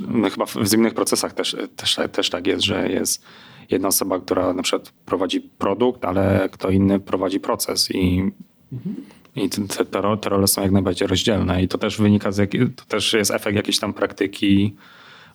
No, 0.00 0.30
chyba 0.30 0.46
w 0.46 0.74
innych 0.74 0.94
procesach 0.94 1.32
też, 1.32 1.56
też, 1.76 1.98
też 2.12 2.30
tak 2.30 2.46
jest, 2.46 2.64
że 2.64 2.88
jest 2.88 3.24
jedna 3.70 3.88
osoba, 3.88 4.20
która 4.20 4.52
na 4.52 4.62
przykład 4.62 4.92
prowadzi 5.06 5.40
produkt, 5.40 6.04
ale 6.04 6.48
kto 6.52 6.70
inny 6.70 7.00
prowadzi 7.00 7.40
proces 7.40 7.90
i, 7.90 8.32
mhm. 8.72 8.96
i 9.36 9.48
te, 9.48 9.84
te, 9.84 10.16
te, 10.16 10.28
role 10.28 10.46
są 10.46 10.62
jak 10.62 10.70
najbardziej 10.70 11.08
rozdzielne 11.08 11.62
i 11.62 11.68
to 11.68 11.78
też 11.78 11.98
wynika 11.98 12.32
z, 12.32 12.50
to 12.76 12.84
też 12.84 13.12
jest 13.12 13.30
efekt 13.30 13.56
jakiejś 13.56 13.78
tam 13.78 13.94
praktyki, 13.94 14.76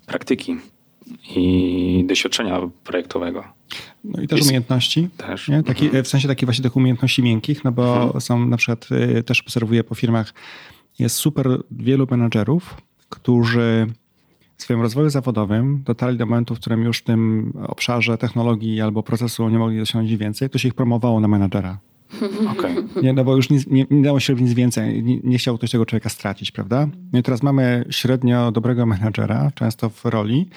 praktyki 0.06 0.58
i 1.36 2.06
doświadczenia 2.08 2.62
projektowego. 2.84 3.44
No 4.04 4.22
i 4.22 4.28
też 4.28 4.38
Jest, 4.38 4.50
umiejętności. 4.50 5.10
Też. 5.18 5.48
Nie? 5.48 5.64
Taki, 5.64 5.86
mhm. 5.86 6.04
W 6.04 6.08
sensie 6.08 6.28
takich 6.28 6.46
właśnie 6.46 6.64
tych 6.64 6.76
umiejętności 6.76 7.24
miękkich, 7.24 7.64
no 7.64 7.72
bo 7.72 8.04
mhm. 8.04 8.22
są 8.22 8.46
na 8.46 8.58
przykład, 8.58 8.88
y, 9.18 9.24
też 9.24 9.42
obserwuję 9.42 9.84
po 9.84 9.96
firmach, 9.96 10.34
jest 11.00 11.16
super 11.16 11.48
wielu 11.72 12.08
menadżerów, 12.12 12.82
którzy 13.10 13.88
w 14.58 14.64
swoim 14.64 14.82
rozwoju 14.82 15.10
zawodowym 15.10 15.84
dotarli 15.86 16.18
do 16.18 16.26
momentu, 16.26 16.56
w 16.56 16.60
którym 16.60 16.84
już 16.84 16.98
w 16.98 17.04
tym 17.04 17.54
obszarze 17.68 18.18
technologii 18.18 18.82
albo 18.82 19.04
procesu 19.04 19.50
nie 19.50 19.60
mogli 19.60 19.82
osiągnąć 19.82 20.18
więcej, 20.18 20.50
to 20.50 20.58
się 20.58 20.68
ich 20.68 20.74
promowało 20.74 21.20
na 21.20 21.28
menadżera. 21.28 21.80
Okay. 22.58 22.76
Nie, 23.04 23.14
no 23.14 23.24
bo 23.24 23.36
już 23.36 23.50
nie, 23.50 23.60
nie, 23.68 23.86
nie 23.90 24.02
dało 24.02 24.20
się 24.20 24.34
robić 24.34 24.48
nic 24.48 24.56
więcej. 24.56 25.04
Nie, 25.04 25.20
nie 25.24 25.38
chciał 25.38 25.58
ktoś 25.58 25.72
tego 25.72 25.86
człowieka 25.86 26.10
stracić, 26.10 26.52
prawda? 26.52 26.88
No 27.14 27.20
I 27.20 27.24
teraz 27.24 27.44
mamy 27.44 27.86
średnio 27.90 28.52
dobrego 28.52 28.86
menadżera, 28.86 29.52
często 29.56 29.90
w 29.90 30.06
roli, 30.06 30.50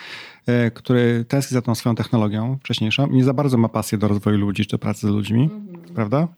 e, 0.47 0.71
który 0.71 1.25
tęskni 1.29 1.55
za 1.55 1.63
tą 1.63 1.75
swoją 1.75 1.95
technologią 1.95 2.59
wcześniejszą 2.59 3.07
i 3.07 3.17
nie 3.17 3.25
za 3.25 3.35
bardzo 3.35 3.59
ma 3.59 3.69
pasję 3.69 3.99
do 3.99 4.09
rozwoju 4.09 4.39
ludzi, 4.39 4.63
czy 4.65 4.71
do 4.71 4.79
pracy 4.79 5.07
z 5.07 5.11
ludźmi, 5.11 5.43
mhm. 5.43 5.95
prawda? 5.95 6.29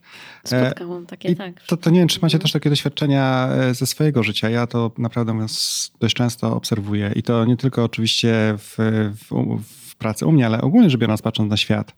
E, 0.51 0.65
Spotkałam 0.65 1.05
takie, 1.05 1.29
I 1.29 1.35
tak. 1.35 1.61
To, 1.61 1.77
to 1.77 1.89
nie 1.89 1.99
wiem, 1.99 2.07
czy 2.07 2.19
macie 2.21 2.39
też 2.39 2.51
takie 2.51 2.69
doświadczenia 2.69 3.49
e, 3.49 3.73
ze 3.73 3.85
swojego 3.85 4.23
życia. 4.23 4.49
Ja 4.49 4.67
to 4.67 4.91
naprawdę 4.97 5.33
mówiąc 5.33 5.91
dość 5.99 6.15
często 6.15 6.55
obserwuję 6.55 7.11
i 7.15 7.23
to 7.23 7.45
nie 7.45 7.57
tylko 7.57 7.83
oczywiście 7.83 8.33
w, 8.57 8.75
w, 9.29 9.59
w 9.89 9.95
pracy 9.95 10.25
u 10.25 10.31
mnie, 10.31 10.45
ale 10.45 10.61
ogólnie 10.61 10.89
rzecz 10.89 10.99
biorąc, 10.99 11.21
patrząc 11.21 11.49
na 11.49 11.57
świat 11.57 11.93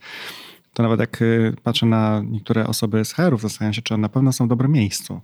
to 0.75 0.83
nawet 0.83 0.99
jak 0.99 1.21
y, 1.21 1.53
patrzę 1.63 1.85
na 1.85 2.21
niektóre 2.25 2.67
osoby 2.67 3.05
z 3.05 3.13
HR-ów, 3.13 3.41
zastanawiam 3.41 3.73
się, 3.73 3.81
czy 3.81 3.93
one 3.93 4.01
na 4.01 4.09
pewno 4.09 4.33
są 4.33 4.45
w 4.45 4.49
dobrym 4.49 4.71
miejscu. 4.71 5.21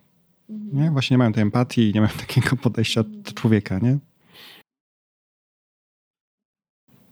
Mhm. 0.49 0.83
Nie? 0.83 0.91
Właśnie 0.91 1.13
nie 1.13 1.17
mają 1.17 1.33
tej 1.33 1.43
empatii, 1.43 1.91
nie 1.95 2.01
mają 2.01 2.13
takiego 2.27 2.55
podejścia 2.55 3.03
do 3.03 3.31
człowieka, 3.31 3.79
nie? 3.79 3.97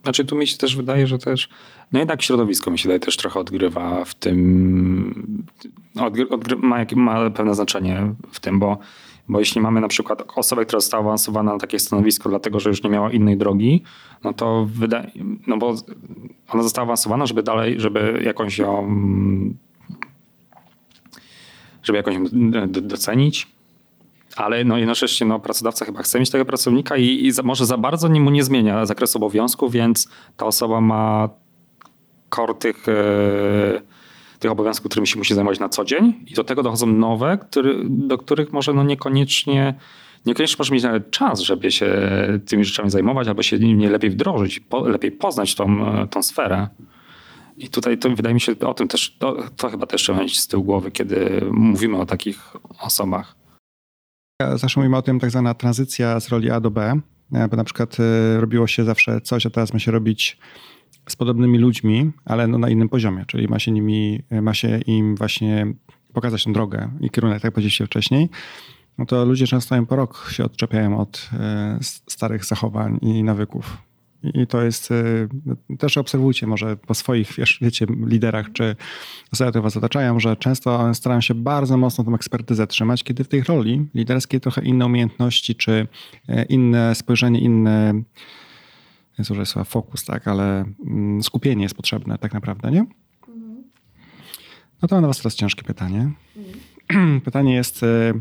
Znaczy 0.04 0.26
tu 0.26 0.36
mi 0.36 0.48
się 0.48 0.58
też 0.58 0.76
wydaje, 0.76 1.08
że 1.08 1.18
też, 1.18 1.50
no 1.92 2.00
jednak 2.00 2.22
środowisko 2.22 2.72
mi 2.72 2.80
się 2.80 2.84
wydaje 2.84 3.00
też 3.00 3.18
trochę 3.18 3.40
odgrywa 3.40 4.06
w 4.06 4.16
tym, 4.16 5.44
odgry, 5.96 6.30
odgry, 6.30 6.56
ma, 6.56 6.86
ma 6.96 7.30
pewne 7.30 7.56
znaczenie 7.56 8.14
w 8.32 8.40
tym, 8.40 8.60
bo 8.60 8.78
bo 9.30 9.40
jeśli 9.40 9.62
mamy 9.62 9.82
na 9.82 9.88
przykład 9.88 10.24
osobę, 10.36 10.66
która 10.66 10.80
została 10.80 11.04
awansowana 11.04 11.54
na 11.54 11.60
takie 11.60 11.80
stanowisko, 11.80 12.30
dlatego 12.30 12.60
że 12.60 12.70
już 12.70 12.84
nie 12.84 12.90
miała 12.90 13.12
innej 13.12 13.38
drogi, 13.38 13.84
no 14.24 14.34
to 14.34 14.68
wydaje, 14.72 15.12
no 15.48 15.58
bo 15.58 15.76
ona 16.50 16.64
została 16.64 16.86
awansowana, 16.86 17.26
żeby 17.26 17.44
dalej, 17.44 17.80
żeby 17.80 18.22
jakąś 18.26 18.58
ją, 18.58 18.96
żeby 21.84 21.98
jakąś 21.98 22.18
docenić. 22.68 23.48
Ale 24.36 24.64
no 24.64 24.78
jednocześnie 24.78 25.28
no, 25.28 25.40
pracodawca 25.40 25.86
chyba 25.86 26.02
chce 26.02 26.20
mieć 26.20 26.30
tego 26.30 26.46
pracownika 26.46 26.98
i, 26.98 27.26
i 27.26 27.32
za, 27.32 27.44
może 27.44 27.66
za 27.66 27.78
bardzo 27.78 28.10
mu 28.10 28.30
nie 28.30 28.44
zmienia 28.44 28.86
zakresu 28.86 29.18
obowiązku, 29.18 29.70
więc 29.70 30.10
ta 30.38 30.46
osoba 30.46 30.82
ma 30.82 31.30
kor 32.30 32.60
tych. 32.60 32.88
Yy, 32.88 33.82
tych 34.40 34.52
obowiązków, 34.52 34.90
którymi 34.90 35.08
się 35.08 35.18
musi 35.18 35.34
zajmować 35.34 35.60
na 35.60 35.70
co 35.70 35.86
dzień 35.86 36.26
i 36.28 36.34
do 36.34 36.44
tego 36.44 36.64
dochodzą 36.64 36.88
nowe, 36.88 37.38
który, 37.38 37.82
do 37.86 38.18
których 38.18 38.54
może 38.54 38.74
no 38.74 38.84
niekoniecznie 38.84 39.76
niekoniecznie 40.26 40.56
może 40.60 40.74
mieć 40.74 40.84
nawet 40.84 41.12
czas, 41.12 41.40
żeby 41.40 41.72
się 41.72 41.88
tymi 42.46 42.66
rzeczami 42.66 42.90
zajmować 42.90 43.28
albo 43.28 43.44
się 43.44 43.60
nie 43.60 43.90
lepiej 43.90 44.10
wdrożyć, 44.10 44.60
po, 44.60 44.88
lepiej 44.88 45.12
poznać 45.12 45.56
tą, 45.56 45.86
tą 46.08 46.24
sferę. 46.24 46.68
I 47.58 47.70
tutaj 47.70 47.98
to 47.98 48.10
wydaje 48.10 48.34
mi 48.34 48.42
się 48.42 48.60
o 48.60 48.74
tym 48.74 48.88
też, 48.88 49.16
to, 49.20 49.38
to 49.58 49.70
chyba 49.70 49.86
też 49.86 50.02
trzeba 50.02 50.20
mieć 50.20 50.40
z 50.40 50.48
tyłu 50.48 50.64
głowy, 50.64 50.92
kiedy 50.92 51.42
mówimy 51.52 51.98
o 51.98 52.06
takich 52.06 52.54
osobach. 52.80 53.36
Zawsze 54.56 54.80
mówimy 54.80 54.98
o 54.98 55.02
tym 55.02 55.20
tak 55.20 55.32
zwana 55.32 55.54
tranzycja 55.54 56.20
z 56.20 56.30
roli 56.30 56.52
A 56.52 56.60
do 56.60 56.72
B, 56.72 57.00
bo 57.32 57.58
na 57.58 57.64
przykład 57.64 57.98
y, 58.00 58.42
robiło 58.42 58.68
się 58.68 58.84
zawsze 58.84 59.22
coś, 59.22 59.46
a 59.46 59.50
teraz 59.50 59.74
ma 59.74 59.80
się 59.80 59.92
robić 59.92 60.38
z 61.10 61.16
podobnymi 61.16 61.58
ludźmi, 61.58 62.12
ale 62.26 62.48
no 62.48 62.58
na 62.58 62.70
innym 62.70 62.90
poziomie, 62.90 63.26
czyli 63.28 63.48
ma 63.48 63.60
się, 63.60 63.72
nimi, 63.72 64.24
ma 64.42 64.54
się 64.54 64.80
im 64.88 65.16
właśnie 65.16 65.74
pokazać 66.14 66.44
tą 66.44 66.54
drogę 66.54 66.90
i 67.02 67.10
kierunek, 67.10 67.42
tak 67.42 67.54
powiedzieliście 67.54 67.86
wcześniej, 67.86 68.30
no 69.00 69.06
to 69.06 69.26
ludzie 69.26 69.48
często 69.48 69.86
po 69.86 69.96
rok 69.96 70.30
się 70.32 70.44
odczepiają 70.44 71.00
od 71.00 71.30
e, 71.34 71.78
starych 72.08 72.46
zachowań 72.46 73.00
i 73.02 73.24
nawyków. 73.24 73.78
I 74.24 74.48
to 74.48 74.62
jest, 74.62 74.92
e, 74.92 75.76
też 75.78 75.98
obserwujcie 75.98 76.48
może 76.48 76.78
po 76.78 76.94
swoich, 76.94 77.34
wiesz, 77.38 77.58
wiecie, 77.62 77.86
liderach 78.06 78.52
czy 78.54 78.76
osobach, 79.34 79.52
które 79.52 79.62
was 79.62 79.78
otaczają, 79.78 80.20
że 80.20 80.38
często 80.38 80.94
starają 80.94 81.22
się 81.22 81.34
bardzo 81.34 81.78
mocno 81.78 82.04
tą 82.04 82.16
ekspertyzę 82.16 82.68
trzymać, 82.68 83.04
kiedy 83.04 83.24
w 83.24 83.28
tej 83.28 83.44
roli 83.44 83.88
liderskiej 83.96 84.42
trochę 84.42 84.62
inne 84.62 84.86
umiejętności, 84.86 85.56
czy 85.56 85.88
e, 86.28 86.44
inne 86.44 86.96
spojrzenie, 86.96 87.40
inne 87.40 87.94
jest 89.20 89.32
że 89.34 89.46
słowa 89.46 89.64
fokus, 89.64 90.06
tak, 90.06 90.28
ale 90.28 90.66
mm, 90.88 91.24
skupienie 91.24 91.64
jest 91.64 91.76
potrzebne 91.76 92.18
tak 92.18 92.34
naprawdę, 92.34 92.72
nie? 92.72 92.86
No 94.82 94.88
to 94.88 94.96
mam 94.96 95.02
na 95.02 95.08
was 95.08 95.18
teraz 95.18 95.36
ciężkie 95.36 95.64
pytanie. 95.64 96.12
Pytanie 97.26 97.56
jest, 97.56 97.84
e, 97.84 98.14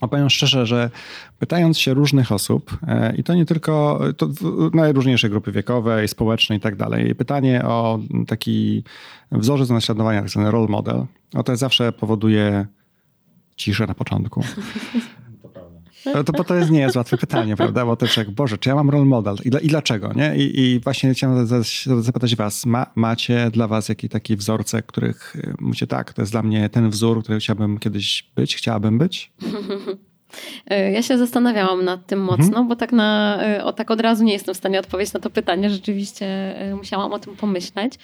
opowiem 0.00 0.30
szczerze, 0.30 0.66
że 0.66 0.90
pytając 1.38 1.78
się 1.78 1.94
różnych 1.94 2.32
osób, 2.32 2.78
e, 2.86 3.16
i 3.16 3.24
to 3.24 3.34
nie 3.34 3.46
tylko 3.46 4.00
to 4.16 4.28
najróżniejsze 4.74 5.28
grupy 5.28 5.52
wiekowe 5.52 6.08
społeczne 6.08 6.56
i 6.56 6.60
tak 6.60 6.76
dalej, 6.76 7.14
pytanie 7.14 7.64
o 7.64 7.98
taki 8.26 8.84
wzorzec 9.32 9.68
do 9.68 9.74
naśladowania, 9.74 10.20
tak 10.20 10.30
zwany 10.30 10.50
role 10.50 10.68
model, 10.68 11.06
no 11.34 11.42
to 11.42 11.56
zawsze 11.56 11.92
powoduje 11.92 12.66
ciszę 13.56 13.86
na 13.86 13.94
początku. 13.94 14.42
No 16.14 16.24
to, 16.24 16.32
bo 16.32 16.44
to 16.44 16.54
jest, 16.54 16.70
nie 16.70 16.80
jest 16.80 16.96
łatwe 16.96 17.16
pytanie, 17.16 17.56
prawda? 17.56 17.86
Bo 17.86 17.96
też 17.96 18.16
jak, 18.16 18.30
Boże, 18.30 18.58
czy 18.58 18.68
ja 18.68 18.74
mam 18.74 18.90
role 18.90 19.04
model 19.04 19.36
i, 19.44 19.66
i 19.66 19.68
dlaczego, 19.68 20.12
nie? 20.12 20.36
I, 20.36 20.60
I, 20.60 20.80
właśnie 20.80 21.14
chciałem 21.14 21.46
zapytać 22.02 22.36
was, 22.36 22.66
ma, 22.66 22.86
macie 22.94 23.50
dla 23.50 23.68
was 23.68 23.88
jakieś 23.88 24.10
takie 24.10 24.36
wzorce, 24.36 24.82
których 24.82 25.36
y, 25.36 25.54
mówicie, 25.60 25.86
tak, 25.86 26.12
to 26.12 26.22
jest 26.22 26.32
dla 26.32 26.42
mnie 26.42 26.68
ten 26.68 26.90
wzór, 26.90 27.22
który 27.22 27.38
chciałbym 27.38 27.78
kiedyś 27.78 28.30
być, 28.36 28.56
chciałabym 28.56 28.98
być? 28.98 29.32
Y, 30.72 30.74
ja 30.94 31.02
się 31.02 31.18
zastanawiałam 31.18 31.84
nad 31.84 32.06
tym 32.06 32.20
mocno, 32.20 32.44
mhm. 32.46 32.68
bo 32.68 32.76
tak, 32.76 32.92
na, 32.92 33.38
y, 33.56 33.64
o, 33.64 33.72
tak 33.72 33.90
od 33.90 34.00
razu 34.00 34.24
nie 34.24 34.32
jestem 34.32 34.54
w 34.54 34.58
stanie 34.58 34.80
odpowiedzieć 34.80 35.14
na 35.14 35.20
to 35.20 35.30
pytanie. 35.30 35.70
Rzeczywiście 35.70 36.56
musiałam 36.76 37.12
o 37.12 37.18
tym 37.18 37.36
pomyśleć. 37.36 37.94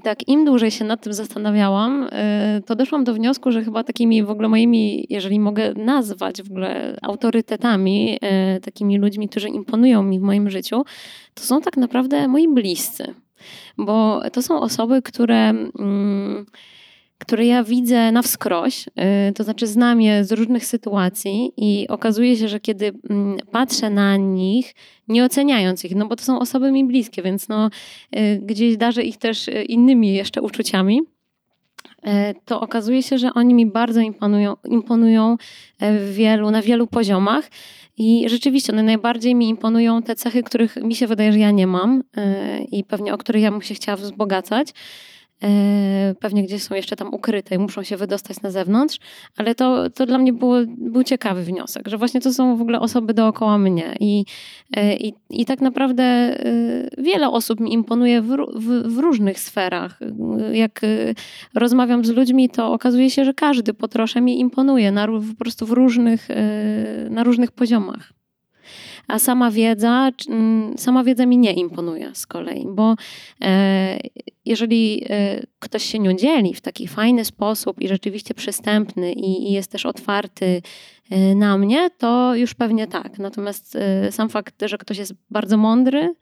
I 0.00 0.02
tak 0.02 0.28
im 0.28 0.44
dłużej 0.44 0.70
się 0.70 0.84
nad 0.84 1.02
tym 1.02 1.12
zastanawiałam, 1.12 2.02
y, 2.02 2.62
to 2.66 2.74
doszłam 2.76 3.04
do 3.04 3.14
wniosku, 3.14 3.52
że 3.52 3.64
chyba 3.64 3.84
takimi 3.84 4.22
w 4.22 4.30
ogóle 4.30 4.48
moimi, 4.48 5.06
jeżeli 5.10 5.40
mogę 5.40 5.74
nazwać 5.74 6.42
w 6.42 6.50
ogóle 6.50 6.96
autorytetami, 7.02 8.18
y, 8.56 8.60
takimi 8.60 8.98
ludźmi, 8.98 9.28
którzy 9.28 9.48
imponują 9.48 10.02
mi 10.02 10.20
w 10.20 10.22
moim 10.22 10.50
życiu, 10.50 10.84
to 11.34 11.42
są 11.42 11.60
tak 11.60 11.76
naprawdę 11.76 12.28
moi 12.28 12.48
bliscy. 12.48 13.14
Bo 13.78 14.22
to 14.32 14.42
są 14.42 14.60
osoby, 14.60 15.02
które. 15.02 15.48
Mm, 15.48 16.46
które 17.20 17.46
ja 17.46 17.64
widzę 17.64 18.12
na 18.12 18.22
wskroś, 18.22 18.88
y, 18.88 19.32
to 19.34 19.44
znaczy 19.44 19.66
znam 19.66 20.00
je 20.00 20.24
z 20.24 20.32
różnych 20.32 20.66
sytuacji 20.66 21.52
i 21.56 21.88
okazuje 21.88 22.36
się, 22.36 22.48
że 22.48 22.60
kiedy 22.60 22.92
mm, 23.10 23.38
patrzę 23.50 23.90
na 23.90 24.16
nich, 24.16 24.74
nie 25.08 25.24
oceniając 25.24 25.84
ich, 25.84 25.94
no 25.94 26.06
bo 26.06 26.16
to 26.16 26.24
są 26.24 26.38
osoby 26.38 26.72
mi 26.72 26.84
bliskie, 26.84 27.22
więc 27.22 27.48
no, 27.48 27.70
y, 28.16 28.40
gdzieś 28.42 28.76
darzę 28.76 29.02
ich 29.02 29.16
też 29.16 29.48
y, 29.48 29.52
innymi 29.52 30.14
jeszcze 30.14 30.42
uczuciami, 30.42 31.00
to 32.44 32.60
okazuje 32.60 33.02
się, 33.02 33.18
że 33.18 33.34
oni 33.34 33.54
mi 33.54 33.66
bardzo 33.66 34.00
imponują, 34.00 34.56
imponują 34.64 35.36
wielu, 36.12 36.50
na 36.50 36.62
wielu 36.62 36.86
poziomach. 36.86 37.50
I 37.96 38.24
rzeczywiście 38.28 38.72
one 38.72 38.82
najbardziej 38.82 39.34
mi 39.34 39.48
imponują 39.48 40.02
te 40.02 40.16
cechy, 40.16 40.42
których 40.42 40.76
mi 40.76 40.94
się 40.94 41.06
wydaje, 41.06 41.32
że 41.32 41.38
ja 41.38 41.50
nie 41.50 41.66
mam 41.66 42.02
i 42.72 42.84
pewnie 42.84 43.14
o 43.14 43.18
których 43.18 43.42
ja 43.42 43.50
bym 43.50 43.62
się 43.62 43.74
chciała 43.74 43.96
wzbogacać. 43.96 44.72
E, 45.44 46.14
pewnie 46.20 46.42
gdzieś 46.42 46.62
są 46.62 46.74
jeszcze 46.74 46.96
tam 46.96 47.14
ukryte 47.14 47.54
i 47.54 47.58
muszą 47.58 47.82
się 47.82 47.96
wydostać 47.96 48.42
na 48.42 48.50
zewnątrz, 48.50 48.98
ale 49.36 49.54
to, 49.54 49.90
to 49.90 50.06
dla 50.06 50.18
mnie 50.18 50.32
było, 50.32 50.56
był 50.66 51.04
ciekawy 51.04 51.44
wniosek, 51.44 51.88
że 51.88 51.98
właśnie 51.98 52.20
to 52.20 52.32
są 52.32 52.56
w 52.56 52.60
ogóle 52.60 52.80
osoby 52.80 53.14
dookoła 53.14 53.58
mnie 53.58 53.96
i, 54.00 54.24
e, 54.76 54.96
i, 54.96 55.14
i 55.30 55.44
tak 55.44 55.60
naprawdę 55.60 56.02
e, 56.02 56.36
wiele 56.98 57.30
osób 57.30 57.60
mi 57.60 57.72
imponuje 57.72 58.22
w, 58.22 58.28
w, 58.54 58.94
w 58.94 58.98
różnych 58.98 59.40
sferach. 59.40 60.00
Jak 60.52 60.80
rozmawiam 61.54 62.04
z 62.04 62.10
ludźmi, 62.10 62.50
to 62.50 62.72
okazuje 62.72 63.10
się, 63.10 63.24
że 63.24 63.34
każdy 63.34 63.74
po 63.74 63.88
trosze 63.88 64.20
mi 64.20 64.40
imponuje 64.40 64.92
na, 64.92 65.06
po 65.06 65.34
prostu 65.38 65.66
w 65.66 65.70
różnych, 65.70 66.28
na 67.10 67.24
różnych 67.24 67.52
poziomach. 67.52 68.19
A 69.10 69.18
sama 69.18 69.50
wiedza, 69.50 70.10
mm, 70.28 70.78
sama 70.78 71.04
wiedza 71.04 71.26
mi 71.26 71.38
nie 71.38 71.52
imponuje 71.52 72.10
z 72.14 72.26
kolei, 72.26 72.66
bo 72.68 72.94
e, 73.44 73.98
jeżeli 74.44 75.04
e, 75.08 75.42
ktoś 75.58 75.84
się 75.84 75.98
nią 75.98 76.12
dzieli 76.12 76.54
w 76.54 76.60
taki 76.60 76.88
fajny 76.88 77.24
sposób 77.24 77.80
i 77.80 77.88
rzeczywiście 77.88 78.34
przystępny 78.34 79.12
i, 79.12 79.52
jest 79.52 79.70
też 79.70 79.86
otwarty 79.86 80.62
e, 81.10 81.34
na 81.34 81.58
mnie, 81.58 81.90
to 81.98 82.34
już 82.34 82.54
pewnie 82.54 82.86
tak. 82.86 83.18
Natomiast 83.18 83.78
sam 84.10 84.28
fakt, 84.28 84.62
że 84.66 84.78
ktoś 84.78 84.98
jest 84.98 85.14
bardzo 85.30 85.56
mądry, 85.56 86.14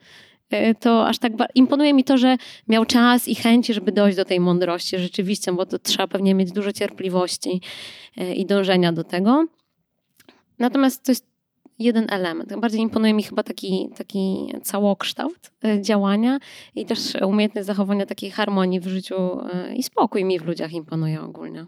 to 0.81 1.07
aż 1.07 1.19
tak 1.19 1.33
imponuje 1.55 1.95
mi 1.95 2.05
to, 2.05 2.19
że 2.19 2.37
miał 2.69 2.85
czas 2.85 3.29
i 3.29 3.35
chęci, 3.35 3.75
żeby 3.75 3.93
dojść 3.93 4.17
do 4.17 4.25
tej 4.25 4.41
mądrości 4.41 4.99
rzeczywiście, 4.99 5.53
bo 5.53 5.67
to 5.67 5.79
trzeba 5.79 6.09
pewnie 6.09 6.35
mieć 6.35 6.53
dużo 6.53 6.73
cierpliwości 6.73 7.61
i 8.37 8.47
dążenia 8.47 8.93
do 8.93 9.05
tego. 9.05 9.45
Natomiast 10.59 11.05
to 11.05 11.13
jest 11.13 11.38
jeden 11.79 12.07
element. 12.11 12.61
Bardziej 12.61 12.81
imponuje 12.81 13.15
mi 13.15 13.23
chyba 13.23 13.43
taki, 13.43 13.89
taki 13.97 14.53
całokształt 14.63 15.51
e, 15.65 15.83
działania 15.83 16.39
i 16.75 16.87
też 16.87 17.15
umiejętność 17.27 17.67
zachowania 17.67 18.07
takiej 18.07 18.31
harmonii 18.31 18.81
w 18.81 18.87
życiu 18.87 19.15
e, 19.53 19.75
i 19.75 19.83
spokój 19.83 20.25
mi 20.25 20.39
w 20.39 20.45
ludziach 20.45 20.73
imponuje 20.73 21.21
ogólnie. 21.21 21.67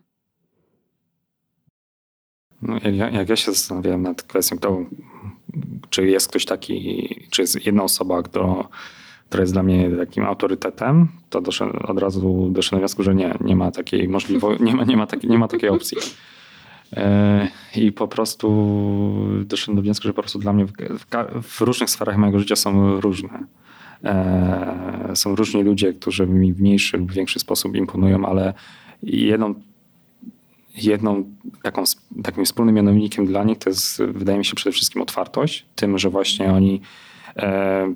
No, 2.63 2.75
jak, 2.75 3.15
jak 3.15 3.29
ja 3.29 3.37
się 3.37 3.53
zastanawiałem 3.53 4.03
nad 4.03 4.23
kwestią, 4.23 4.57
czy 5.91 6.07
jest 6.07 6.29
ktoś 6.29 6.45
taki, 6.45 7.09
czy 7.31 7.43
jest 7.43 7.67
jedna 7.67 7.83
osoba, 7.83 8.23
kto, 8.23 8.69
która 9.29 9.41
jest 9.41 9.53
dla 9.53 9.63
mnie 9.63 9.91
takim 9.97 10.25
autorytetem, 10.25 11.09
to 11.31 11.41
doszedłem, 11.41 11.83
od 11.87 11.99
razu 11.99 12.49
doszedłem 12.53 12.79
do 12.79 12.83
wniosku, 12.83 13.03
że 13.03 13.15
nie, 13.15 13.35
nie 13.41 13.57
ma 13.57 13.71
takiej 13.71 14.09
możliwości, 14.09 14.65
nie 14.65 14.75
ma, 14.75 14.85
nie, 14.85 14.97
ma 14.97 15.07
nie 15.23 15.39
ma 15.39 15.49
takiej 15.49 15.71
opcji. 15.71 15.99
E, 16.97 17.49
I 17.77 17.93
po 17.93 18.09
prostu 18.09 18.49
doszedłem 19.45 19.77
do 19.77 19.83
wniosku, 19.83 20.03
że 20.03 20.15
po 20.15 20.23
prostu 20.23 20.39
dla 20.39 20.53
mnie 20.53 20.67
w, 20.67 20.73
w 21.43 21.61
różnych 21.61 21.91
sferach 21.91 22.17
mojego 22.17 22.39
życia 22.39 22.57
są 22.57 23.01
różne. 23.01 23.47
E, 24.05 25.13
są 25.15 25.37
różni 25.37 25.63
ludzie, 25.63 25.93
którzy 25.93 26.27
mi 26.27 26.53
w 26.53 26.61
mniejszy 26.61 26.99
lub 26.99 27.13
większy 27.13 27.39
sposób 27.39 27.77
imponują, 27.77 28.27
ale 28.27 28.55
jedną, 29.03 29.55
jedną 30.77 31.25
taką, 31.63 31.83
takim 32.23 32.45
wspólnym 32.45 32.75
mianownikiem 32.75 33.27
dla 33.27 33.45
nich 33.45 33.59
to 33.59 33.71
jest, 33.71 34.03
wydaje 34.03 34.39
mi 34.39 34.45
się, 34.45 34.55
przede 34.55 34.73
wszystkim 34.73 35.03
otwartość. 35.03 35.67
Tym, 35.75 35.99
że 35.99 36.11
właśnie 36.11 36.53
oni, 36.53 36.81
e, 37.37 37.95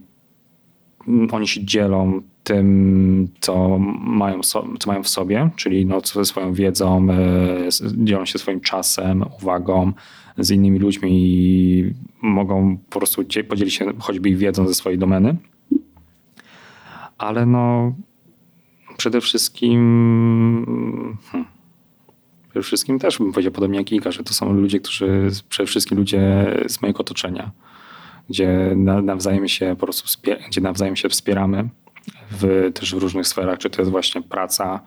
oni 1.32 1.48
się 1.48 1.64
dzielą 1.64 2.22
tym, 2.44 3.28
co 3.40 3.78
mają, 4.00 4.42
so, 4.42 4.68
co 4.78 4.90
mają 4.90 5.02
w 5.02 5.08
sobie, 5.08 5.50
czyli 5.56 5.86
no, 5.86 6.00
swoją 6.24 6.52
wiedzą, 6.52 7.06
e, 7.10 7.68
dzielą 7.94 8.24
się 8.24 8.38
swoim 8.38 8.60
czasem, 8.60 9.24
uwagą 9.42 9.92
z 10.38 10.50
innymi 10.50 10.78
ludźmi 10.78 11.10
i 11.12 11.94
mogą 12.22 12.78
po 12.90 12.98
prostu 12.98 13.22
podzielić 13.48 13.74
się 13.74 13.92
choćby 13.98 14.28
ich 14.28 14.36
wiedzą 14.36 14.68
ze 14.68 14.74
swojej 14.74 14.98
domeny. 14.98 15.36
Ale 17.18 17.46
no 17.46 17.94
przede 18.96 19.20
wszystkim 19.20 19.80
hmm, 21.32 21.50
przede 22.50 22.62
wszystkim 22.62 22.98
też 22.98 23.18
bym 23.18 23.32
powiedział 23.32 23.52
podobnie 23.52 23.78
jak 23.78 23.92
Iga, 23.92 24.12
że 24.12 24.24
to 24.24 24.34
są 24.34 24.52
ludzie, 24.52 24.80
którzy 24.80 25.30
przede 25.48 25.66
wszystkim 25.66 25.98
ludzie 25.98 26.46
z 26.68 26.82
mojego 26.82 27.00
otoczenia, 27.00 27.50
gdzie 28.28 28.76
nawzajem 29.02 29.48
się 29.48 29.76
po 29.78 29.86
prostu 29.86 30.08
gdzie 30.48 30.60
nawzajem 30.60 30.96
się 30.96 31.08
wspieramy 31.08 31.68
w, 32.30 32.70
też 32.74 32.94
w 32.94 32.98
różnych 32.98 33.28
sferach, 33.28 33.58
czy 33.58 33.70
to 33.70 33.82
jest 33.82 33.90
właśnie 33.90 34.22
praca, 34.22 34.80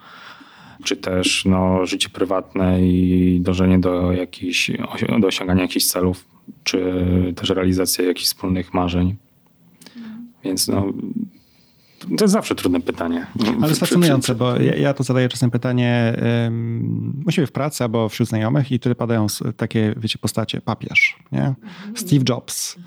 czy 0.83 0.95
też 0.95 1.45
no, 1.45 1.85
życie 1.85 2.09
prywatne 2.09 2.87
i 2.87 3.39
dążenie 3.41 3.79
do, 3.79 4.11
jakichś, 4.11 4.71
do 5.19 5.27
osiągania 5.27 5.61
jakichś 5.61 5.85
celów, 5.85 6.25
czy 6.63 7.03
też 7.35 7.49
realizacja 7.49 8.05
jakichś 8.05 8.27
wspólnych 8.27 8.73
marzeń. 8.73 9.15
Więc 10.43 10.67
no, 10.67 10.93
to 11.99 12.23
jest 12.23 12.33
zawsze 12.33 12.55
trudne 12.55 12.81
pytanie. 12.81 13.27
Ale 13.57 13.67
jest 13.67 13.79
fascynujące, 13.79 14.35
bo 14.35 14.55
ja, 14.55 14.75
ja 14.75 14.93
to 14.93 15.03
zadaję 15.03 15.29
czasem 15.29 15.51
pytanie 15.51 16.15
um, 16.43 17.23
u 17.27 17.31
siebie 17.31 17.47
w 17.47 17.51
pracy 17.51 17.83
albo 17.83 18.09
wśród 18.09 18.29
znajomych 18.29 18.71
i 18.71 18.79
tyle 18.79 18.95
padają 18.95 19.27
takie, 19.57 19.93
wiecie, 19.97 20.19
postacie. 20.19 20.61
Papież, 20.61 21.19
nie? 21.31 21.53
Steve 21.95 22.23
Jobs. 22.29 22.77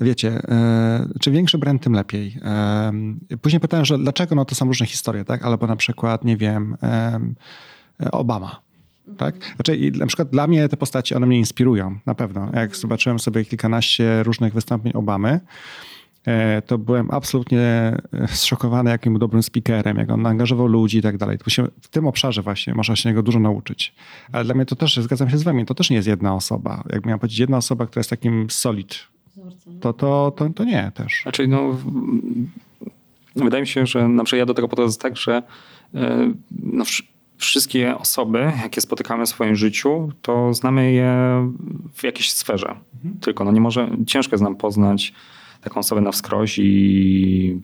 Wiecie, 0.00 0.42
e, 0.48 1.08
czy 1.20 1.30
większy 1.30 1.58
brand, 1.58 1.82
tym 1.82 1.92
lepiej. 1.92 2.36
E, 2.42 2.92
później 3.42 3.60
pytałem, 3.60 3.84
że 3.84 3.98
dlaczego, 3.98 4.34
no 4.34 4.44
to 4.44 4.54
są 4.54 4.66
różne 4.66 4.86
historie, 4.86 5.24
tak? 5.24 5.44
Albo 5.44 5.66
na 5.66 5.76
przykład, 5.76 6.24
nie 6.24 6.36
wiem, 6.36 6.76
e, 6.82 7.20
Obama. 8.12 8.60
Tak? 9.16 9.34
Znaczy, 9.56 9.90
na 9.98 10.06
przykład 10.06 10.30
dla 10.30 10.46
mnie 10.46 10.68
te 10.68 10.76
postacie, 10.76 11.16
one 11.16 11.26
mnie 11.26 11.38
inspirują, 11.38 11.98
na 12.06 12.14
pewno. 12.14 12.50
Jak 12.54 12.76
zobaczyłem 12.76 13.18
sobie 13.18 13.44
kilkanaście 13.44 14.22
różnych 14.22 14.54
wystąpień 14.54 14.92
Obamy, 14.92 15.40
E, 16.26 16.62
to 16.62 16.78
byłem 16.78 17.10
absolutnie 17.10 17.60
e, 17.60 18.28
zszokowany, 18.28 18.90
jakim 18.90 19.18
dobrym 19.18 19.42
speakerem, 19.42 19.96
jak 19.96 20.10
on 20.10 20.26
angażował 20.26 20.66
ludzi 20.66 20.98
i 20.98 21.02
tak 21.02 21.16
dalej. 21.16 21.38
W 21.82 21.88
tym 21.88 22.06
obszarze 22.06 22.42
właśnie 22.42 22.74
można 22.74 22.96
się 22.96 23.08
niego 23.08 23.22
dużo 23.22 23.40
nauczyć. 23.40 23.94
Ale 24.32 24.44
dla 24.44 24.54
mnie 24.54 24.66
to 24.66 24.76
też, 24.76 24.96
zgadzam 24.96 25.30
się 25.30 25.38
z 25.38 25.42
wami, 25.42 25.66
to 25.66 25.74
też 25.74 25.90
nie 25.90 25.96
jest 25.96 26.08
jedna 26.08 26.34
osoba. 26.34 26.84
Jak 26.92 27.06
miałem 27.06 27.18
powiedzieć 27.18 27.38
jedna 27.38 27.56
osoba, 27.56 27.86
która 27.86 28.00
jest 28.00 28.10
takim 28.10 28.50
solid, 28.50 28.98
to, 29.80 29.92
to, 29.92 30.32
to, 30.36 30.50
to 30.54 30.64
nie 30.64 30.92
też. 30.94 31.20
Znaczy, 31.22 31.48
no, 31.48 31.76
wydaje 33.36 33.60
mi 33.60 33.66
się, 33.66 33.86
że 33.86 34.08
na 34.08 34.24
przykład 34.24 34.38
ja 34.38 34.46
do 34.46 34.54
tego 34.54 34.68
podchodzę 34.68 34.98
tak, 34.98 35.16
że 35.16 35.42
e, 35.94 36.32
no, 36.50 36.84
wszystkie 37.36 37.98
osoby, 37.98 38.52
jakie 38.62 38.80
spotykamy 38.80 39.26
w 39.26 39.28
swoim 39.28 39.56
życiu, 39.56 40.12
to 40.22 40.54
znamy 40.54 40.92
je 40.92 41.14
w 41.94 42.04
jakiejś 42.04 42.32
sferze. 42.32 42.76
Mhm. 42.94 43.20
Tylko 43.20 43.44
no 43.44 43.52
nie 43.52 43.60
może, 43.60 43.90
ciężko 44.06 44.34
jest 44.34 44.44
nam 44.44 44.56
poznać 44.56 45.12
taką 45.60 45.80
osobę 45.80 46.00
na 46.00 46.12
wskroś 46.12 46.58
i 46.58 47.60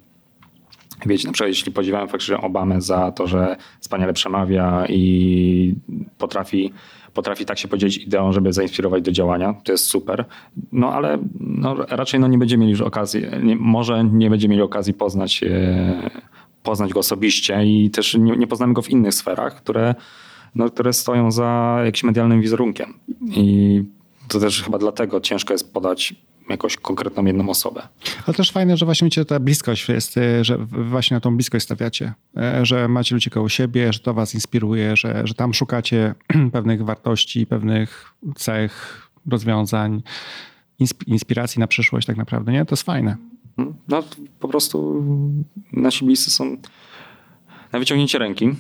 wiecie, 1.06 1.26
na 1.26 1.32
przykład 1.32 1.48
jeśli 1.48 1.72
podziwiamy 1.72 2.08
faktycznie 2.08 2.36
Obamę 2.36 2.80
za 2.80 3.12
to, 3.12 3.26
że 3.26 3.56
wspaniale 3.80 4.12
przemawia 4.12 4.86
i 4.88 5.74
potrafi, 6.18 6.72
potrafi 7.16 7.44
tak 7.44 7.58
się 7.58 7.68
podzielić 7.68 7.96
ideą, 7.96 8.32
żeby 8.32 8.52
zainspirować 8.52 9.02
do 9.02 9.12
działania, 9.12 9.54
to 9.64 9.72
jest 9.72 9.84
super. 9.84 10.24
No 10.72 10.92
ale 10.92 11.18
no, 11.40 11.74
raczej 11.74 12.20
no, 12.20 12.28
nie 12.28 12.38
będziemy 12.38 12.60
mieli 12.60 12.70
już 12.70 12.80
okazji, 12.80 13.22
nie, 13.42 13.56
może 13.56 14.04
nie 14.04 14.30
będziemy 14.30 14.52
mieli 14.52 14.62
okazji 14.62 14.94
poznać, 14.94 15.42
e, 15.42 16.10
poznać 16.62 16.92
go 16.92 17.00
osobiście 17.00 17.64
i 17.64 17.90
też 17.90 18.14
nie, 18.14 18.36
nie 18.36 18.46
poznamy 18.46 18.72
go 18.74 18.82
w 18.82 18.90
innych 18.90 19.14
sferach, 19.14 19.56
które, 19.56 19.94
no, 20.54 20.70
które 20.70 20.92
stoją 20.92 21.30
za 21.30 21.80
jakimś 21.84 22.04
medialnym 22.04 22.40
wizerunkiem. 22.40 22.94
I 23.26 23.82
to 24.28 24.40
też 24.40 24.62
chyba 24.62 24.78
dlatego 24.78 25.20
ciężko 25.20 25.54
jest 25.54 25.72
podać 25.72 26.14
jakąś 26.48 26.76
konkretną 26.76 27.24
jedną 27.24 27.48
osobę. 27.48 27.88
Ale 28.26 28.34
też 28.34 28.52
fajne, 28.52 28.76
że 28.76 28.84
właśnie 28.84 29.04
macie 29.04 29.24
ta 29.24 29.40
bliskość 29.40 29.88
jest, 29.88 30.16
y, 30.16 30.44
że 30.44 30.58
właśnie 30.68 31.14
na 31.14 31.20
tą 31.20 31.36
bliskość 31.36 31.64
stawiacie, 31.64 32.12
y, 32.60 32.66
że 32.66 32.88
macie 32.88 33.14
ludzi 33.14 33.30
koło 33.30 33.48
siebie, 33.48 33.92
że 33.92 33.98
to 33.98 34.14
was 34.14 34.34
inspiruje, 34.34 34.96
że, 34.96 35.22
że 35.24 35.34
tam 35.34 35.54
szukacie 35.54 36.14
pewnych 36.52 36.84
wartości, 36.84 37.46
pewnych 37.46 38.12
cech, 38.36 39.02
rozwiązań, 39.30 40.02
inspiracji 41.06 41.60
na 41.60 41.66
przyszłość 41.66 42.06
tak 42.06 42.16
naprawdę, 42.16 42.52
nie? 42.52 42.64
To 42.64 42.72
jest 42.72 42.82
fajne. 42.82 43.16
No 43.88 44.02
po 44.40 44.48
prostu 44.48 45.04
nasi 45.72 46.04
bliscy 46.04 46.30
są 46.30 46.56
na 47.72 47.78
wyciągnięcie 47.78 48.18
ręki 48.18 48.50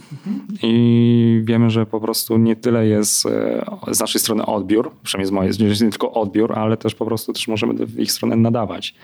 i 0.62 1.40
wiemy, 1.44 1.70
że 1.70 1.86
po 1.86 2.00
prostu 2.00 2.36
nie 2.38 2.56
tyle 2.56 2.86
jest 2.86 3.26
e, 3.26 3.64
z 3.90 4.00
naszej 4.00 4.20
strony 4.20 4.46
odbiór, 4.46 4.92
przynajmniej 5.02 5.28
z 5.28 5.30
mojej, 5.30 5.68
jest 5.68 5.82
nie 5.82 5.90
tylko 5.90 6.12
odbiór, 6.12 6.58
ale 6.58 6.76
też 6.76 6.94
po 6.94 7.06
prostu 7.06 7.32
też 7.32 7.48
możemy 7.48 7.86
w 7.86 8.00
ich 8.00 8.12
stronę 8.12 8.36
nadawać 8.36 8.94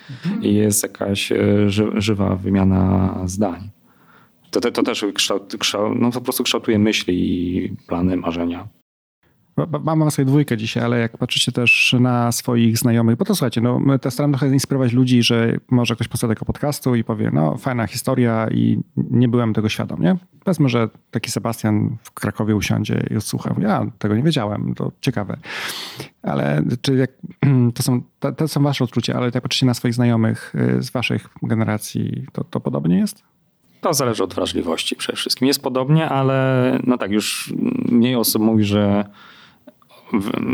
i 0.43 0.55
jest 0.55 0.83
jakaś 0.83 1.33
e, 1.33 1.39
żywa 1.97 2.37
wymiana 2.37 3.19
zdań. 3.25 3.71
To, 4.51 4.61
to, 4.61 4.71
to 4.71 4.83
też 4.83 5.05
kształt, 5.15 5.57
kształt, 5.59 5.99
no 6.01 6.11
po 6.11 6.21
prostu 6.21 6.45
kształtuje 6.45 6.79
myśli 6.79 7.15
i 7.67 7.77
plany, 7.87 8.17
marzenia. 8.17 8.69
Mam 9.83 10.11
sobie 10.11 10.27
dwójkę 10.27 10.57
dzisiaj, 10.57 10.85
ale 10.85 10.99
jak 10.99 11.19
patrzycie 11.19 11.53
też 11.53 11.95
na 12.01 12.33
swoich 12.33 12.79
znajomych, 12.79 13.17
bo 13.17 13.25
to 13.25 13.35
słuchajcie, 13.35 13.61
no 13.61 13.79
my 13.79 13.99
też 13.99 14.15
staramy 14.15 14.39
trochę 14.39 14.55
inspirować 14.55 14.93
ludzi, 14.93 15.23
że 15.23 15.57
może 15.71 15.95
ktoś 15.95 16.09
posłucha 16.09 16.35
tego 16.35 16.45
podcastu 16.45 16.95
i 16.95 17.05
powie, 17.05 17.31
no 17.33 17.57
fajna 17.57 17.87
historia 17.87 18.49
i 18.51 18.79
nie 18.97 19.29
byłem 19.29 19.55
tego 19.55 19.69
świadom, 19.69 20.03
nie? 20.03 20.17
Powiedzmy, 20.45 20.69
że 20.69 20.89
taki 21.11 21.31
Sebastian 21.31 21.97
w 22.03 22.11
Krakowie 22.11 22.57
usiądzie 22.57 23.07
i 23.11 23.17
odsłucha. 23.17 23.55
Ja 23.59 23.87
tego 23.99 24.17
nie 24.17 24.23
wiedziałem, 24.23 24.75
to 24.75 24.93
ciekawe. 25.01 25.37
Ale 26.23 26.63
czy 26.83 26.95
jak, 26.95 27.11
to, 27.75 27.83
są, 27.83 28.03
to, 28.21 28.33
to 28.33 28.49
są 28.49 28.63
wasze 28.63 28.85
odczucia, 28.85 29.15
ale 29.15 29.31
jak 29.35 29.43
patrzycie 29.43 29.67
na 29.67 29.75
swoich 29.75 29.95
znajomych 29.95 30.55
y, 30.79 30.83
z 30.83 30.91
waszych 30.91 31.29
generacji, 31.43 32.27
to, 32.33 32.45
to 32.45 32.61
podobnie 32.61 32.99
jest? 32.99 33.23
To 33.81 33.95
zależy 33.95 34.25
od 34.25 34.35
wrażliwości 34.35 34.97
przede 34.97 35.17
wszystkim. 35.17 35.49
Jest 35.49 35.63
podobnie, 35.63 36.09
ale 36.09 36.79
no 36.85 36.99
tak, 36.99 37.11
już 37.11 37.55
mniej 37.89 38.17
osób 38.17 38.43
mówi, 38.43 38.65
że 38.65 39.05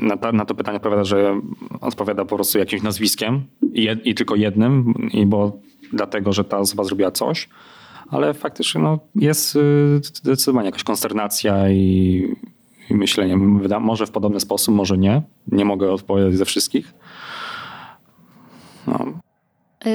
na, 0.02 0.32
na 0.32 0.44
to 0.44 0.54
pytanie 0.54 0.76
odpowiada, 0.76 1.04
że 1.04 1.40
odpowiada 1.80 2.24
po 2.24 2.34
prostu 2.34 2.58
jakimś 2.58 2.82
nazwiskiem 2.82 3.42
i, 3.72 3.88
i 4.04 4.14
tylko 4.14 4.36
jednym, 4.36 4.94
i 5.12 5.26
bo 5.26 5.58
dlatego, 5.92 6.32
że 6.32 6.44
ta 6.44 6.58
osoba 6.58 6.84
zrobiła 6.84 7.10
coś, 7.10 7.48
ale 8.08 8.34
faktycznie 8.34 8.80
no, 8.80 8.98
jest 9.14 9.56
y, 9.56 10.00
zdecydowanie 10.02 10.66
jakaś 10.66 10.84
konsternacja 10.84 11.70
i, 11.70 12.36
i 12.90 12.94
myślenie. 12.94 13.36
Może 13.80 14.06
w 14.06 14.10
podobny 14.10 14.40
sposób, 14.40 14.74
może 14.74 14.98
nie. 14.98 15.22
Nie 15.52 15.64
mogę 15.64 15.92
odpowiadać 15.92 16.36
ze 16.36 16.44
wszystkich. 16.44 16.94
No. 18.86 19.27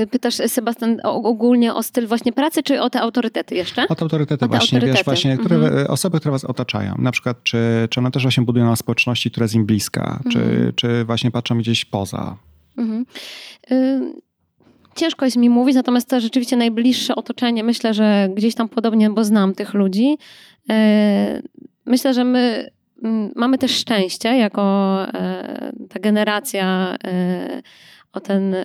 E, 0.01 0.07
pytasz, 0.07 0.35
Sebastian, 0.47 0.97
ogólnie 1.03 1.73
o 1.73 1.83
styl 1.83 2.07
właśnie 2.07 2.33
pracy, 2.33 2.63
czy 2.63 2.81
o 2.81 2.89
te 2.89 3.01
autorytety 3.01 3.55
jeszcze? 3.55 3.87
O 3.87 3.95
te 3.95 4.01
autorytety 4.01 4.45
o 4.45 4.47
te 4.47 4.57
właśnie, 4.57 4.77
autorytety. 4.77 4.97
wiesz, 4.97 5.05
właśnie, 5.05 5.37
które, 5.37 5.55
mhm. 5.55 5.87
osoby, 5.87 6.19
które 6.19 6.31
was 6.31 6.45
otaczają. 6.45 6.95
Na 6.99 7.11
przykład, 7.11 7.43
czy, 7.43 7.87
czy 7.89 7.99
one 7.99 8.11
też 8.11 8.23
właśnie 8.23 8.43
budują 8.43 8.65
na 8.65 8.75
społeczności, 8.75 9.31
która 9.31 9.43
jest 9.43 9.55
im 9.55 9.65
bliska, 9.65 10.19
mhm. 10.25 10.31
czy, 10.31 10.73
czy 10.75 11.05
właśnie 11.05 11.31
patrzą 11.31 11.57
gdzieś 11.57 11.85
poza? 11.85 12.37
Mhm. 12.77 13.05
Y 13.71 14.23
ciężko 14.95 15.25
jest 15.25 15.37
mi 15.37 15.49
mówić, 15.49 15.75
natomiast 15.75 16.09
to 16.09 16.19
rzeczywiście 16.19 16.57
najbliższe 16.57 17.15
otoczenie, 17.15 17.63
myślę, 17.63 17.93
że 17.93 18.29
gdzieś 18.35 18.55
tam 18.55 18.69
podobnie, 18.69 19.09
bo 19.09 19.23
znam 19.23 19.53
tych 19.53 19.73
ludzi. 19.73 20.17
Y 20.71 21.43
myślę, 21.85 22.13
że 22.13 22.23
my 22.23 22.69
mm, 23.03 23.31
mamy 23.35 23.57
też 23.57 23.71
szczęście 23.71 24.37
jako 24.37 25.05
y 25.07 25.87
ta 25.89 25.99
generacja 25.99 26.95
y, 26.95 27.63
o 28.13 28.19
ten 28.19 28.55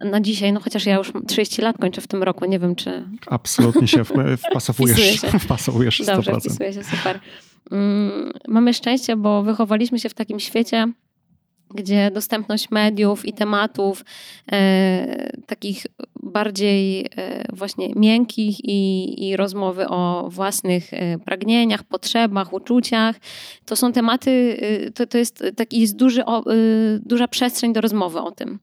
na 0.00 0.20
dzisiaj, 0.20 0.52
no 0.52 0.60
chociaż 0.60 0.86
ja 0.86 0.96
już 0.96 1.12
30 1.26 1.62
lat 1.62 1.78
kończę 1.78 2.00
w 2.00 2.06
tym 2.06 2.22
roku, 2.22 2.44
nie 2.44 2.58
wiem 2.58 2.76
czy... 2.76 3.04
Absolutnie 3.26 3.88
się 3.88 4.04
wpasowujesz. 4.50 5.20
się. 5.20 5.38
Wpasowujesz 5.38 6.00
100%. 6.00 6.06
Dobrze, 6.06 6.40
wpisuję 6.40 6.72
się, 6.72 6.84
super. 6.84 7.20
Mm, 7.70 8.32
mamy 8.48 8.74
szczęście, 8.74 9.16
bo 9.16 9.42
wychowaliśmy 9.42 10.00
się 10.00 10.08
w 10.08 10.14
takim 10.14 10.40
świecie, 10.40 10.92
gdzie 11.74 12.10
dostępność 12.10 12.70
mediów 12.70 13.26
i 13.26 13.32
tematów 13.32 14.04
e, 14.52 15.32
takich 15.46 15.86
bardziej 16.24 17.06
e, 17.16 17.44
właśnie 17.52 17.88
miękkich 17.96 18.64
i, 18.64 19.28
i 19.28 19.36
rozmowy 19.36 19.88
o 19.88 20.28
własnych 20.30 20.94
e, 20.94 21.18
pragnieniach, 21.18 21.84
potrzebach, 21.84 22.52
uczuciach, 22.52 23.16
to 23.64 23.76
są 23.76 23.92
tematy, 23.92 24.56
e, 24.60 24.90
to, 24.90 25.06
to 25.06 25.18
jest 25.18 25.44
taki 25.56 25.80
jest 25.80 25.96
duży, 25.96 26.24
o, 26.24 26.38
e, 26.40 26.54
duża 26.98 27.28
przestrzeń 27.28 27.72
do 27.72 27.80
rozmowy 27.80 28.20
o 28.20 28.30
tym. 28.30 28.58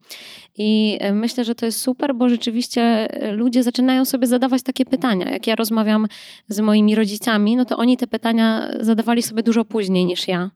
I 0.58 1.00
myślę, 1.14 1.46
że 1.46 1.56
to 1.56 1.66
jest 1.66 1.82
super, 1.82 2.16
bo 2.16 2.30
rzeczywiście 2.30 3.08
ludzie 3.32 3.64
zaczynają 3.64 4.06
sobie 4.06 4.28
zadawać 4.28 4.64
takie 4.64 4.86
pytania. 4.86 5.32
Jak 5.32 5.48
ja 5.48 5.56
rozmawiam 5.56 6.08
z 6.48 6.60
moimi 6.60 6.96
rodzicami, 6.96 7.56
no 7.56 7.66
to 7.66 7.78
oni 7.78 7.98
te 7.98 8.08
pytania 8.08 8.72
zadawali 8.80 9.22
sobie 9.22 9.44
dużo 9.44 9.66
później 9.66 10.06
niż 10.06 10.28
ja. 10.28 10.52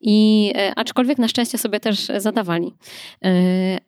I 0.00 0.52
aczkolwiek 0.76 1.18
na 1.18 1.28
szczęście 1.28 1.58
sobie 1.58 1.80
też 1.80 1.99
zadawali. 2.06 2.74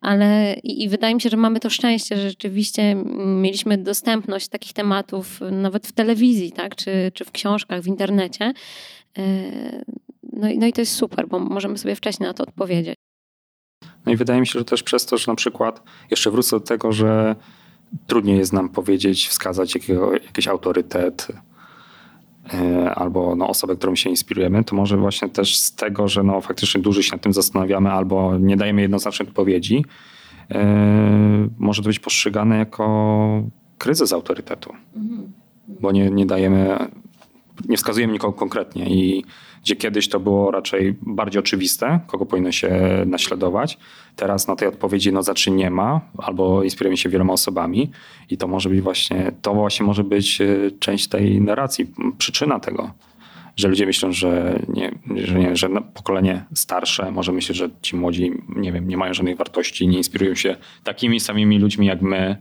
Ale 0.01 0.55
i, 0.63 0.89
wydaje 0.89 1.15
mi 1.15 1.21
się, 1.21 1.29
że 1.29 1.37
mamy 1.37 1.59
to 1.59 1.69
szczęście, 1.69 2.17
że 2.17 2.29
rzeczywiście 2.29 2.95
mieliśmy 3.25 3.77
dostępność 3.77 4.47
takich 4.47 4.73
tematów 4.73 5.39
nawet 5.51 5.87
w 5.87 5.91
telewizji, 5.91 6.51
tak? 6.51 6.75
czy, 6.75 7.11
czy 7.13 7.25
w 7.25 7.31
książkach, 7.31 7.81
w 7.81 7.87
internecie. 7.87 8.53
No 10.33 10.49
i, 10.49 10.57
no 10.57 10.67
i 10.67 10.73
to 10.73 10.81
jest 10.81 10.95
super, 10.95 11.27
bo 11.27 11.39
możemy 11.39 11.77
sobie 11.77 11.95
wcześniej 11.95 12.27
na 12.27 12.33
to 12.33 12.43
odpowiedzieć. 12.43 12.95
No 14.05 14.11
i 14.11 14.15
wydaje 14.15 14.39
mi 14.39 14.47
się, 14.47 14.59
że 14.59 14.65
też 14.65 14.83
przez 14.83 15.05
to, 15.05 15.17
że 15.17 15.31
na 15.31 15.35
przykład 15.35 15.83
jeszcze 16.11 16.31
wrócę 16.31 16.59
do 16.59 16.65
tego, 16.65 16.91
że 16.91 17.35
trudniej 18.07 18.37
jest 18.37 18.53
nam 18.53 18.69
powiedzieć, 18.69 19.27
wskazać 19.27 19.75
jakiego, 19.75 20.13
jakiś 20.13 20.47
autorytet 20.47 21.27
e, 21.29 21.52
albo 22.95 23.35
no, 23.35 23.47
osobę, 23.47 23.75
którą 23.75 23.95
się 23.95 24.09
inspirujemy, 24.09 24.63
to 24.63 24.75
może 24.75 24.97
właśnie 24.97 25.29
też 25.29 25.57
z 25.57 25.75
tego, 25.75 26.07
że 26.07 26.23
no, 26.23 26.41
faktycznie 26.41 26.81
dużo 26.81 27.01
się 27.01 27.11
nad 27.11 27.21
tym 27.21 27.33
zastanawiamy 27.33 27.91
albo 27.91 28.37
nie 28.37 28.57
dajemy 28.57 28.81
jednoznacznej 28.81 29.27
odpowiedzi, 29.27 29.85
e, 30.51 31.47
może 31.57 31.81
to 31.81 31.89
być 31.89 31.99
postrzegane 31.99 32.57
jako 32.57 33.43
kryzys 33.77 34.13
autorytetu. 34.13 34.73
Mhm. 34.95 35.31
Bo 35.67 35.91
nie, 35.91 36.09
nie 36.09 36.25
dajemy, 36.25 36.77
nie 37.69 37.77
wskazujemy 37.77 38.13
nikogo 38.13 38.33
konkretnie 38.33 38.89
i 38.89 39.25
gdzie 39.63 39.75
kiedyś 39.75 40.09
to 40.09 40.19
było 40.19 40.51
raczej 40.51 40.95
bardziej 41.01 41.39
oczywiste, 41.39 41.99
kogo 42.07 42.25
powinno 42.25 42.51
się 42.51 42.79
naśladować. 43.05 43.77
Teraz 44.15 44.47
na 44.47 44.55
tej 44.55 44.67
odpowiedzi 44.67 45.13
no 45.13 45.23
znaczy 45.23 45.51
nie 45.51 45.69
ma, 45.69 46.01
albo 46.17 46.63
inspirujemy 46.63 46.97
się 46.97 47.09
wieloma 47.09 47.33
osobami 47.33 47.91
i 48.29 48.37
to 48.37 48.47
może 48.47 48.69
być 48.69 48.81
właśnie, 48.81 49.31
to 49.41 49.53
właśnie 49.53 49.85
może 49.85 50.03
być 50.03 50.41
e, 50.41 50.47
część 50.79 51.07
tej 51.07 51.41
narracji, 51.41 51.91
przyczyna 52.17 52.59
tego, 52.59 52.91
że 53.55 53.67
ludzie 53.67 53.85
myślą, 53.85 54.11
że, 54.11 54.59
nie, 54.67 54.91
że, 55.15 55.39
nie, 55.39 55.55
że 55.55 55.69
pokolenie 55.93 56.45
starsze 56.53 57.11
może 57.11 57.31
myśleć, 57.31 57.57
że 57.57 57.69
ci 57.81 57.95
młodzi, 57.95 58.31
nie 58.55 58.71
wiem, 58.71 58.87
nie 58.87 58.97
mają 58.97 59.13
żadnych 59.13 59.37
wartości, 59.37 59.87
nie 59.87 59.97
inspirują 59.97 60.35
się 60.35 60.55
takimi 60.83 61.19
samymi 61.19 61.59
ludźmi 61.59 61.87
jak 61.87 62.01
my, 62.01 62.37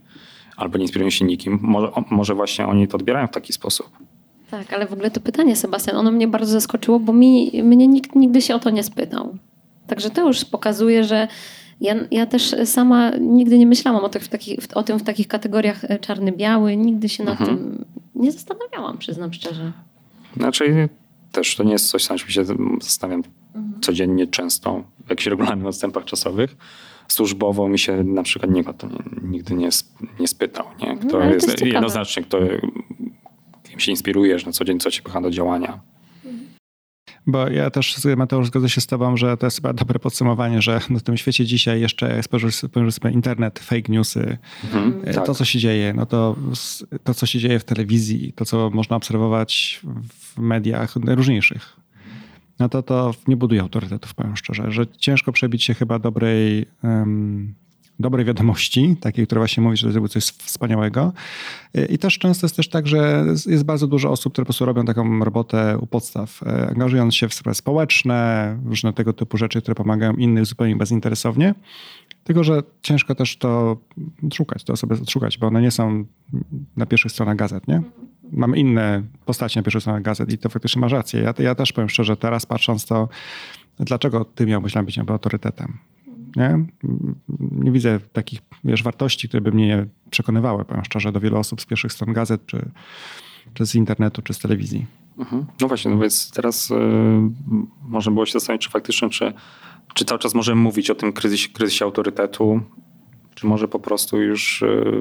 albo 0.57 0.79
nie 0.79 0.85
inspirują 0.85 1.11
się 1.11 1.25
nikim. 1.25 1.59
Może, 1.63 1.89
może 2.11 2.35
właśnie 2.35 2.67
oni 2.67 2.89
to 2.89 2.97
odbierają 2.97 3.27
w 3.27 3.31
taki 3.31 3.53
sposób. 3.53 4.12
Tak, 4.53 4.73
ale 4.73 4.87
w 4.87 4.93
ogóle 4.93 5.11
to 5.11 5.21
pytanie, 5.21 5.57
Sebastian, 5.57 5.97
ono 5.97 6.11
mnie 6.11 6.29
bardzo 6.29 6.53
zaskoczyło, 6.53 7.01
bo 7.01 7.13
mi, 7.13 7.63
mnie 7.63 7.89
nikt 7.89 8.15
nigdy 8.15 8.43
się 8.43 8.55
o 8.55 8.59
to 8.59 8.71
nie 8.71 8.83
spytał. 8.83 9.37
Także 9.87 10.11
to 10.11 10.27
już 10.27 10.45
pokazuje, 10.45 11.05
że 11.05 11.29
ja, 11.81 11.95
ja 12.11 12.27
też 12.27 12.55
sama 12.65 13.11
nigdy 13.11 13.59
nie 13.59 13.67
myślałam 13.67 14.05
o, 14.05 14.09
tych, 14.09 14.23
w 14.23 14.29
takich, 14.29 14.59
o 14.75 14.83
tym 14.83 14.99
w 14.99 15.03
takich 15.03 15.29
kategoriach 15.29 15.85
e, 15.85 15.99
czarny-biały. 15.99 16.77
Nigdy 16.77 17.09
się 17.09 17.25
nad 17.25 17.41
mhm. 17.41 17.59
tym 17.59 17.85
nie 18.15 18.33
zastanawiałam, 18.33 18.99
przyznam 18.99 19.33
szczerze. 19.33 19.73
Znaczy 20.37 20.89
też 21.33 21.57
to 21.57 21.65
nie 21.65 21.73
jest 21.73 21.91
coś, 21.91 22.09
na 22.09 22.19
czym 22.19 22.29
się 22.29 22.45
zastanawiam 22.81 23.23
mhm. 23.55 23.81
codziennie, 23.81 24.27
często, 24.27 24.85
w 25.07 25.11
jakichś 25.11 25.27
regularnych 25.27 25.67
odstępach 25.67 26.05
czasowych. 26.05 26.57
Służbowo 27.09 27.69
mi 27.69 27.79
się 27.79 28.05
na 28.05 28.23
przykład 28.23 28.51
nikt 28.51 28.79
to 28.79 28.89
nigdy 29.23 29.55
nie, 29.55 29.69
nie 30.21 30.29
spytał. 30.29 30.67
Nie? 30.81 30.97
Kto 30.97 31.19
no, 31.19 31.25
jest, 31.25 31.49
jest 31.49 31.63
jednoznacznie, 31.63 32.23
kto 32.23 32.39
kim 33.73 33.81
się 33.81 33.91
inspirujesz 33.91 34.47
na 34.47 34.53
co 34.53 34.65
dzień, 34.65 34.81
co 34.81 34.91
cię 34.91 35.03
pcha 35.03 35.21
do 35.21 35.31
działania. 35.31 35.81
Bo 37.27 37.49
ja 37.49 37.71
też, 37.71 38.07
Mateusz, 38.17 38.47
zgodzę 38.47 38.69
się 38.69 38.81
z 38.81 38.87
tobą, 38.87 39.17
że 39.17 39.37
to 39.37 39.47
jest 39.47 39.57
chyba 39.57 39.73
dobre 39.73 39.99
podsumowanie, 39.99 40.63
że 40.63 40.81
w 40.81 41.03
tym 41.03 41.17
świecie 41.17 41.45
dzisiaj 41.47 41.81
jeszcze 41.81 42.23
spojrzysz 42.23 42.55
sobie 42.55 43.11
internet, 43.13 43.59
fake 43.59 43.93
newsy, 43.93 44.39
mhm, 44.65 45.01
e, 45.05 45.15
to 45.15 45.21
tak. 45.21 45.37
co 45.37 45.45
się 45.45 45.59
dzieje, 45.59 45.95
no 45.95 46.07
to, 46.07 46.37
to 47.05 47.15
co 47.15 47.27
się 47.27 47.39
dzieje 47.39 47.59
w 47.59 47.65
telewizji, 47.65 48.33
to 48.33 48.45
co 48.45 48.71
można 48.71 48.97
obserwować 48.97 49.81
w 50.09 50.39
mediach 50.39 50.97
najróżniejszych, 50.97 51.77
no 52.59 52.69
to 52.69 52.83
to 52.83 53.15
nie 53.29 53.37
buduje 53.37 53.61
autorytetów, 53.61 54.15
powiem 54.15 54.37
szczerze, 54.37 54.73
że 54.73 54.87
ciężko 54.87 55.33
przebić 55.33 55.65
się 55.65 55.75
chyba 55.75 55.99
dobrej 55.99 56.67
um, 56.83 57.55
dobrej 58.03 58.25
wiadomości, 58.25 58.97
takiej, 59.01 59.27
która 59.27 59.41
właśnie 59.41 59.63
mówi, 59.63 59.77
że 59.77 59.93
zrobił 59.93 60.09
coś 60.09 60.25
wspaniałego. 60.25 61.13
I 61.89 61.99
też 61.99 62.19
często 62.19 62.47
jest 62.47 62.57
też 62.57 62.69
tak, 62.69 62.87
że 62.87 63.25
jest 63.47 63.65
bardzo 63.65 63.87
dużo 63.87 64.11
osób, 64.11 64.33
które 64.33 64.45
po 64.45 64.47
prostu 64.47 64.65
robią 64.65 64.85
taką 64.85 65.25
robotę 65.25 65.79
u 65.81 65.87
podstaw, 65.87 66.43
e, 66.43 66.69
angażując 66.69 67.15
się 67.15 67.29
w 67.29 67.35
sprawy 67.35 67.55
społeczne, 67.55 68.59
różne 68.65 68.93
tego 68.93 69.13
typu 69.13 69.37
rzeczy, 69.37 69.63
które 69.63 69.75
pomagają 69.75 70.13
innych 70.13 70.47
zupełnie 70.47 70.77
bezinteresownie. 70.77 71.55
Tylko, 72.25 72.45
że 72.45 72.63
ciężko 72.83 73.15
też 73.15 73.37
to 73.37 73.77
szukać, 74.35 74.65
to 74.65 74.77
sobie 74.77 74.95
odszukać, 74.95 75.39
bo 75.39 75.47
one 75.47 75.63
nie 75.63 75.71
są 75.71 76.05
na 76.77 76.87
pierwszych 76.87 77.13
stronach 77.13 77.37
gazet, 77.37 77.69
nie? 77.69 77.83
Mamy 78.33 78.59
inne 78.59 79.03
postacie 79.25 79.61
na 79.61 79.65
pierwszych 79.65 79.83
stronach 79.83 80.03
gazet 80.03 80.33
i 80.33 80.39
to 80.39 80.49
faktycznie 80.49 80.81
ma 80.81 80.89
rację. 80.89 81.21
Ja, 81.21 81.35
ja 81.39 81.55
też 81.55 81.73
powiem 81.73 81.89
szczerze, 81.89 82.17
teraz 82.17 82.47
patrząc 82.47 82.87
to, 82.87 83.09
dlaczego 83.79 84.25
ty 84.25 84.47
miałbyś 84.47 84.75
być 84.75 84.99
autorytetem? 84.99 85.79
Nie? 86.37 86.65
Nie 87.63 87.73
widzę 87.73 88.01
takich 88.13 88.41
wiesz, 88.65 88.83
wartości, 88.83 89.29
które 89.29 89.41
by 89.41 89.53
mnie 89.53 89.87
przekonywały, 90.11 90.65
powiem 90.65 90.85
szczerze, 90.85 91.13
do 91.13 91.21
wielu 91.21 91.39
osób 91.39 91.61
z 91.61 91.67
pierwszych 91.67 91.93
stron 91.93 92.13
gazet, 92.13 92.47
czy, 92.47 92.71
czy 93.55 93.67
z 93.67 93.75
internetu, 93.75 94.23
czy 94.23 94.35
z 94.35 94.39
telewizji. 94.39 94.87
Mhm. 95.19 95.47
No 95.61 95.69
właśnie, 95.69 95.91
no 95.91 95.99
więc 95.99 96.31
teraz 96.31 96.71
y, 96.71 96.75
można 97.83 98.13
było 98.13 98.27
się 98.27 98.33
zastanowić, 98.33 98.65
czy 98.65 98.71
faktycznie, 98.71 99.11
czy, 99.11 99.33
czy 99.95 100.05
cały 100.05 100.19
czas 100.19 100.35
możemy 100.35 100.63
mówić 100.63 100.91
o 100.91 100.95
tym 100.95 101.13
kryzysie, 101.13 101.49
kryzysie 101.49 101.85
autorytetu, 101.85 102.61
czy 103.35 103.47
może 103.47 103.69
po 103.69 103.79
prostu 103.79 104.23
już 104.23 104.63
y, 104.63 104.95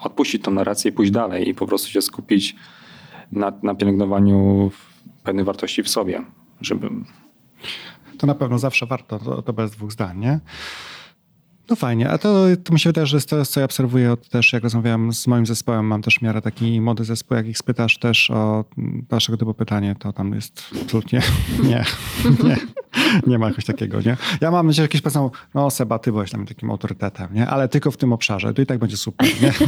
odpuścić 0.00 0.42
tą 0.42 0.50
narrację 0.50 0.90
i 0.90 0.94
pójść 0.94 1.12
dalej 1.12 1.48
i 1.48 1.54
po 1.54 1.66
prostu 1.66 1.90
się 1.90 2.02
skupić 2.02 2.56
na, 3.32 3.52
na 3.62 3.74
pielęgnowaniu 3.74 4.70
pewnych 5.22 5.44
wartości 5.44 5.82
w 5.82 5.88
sobie, 5.88 6.24
żeby 6.60 6.90
to 8.18 8.26
na 8.26 8.34
pewno 8.34 8.58
zawsze 8.58 8.86
warto, 8.86 9.18
to, 9.18 9.42
to 9.42 9.52
bez 9.52 9.70
dwóch 9.70 9.92
zdań, 9.92 10.18
nie? 10.18 10.40
No 11.70 11.76
fajnie, 11.76 12.10
a 12.10 12.18
to, 12.18 12.44
to 12.64 12.72
mi 12.72 12.80
się 12.80 12.88
wydaje, 12.88 13.06
że 13.06 13.16
jest 13.16 13.28
to, 13.28 13.44
co 13.44 13.60
ja 13.60 13.64
obserwuję 13.64 14.12
od, 14.12 14.28
też, 14.28 14.52
jak 14.52 14.62
rozmawiałem 14.62 15.12
z 15.12 15.26
moim 15.26 15.46
zespołem, 15.46 15.86
mam 15.86 16.02
też 16.02 16.20
miarę 16.20 16.42
taki 16.42 16.80
młody 16.80 17.04
zespół, 17.04 17.36
jak 17.36 17.46
ich 17.46 17.58
spytasz 17.58 17.98
też 17.98 18.30
o 18.30 18.64
dalszego 19.08 19.38
typu 19.38 19.54
pytanie, 19.54 19.96
to 19.98 20.12
tam 20.12 20.34
jest 20.34 20.62
absolutnie 20.82 21.22
nie, 21.68 21.84
nie, 22.44 22.56
nie 23.26 23.38
ma 23.38 23.48
czegoś 23.48 23.64
takiego, 23.64 24.00
nie? 24.00 24.16
Ja 24.40 24.50
mam 24.50 24.66
nadzieję, 24.66 24.76
że 24.76 24.82
jakieś 24.82 25.00
powiedzą, 25.00 25.30
no 25.54 25.70
Seba, 25.70 25.98
ty 25.98 26.12
byłeś 26.12 26.30
tam 26.30 26.46
takim 26.46 26.70
autorytetem, 26.70 27.34
nie? 27.34 27.46
Ale 27.46 27.68
tylko 27.68 27.90
w 27.90 27.96
tym 27.96 28.12
obszarze, 28.12 28.54
to 28.54 28.62
i 28.62 28.66
tak 28.66 28.78
będzie 28.78 28.96
super, 28.96 29.28
nie? 29.42 29.52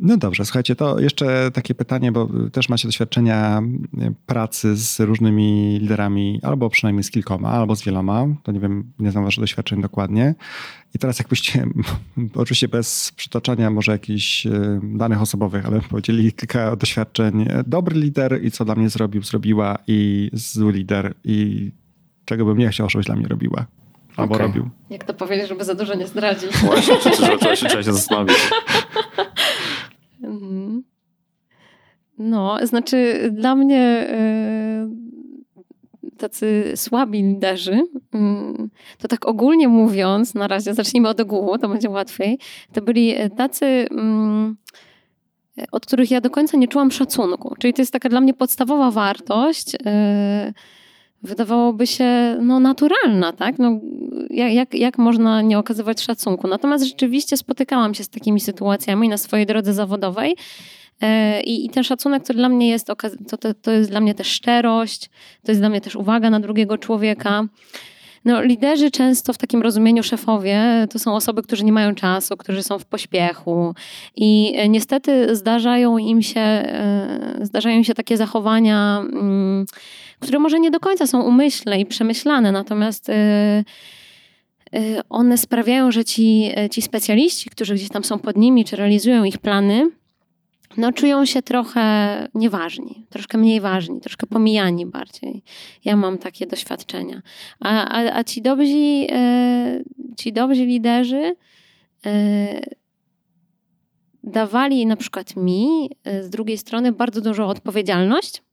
No 0.00 0.16
dobrze, 0.16 0.44
słuchajcie, 0.44 0.76
to 0.76 1.00
jeszcze 1.00 1.50
takie 1.50 1.74
pytanie, 1.74 2.12
bo 2.12 2.28
też 2.52 2.68
macie 2.68 2.88
doświadczenia 2.88 3.62
pracy 4.26 4.76
z 4.76 5.00
różnymi 5.00 5.78
liderami, 5.80 6.40
albo 6.42 6.70
przynajmniej 6.70 7.04
z 7.04 7.10
kilkoma, 7.10 7.48
albo 7.48 7.76
z 7.76 7.82
wieloma. 7.82 8.26
To 8.42 8.52
nie 8.52 8.60
wiem, 8.60 8.92
nie 8.98 9.10
znam 9.10 9.24
waszych 9.24 9.40
doświadczeń 9.40 9.82
dokładnie. 9.82 10.34
I 10.94 10.98
teraz 10.98 11.18
jakbyście, 11.18 11.66
oczywiście 12.34 12.68
bez 12.68 13.12
przytaczania 13.16 13.70
może 13.70 13.92
jakichś 13.92 14.46
danych 14.82 15.22
osobowych, 15.22 15.66
ale 15.66 15.80
powiedzieli 15.90 16.32
kilka 16.32 16.76
doświadczeń. 16.76 17.48
Dobry 17.66 18.00
lider 18.00 18.44
i 18.44 18.50
co 18.50 18.64
dla 18.64 18.74
mnie 18.74 18.88
zrobił, 18.88 19.22
zrobiła 19.22 19.78
i 19.86 20.30
zły 20.32 20.72
lider 20.72 21.14
i 21.24 21.70
czego 22.24 22.44
bym 22.44 22.58
nie 22.58 22.68
chciał, 22.68 22.90
żebyś 22.90 23.06
dla 23.06 23.16
mnie 23.16 23.28
robiła. 23.28 23.66
Albo 24.16 24.34
okay. 24.34 24.46
robił. 24.46 24.70
Jak 24.90 25.04
to 25.04 25.14
powiedzieć, 25.14 25.48
żeby 25.48 25.64
za 25.64 25.74
dużo 25.74 25.94
nie 25.94 26.06
zdradzić? 26.06 26.56
Właśnie, 26.56 26.96
trzeba 26.96 27.56
się, 27.56 27.66
trzeba 27.66 27.82
się 27.88 27.92
zastanowić. 27.92 28.36
Mhm. 30.26 30.82
No, 32.18 32.58
znaczy 32.62 33.30
dla 33.32 33.54
mnie 33.54 34.06
y, 36.04 36.10
tacy 36.18 36.72
słabi 36.76 37.22
liderzy, 37.22 37.72
y, 37.74 38.18
to 38.98 39.08
tak 39.08 39.26
ogólnie 39.26 39.68
mówiąc, 39.68 40.34
na 40.34 40.48
razie 40.48 40.74
zacznijmy 40.74 41.08
od 41.08 41.20
ogółu, 41.20 41.58
to 41.58 41.68
będzie 41.68 41.90
łatwiej, 41.90 42.38
to 42.72 42.82
byli 42.82 43.14
tacy, 43.36 43.66
y, 43.66 43.86
od 45.72 45.86
których 45.86 46.10
ja 46.10 46.20
do 46.20 46.30
końca 46.30 46.56
nie 46.56 46.68
czułam 46.68 46.90
szacunku. 46.90 47.54
Czyli 47.58 47.74
to 47.74 47.82
jest 47.82 47.92
taka 47.92 48.08
dla 48.08 48.20
mnie 48.20 48.34
podstawowa 48.34 48.90
wartość, 48.90 49.76
wydawałoby 51.26 51.86
się 51.86 52.38
no, 52.42 52.60
naturalna, 52.60 53.32
tak? 53.32 53.58
No, 53.58 53.80
jak, 54.30 54.74
jak 54.74 54.98
można 54.98 55.42
nie 55.42 55.58
okazywać 55.58 56.02
szacunku? 56.02 56.48
Natomiast 56.48 56.84
rzeczywiście 56.84 57.36
spotykałam 57.36 57.94
się 57.94 58.04
z 58.04 58.08
takimi 58.08 58.40
sytuacjami 58.40 59.08
na 59.08 59.16
swojej 59.18 59.46
drodze 59.46 59.74
zawodowej, 59.74 60.36
I, 61.44 61.66
I, 61.66 61.70
ten 61.70 61.84
szacunek, 61.84 62.26
to 62.26 62.34
dla 62.34 62.48
mnie 62.48 62.68
jest, 62.68 62.86
to, 62.86 62.96
to, 63.38 63.54
to 63.54 63.70
jest 63.70 63.90
dla 63.90 64.00
mnie 64.00 64.14
też 64.14 64.26
szczerość, 64.26 65.10
to 65.44 65.52
jest 65.52 65.60
dla 65.60 65.68
mnie 65.68 65.80
też 65.80 65.96
uwaga 65.96 66.30
na 66.30 66.40
drugiego 66.40 66.78
człowieka. 66.78 67.44
No, 68.26 68.42
liderzy 68.42 68.90
często 68.90 69.32
w 69.32 69.38
takim 69.38 69.62
rozumieniu 69.62 70.02
szefowie 70.02 70.86
to 70.90 70.98
są 70.98 71.14
osoby, 71.14 71.42
którzy 71.42 71.64
nie 71.64 71.72
mają 71.72 71.94
czasu, 71.94 72.36
którzy 72.36 72.62
są 72.62 72.78
w 72.78 72.84
pośpiechu 72.84 73.74
i 74.16 74.52
e, 74.56 74.68
niestety 74.68 75.36
zdarzają 75.36 75.98
im 75.98 76.22
się, 76.22 76.40
e, 76.40 77.38
zdarzają 77.42 77.82
się 77.82 77.94
takie 77.94 78.16
zachowania, 78.16 79.04
mm, 79.12 79.66
które 80.20 80.38
może 80.38 80.60
nie 80.60 80.70
do 80.70 80.80
końca 80.80 81.06
są 81.06 81.22
umyślne 81.22 81.80
i 81.80 81.86
przemyślane, 81.86 82.52
natomiast 82.52 83.08
e, 83.10 83.64
one 85.08 85.38
sprawiają, 85.38 85.92
że 85.92 86.04
ci, 86.04 86.50
ci 86.70 86.82
specjaliści, 86.82 87.50
którzy 87.50 87.74
gdzieś 87.74 87.88
tam 87.88 88.04
są 88.04 88.18
pod 88.18 88.36
nimi, 88.36 88.64
czy 88.64 88.76
realizują 88.76 89.24
ich 89.24 89.38
plany, 89.38 89.90
no, 90.76 90.92
czują 90.92 91.24
się 91.24 91.42
trochę 91.42 92.28
nieważni, 92.34 93.06
troszkę 93.10 93.38
mniej 93.38 93.60
ważni, 93.60 94.00
troszkę 94.00 94.26
pomijani 94.26 94.86
bardziej. 94.86 95.42
Ja 95.84 95.96
mam 95.96 96.18
takie 96.18 96.46
doświadczenia. 96.46 97.22
A, 97.60 97.88
a, 97.88 98.18
a 98.18 98.24
ci, 98.24 98.42
dobrzy, 98.42 99.06
e, 99.10 99.82
ci 100.16 100.32
dobrzy 100.32 100.64
liderzy 100.64 101.36
e, 102.06 102.60
dawali 104.24 104.86
na 104.86 104.96
przykład 104.96 105.36
mi 105.36 105.90
e, 106.04 106.22
z 106.22 106.30
drugiej 106.30 106.58
strony 106.58 106.92
bardzo 106.92 107.20
dużą 107.20 107.46
odpowiedzialność 107.46 108.36
e, 108.38 108.45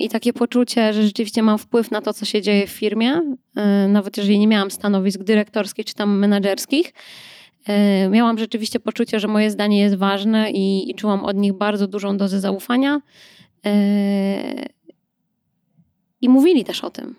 i 0.00 0.08
takie 0.08 0.32
poczucie, 0.32 0.92
że 0.92 1.02
rzeczywiście 1.02 1.42
mam 1.42 1.58
wpływ 1.58 1.90
na 1.90 2.00
to, 2.00 2.12
co 2.12 2.24
się 2.24 2.42
dzieje 2.42 2.66
w 2.66 2.70
firmie, 2.70 3.20
e, 3.56 3.88
nawet 3.88 4.16
jeżeli 4.16 4.38
nie 4.38 4.46
miałam 4.46 4.70
stanowisk 4.70 5.22
dyrektorskich 5.22 5.86
czy 5.86 5.94
tam 5.94 6.18
menedżerskich 6.18 6.92
E, 7.68 8.08
miałam 8.08 8.38
rzeczywiście 8.38 8.80
poczucie, 8.80 9.20
że 9.20 9.28
moje 9.28 9.50
zdanie 9.50 9.80
jest 9.80 9.94
ważne 9.94 10.50
i, 10.50 10.90
i 10.90 10.94
czułam 10.94 11.24
od 11.24 11.36
nich 11.36 11.52
bardzo 11.52 11.86
dużą 11.86 12.16
dozę 12.16 12.40
zaufania. 12.40 13.00
E, 13.66 14.66
I 16.20 16.28
mówili 16.28 16.64
też 16.64 16.84
o 16.84 16.90
tym. 16.90 17.14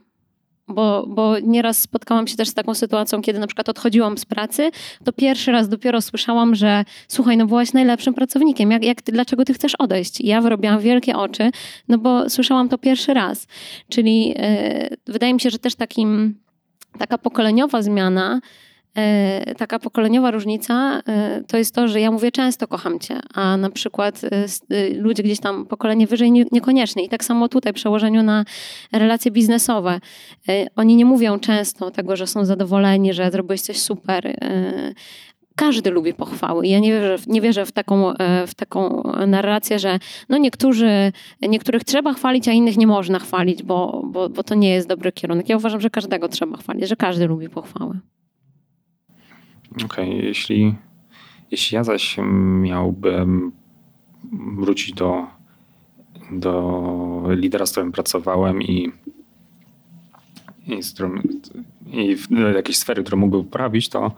Bo, 0.69 1.05
bo 1.07 1.39
nieraz 1.39 1.77
spotkałam 1.77 2.27
się 2.27 2.35
też 2.37 2.47
z 2.47 2.53
taką 2.53 2.73
sytuacją, 2.73 3.21
kiedy 3.21 3.39
na 3.39 3.47
przykład 3.47 3.69
odchodziłam 3.69 4.17
z 4.17 4.25
pracy, 4.25 4.71
to 5.03 5.13
pierwszy 5.13 5.51
raz 5.51 5.69
dopiero 5.69 6.01
słyszałam, 6.01 6.55
że 6.55 6.85
słuchaj, 7.07 7.37
no 7.37 7.45
byłaś 7.45 7.73
najlepszym 7.73 8.13
pracownikiem, 8.13 8.71
jak, 8.71 8.83
jak 8.83 9.01
ty, 9.01 9.11
dlaczego 9.11 9.45
ty 9.45 9.53
chcesz 9.53 9.75
odejść? 9.75 10.21
I 10.21 10.27
ja 10.27 10.41
wyrobiłam 10.41 10.79
wielkie 10.79 11.15
oczy, 11.15 11.51
no 11.87 11.97
bo 11.97 12.29
słyszałam 12.29 12.69
to 12.69 12.77
pierwszy 12.77 13.13
raz. 13.13 13.47
Czyli 13.89 14.29
yy, 14.29 14.35
wydaje 15.07 15.33
mi 15.33 15.39
się, 15.39 15.49
że 15.49 15.59
też 15.59 15.75
takim, 15.75 16.39
taka 16.99 17.17
pokoleniowa 17.17 17.81
zmiana 17.81 18.39
taka 19.57 19.79
pokoleniowa 19.79 20.31
różnica 20.31 21.01
e, 21.07 21.43
to 21.47 21.57
jest 21.57 21.75
to, 21.75 21.87
że 21.87 22.01
ja 22.01 22.11
mówię 22.11 22.31
często 22.31 22.67
kocham 22.67 22.99
cię, 22.99 23.19
a 23.33 23.57
na 23.57 23.69
przykład 23.69 24.21
e, 24.23 24.89
ludzie 24.93 25.23
gdzieś 25.23 25.39
tam 25.39 25.65
pokolenie 25.65 26.07
wyżej 26.07 26.31
niekoniecznie. 26.31 27.03
I 27.03 27.09
tak 27.09 27.23
samo 27.23 27.49
tutaj 27.49 27.73
przełożeniu 27.73 28.23
na 28.23 28.45
relacje 28.91 29.31
biznesowe. 29.31 29.99
Oni 30.75 30.95
nie 30.95 31.05
mówią 31.05 31.39
często 31.39 31.91
tego, 31.91 32.15
że 32.15 32.27
są 32.27 32.45
zadowoleni, 32.45 33.13
że 33.13 33.31
zrobiłeś 33.31 33.61
coś 33.61 33.79
super. 33.79 34.39
Każdy 35.55 35.91
lubi 35.91 36.13
pochwały. 36.13 36.67
Ja 36.67 36.79
nie 36.79 36.91
wierzę, 36.91 37.17
nie 37.27 37.41
wierzę 37.41 37.65
w, 37.65 37.71
taką, 37.71 38.13
w 38.47 38.55
taką 38.55 39.03
narrację, 39.27 39.79
że 39.79 39.99
no 40.29 40.37
niektórzy, 40.37 41.11
niektórych 41.41 41.83
trzeba 41.83 42.13
chwalić, 42.13 42.47
a 42.47 42.51
innych 42.51 42.77
nie 42.77 42.87
można 42.87 43.19
chwalić, 43.19 43.63
bo, 43.63 44.01
bo, 44.05 44.29
bo 44.29 44.43
to 44.43 44.55
nie 44.55 44.69
jest 44.69 44.87
dobry 44.87 45.11
kierunek. 45.11 45.49
Ja 45.49 45.57
uważam, 45.57 45.81
że 45.81 45.89
każdego 45.89 46.27
trzeba 46.27 46.57
chwalić, 46.57 46.87
że 46.87 46.95
każdy 46.95 47.27
lubi 47.27 47.49
pochwały. 47.49 47.99
Okej, 49.75 49.85
okay, 49.85 50.07
jeśli, 50.07 50.75
jeśli 51.51 51.75
ja 51.75 51.83
zaś 51.83 52.17
miałbym 52.61 53.51
wrócić 54.57 54.93
do, 54.93 55.27
do 56.31 57.23
lidera, 57.29 57.65
z 57.65 57.71
którym 57.71 57.91
pracowałem 57.91 58.61
i, 58.61 58.91
i, 60.67 60.79
którym, 60.93 61.21
i 61.91 62.15
w 62.15 62.31
jakiejś 62.55 62.77
sfery, 62.77 63.03
którą 63.03 63.17
mógłby 63.17 63.43
poprawić, 63.43 63.89
to 63.89 64.11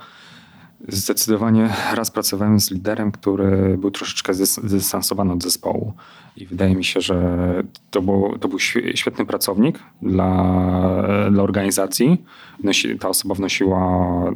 Zdecydowanie 0.87 1.69
raz 1.93 2.11
pracowałem 2.11 2.59
z 2.59 2.71
liderem, 2.71 3.11
który 3.11 3.77
był 3.77 3.91
troszeczkę 3.91 4.33
zdystansowany 4.33 5.33
od 5.33 5.43
zespołu. 5.43 5.93
I 6.37 6.45
wydaje 6.45 6.75
mi 6.75 6.83
się, 6.83 7.01
że 7.01 7.43
to 7.91 8.01
był, 8.01 8.37
to 8.39 8.47
był 8.47 8.59
świetny 8.95 9.25
pracownik 9.25 9.79
dla, 10.01 10.63
dla 11.31 11.43
organizacji. 11.43 12.23
Ta 12.99 13.09
osoba 13.09 13.35
wnosiła 13.35 13.81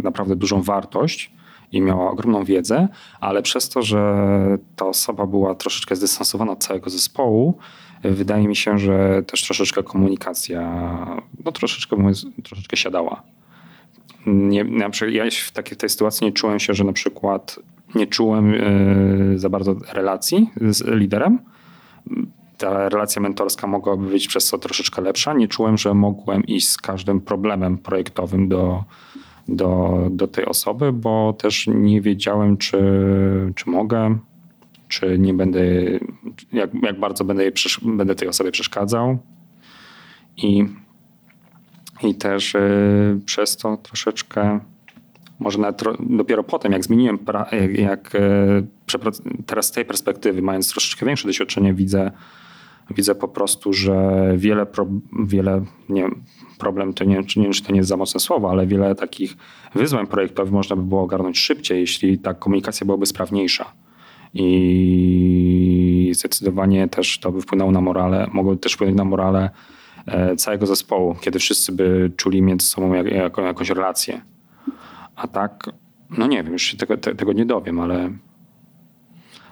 naprawdę 0.04 0.36
dużą 0.36 0.62
wartość 0.62 1.32
i 1.72 1.82
miała 1.82 2.12
ogromną 2.12 2.44
wiedzę, 2.44 2.88
ale 3.20 3.42
przez 3.42 3.70
to, 3.70 3.82
że 3.82 4.28
ta 4.76 4.86
osoba 4.86 5.26
była 5.26 5.56
troszeczkę 5.56 5.96
zdystansowana 5.96 6.52
od 6.52 6.64
całego 6.64 6.90
zespołu, 6.90 7.58
wydaje 8.04 8.48
mi 8.48 8.56
się, 8.56 8.80
że 8.80 9.24
też 9.28 9.44
troszeczkę 9.44 9.84
komunikacja, 9.84 10.62
no 11.46 11.52
troszeczkę, 11.52 11.96
troszeczkę 12.44 12.78
siadała 12.78 13.24
nie, 14.26 14.64
na 14.64 14.90
przykład 14.90 15.16
ja 15.16 15.26
w 15.48 15.52
takiej 15.52 15.78
tej 15.78 15.90
sytuacji 15.90 16.26
nie 16.28 16.34
czułem 16.34 16.60
się, 16.60 16.74
że 16.74 16.84
na 16.84 16.94
przykład 16.94 17.60
nie 17.96 18.08
czułem 18.08 18.52
yy, 18.52 19.40
za 19.40 19.50
bardzo 19.50 19.76
relacji 19.94 20.50
z 20.62 20.88
liderem. 20.88 21.40
Ta 22.58 22.90
relacja 22.90 23.22
mentorska 23.22 23.68
mogłaby 23.68 24.08
być 24.08 24.28
przez 24.28 24.50
to 24.50 24.58
troszeczkę 24.58 25.02
lepsza. 25.02 25.34
Nie 25.34 25.48
czułem, 25.48 25.78
że 25.78 25.94
mogłem 25.94 26.44
iść 26.44 26.70
z 26.70 26.78
każdym 26.78 27.22
problemem 27.22 27.78
projektowym 27.78 28.48
do, 28.48 28.84
do, 29.48 30.00
do 30.12 30.28
tej 30.28 30.46
osoby, 30.46 30.94
bo 30.94 31.34
też 31.34 31.68
nie 31.68 32.02
wiedziałem, 32.02 32.58
czy, 32.58 32.82
czy 33.56 33.70
mogę, 33.70 34.18
czy 34.88 35.20
nie 35.20 35.34
będę, 35.34 35.62
jak, 36.54 36.70
jak 36.84 37.00
bardzo 37.00 37.26
będę, 37.26 37.44
jej, 37.44 37.54
będę 37.82 38.16
tej 38.16 38.28
osobie 38.28 38.52
przeszkadzał. 38.52 39.18
I 40.38 40.66
i 42.04 42.16
też 42.16 42.56
y, 42.56 43.20
przez 43.26 43.58
to 43.58 43.78
troszeczkę, 43.78 44.60
może 45.40 45.60
nawet 45.60 45.84
dopiero 46.00 46.44
potem, 46.44 46.72
jak 46.72 46.84
zmieniłem, 46.84 47.20
jak 47.74 48.16
y, 48.16 49.44
teraz 49.46 49.66
z 49.66 49.72
tej 49.72 49.86
perspektywy, 49.86 50.42
mając 50.42 50.72
troszeczkę 50.72 51.06
większe 51.06 51.28
doświadczenie, 51.28 51.74
widzę, 51.74 52.12
widzę 52.96 53.16
po 53.16 53.28
prostu, 53.28 53.74
że 53.74 54.34
wiele, 54.38 54.66
pro, 54.66 54.88
wiele 55.26 55.66
nie 55.90 56.02
wiem, 56.02 56.24
problem 56.58 56.94
to 56.94 57.04
nie, 57.04 57.16
nie 57.36 57.44
wiem, 57.44 57.54
czy 57.54 57.64
to 57.64 57.72
nie 57.72 57.78
jest 57.78 57.90
za 57.90 57.98
mocne 57.98 58.20
słowo, 58.20 58.50
ale 58.50 58.68
wiele 58.68 58.96
takich 58.96 59.38
wyzwań 59.76 60.08
projektowych 60.08 60.54
można 60.54 60.76
by 60.76 60.84
było 60.84 61.02
ogarnąć 61.02 61.40
szybciej, 61.40 61.80
jeśli 61.80 62.20
ta 62.20 62.34
komunikacja 62.34 62.86
byłaby 62.86 63.06
sprawniejsza. 63.06 63.72
I 64.34 66.12
zdecydowanie 66.16 66.88
też 66.88 67.20
to 67.20 67.32
by 67.32 67.42
wpłynęło 67.42 67.72
na 67.72 67.82
morale, 67.82 68.28
mogło 68.34 68.56
też 68.56 68.74
wpłynąć 68.74 68.98
na 68.98 69.06
morale 69.06 69.50
całego 70.38 70.66
zespołu, 70.66 71.16
kiedy 71.22 71.40
wszyscy 71.40 71.72
by 71.72 72.12
czuli 72.18 72.42
między 72.42 72.68
sobą 72.68 72.94
jak, 72.94 73.08
jakąś 73.38 73.70
relację. 73.70 74.22
A 75.16 75.28
tak, 75.28 75.70
no 76.18 76.28
nie 76.28 76.44
wiem, 76.44 76.54
już 76.54 76.64
się 76.64 76.78
tego, 76.78 76.98
te, 76.98 77.16
tego 77.16 77.34
nie 77.34 77.46
dowiem, 77.46 77.80
ale, 77.80 78.10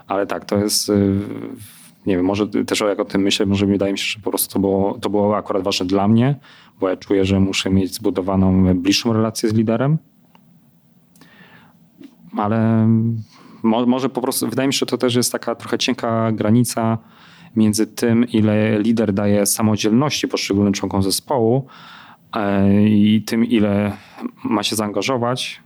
ale 0.07 0.27
tak, 0.27 0.45
to 0.45 0.57
jest 0.57 0.89
y, 0.89 1.19
nie 2.05 2.17
wiem, 2.17 2.25
może 2.25 2.47
też 2.47 2.79
jak 2.79 2.99
o 2.99 3.05
tym 3.05 3.21
myślę, 3.21 3.45
może 3.45 3.65
wydaje 3.65 3.91
mi 3.91 3.99
się, 3.99 4.05
że 4.05 4.19
po 4.23 4.29
prostu 4.29 4.53
to 4.53 4.59
było, 4.59 4.97
to 5.01 5.09
było 5.09 5.37
akurat 5.37 5.63
ważne 5.63 5.85
dla 5.85 6.07
mnie, 6.07 6.35
bo 6.79 6.89
ja 6.89 6.97
czuję, 6.97 7.25
że 7.25 7.39
muszę 7.39 7.69
mieć 7.69 7.93
zbudowaną 7.93 8.75
bliższą 8.75 9.13
relację 9.13 9.49
z 9.49 9.53
liderem. 9.53 9.97
Ale 12.37 12.87
może 13.63 14.09
po 14.09 14.21
prostu, 14.21 14.49
wydaje 14.49 14.67
mi 14.67 14.73
się, 14.73 14.79
że 14.79 14.85
to 14.85 14.97
też 14.97 15.15
jest 15.15 15.31
taka 15.31 15.55
trochę 15.55 15.77
cienka 15.77 16.31
granica 16.31 16.97
między 17.55 17.87
tym, 17.87 18.27
ile 18.27 18.79
lider 18.79 19.13
daje 19.13 19.45
samodzielności 19.45 20.27
poszczególnym 20.27 20.73
członkom 20.73 21.03
zespołu 21.03 21.67
e, 22.35 22.83
i 22.83 23.21
tym, 23.21 23.45
ile 23.45 23.97
ma 24.43 24.63
się 24.63 24.75
zaangażować. 24.75 25.61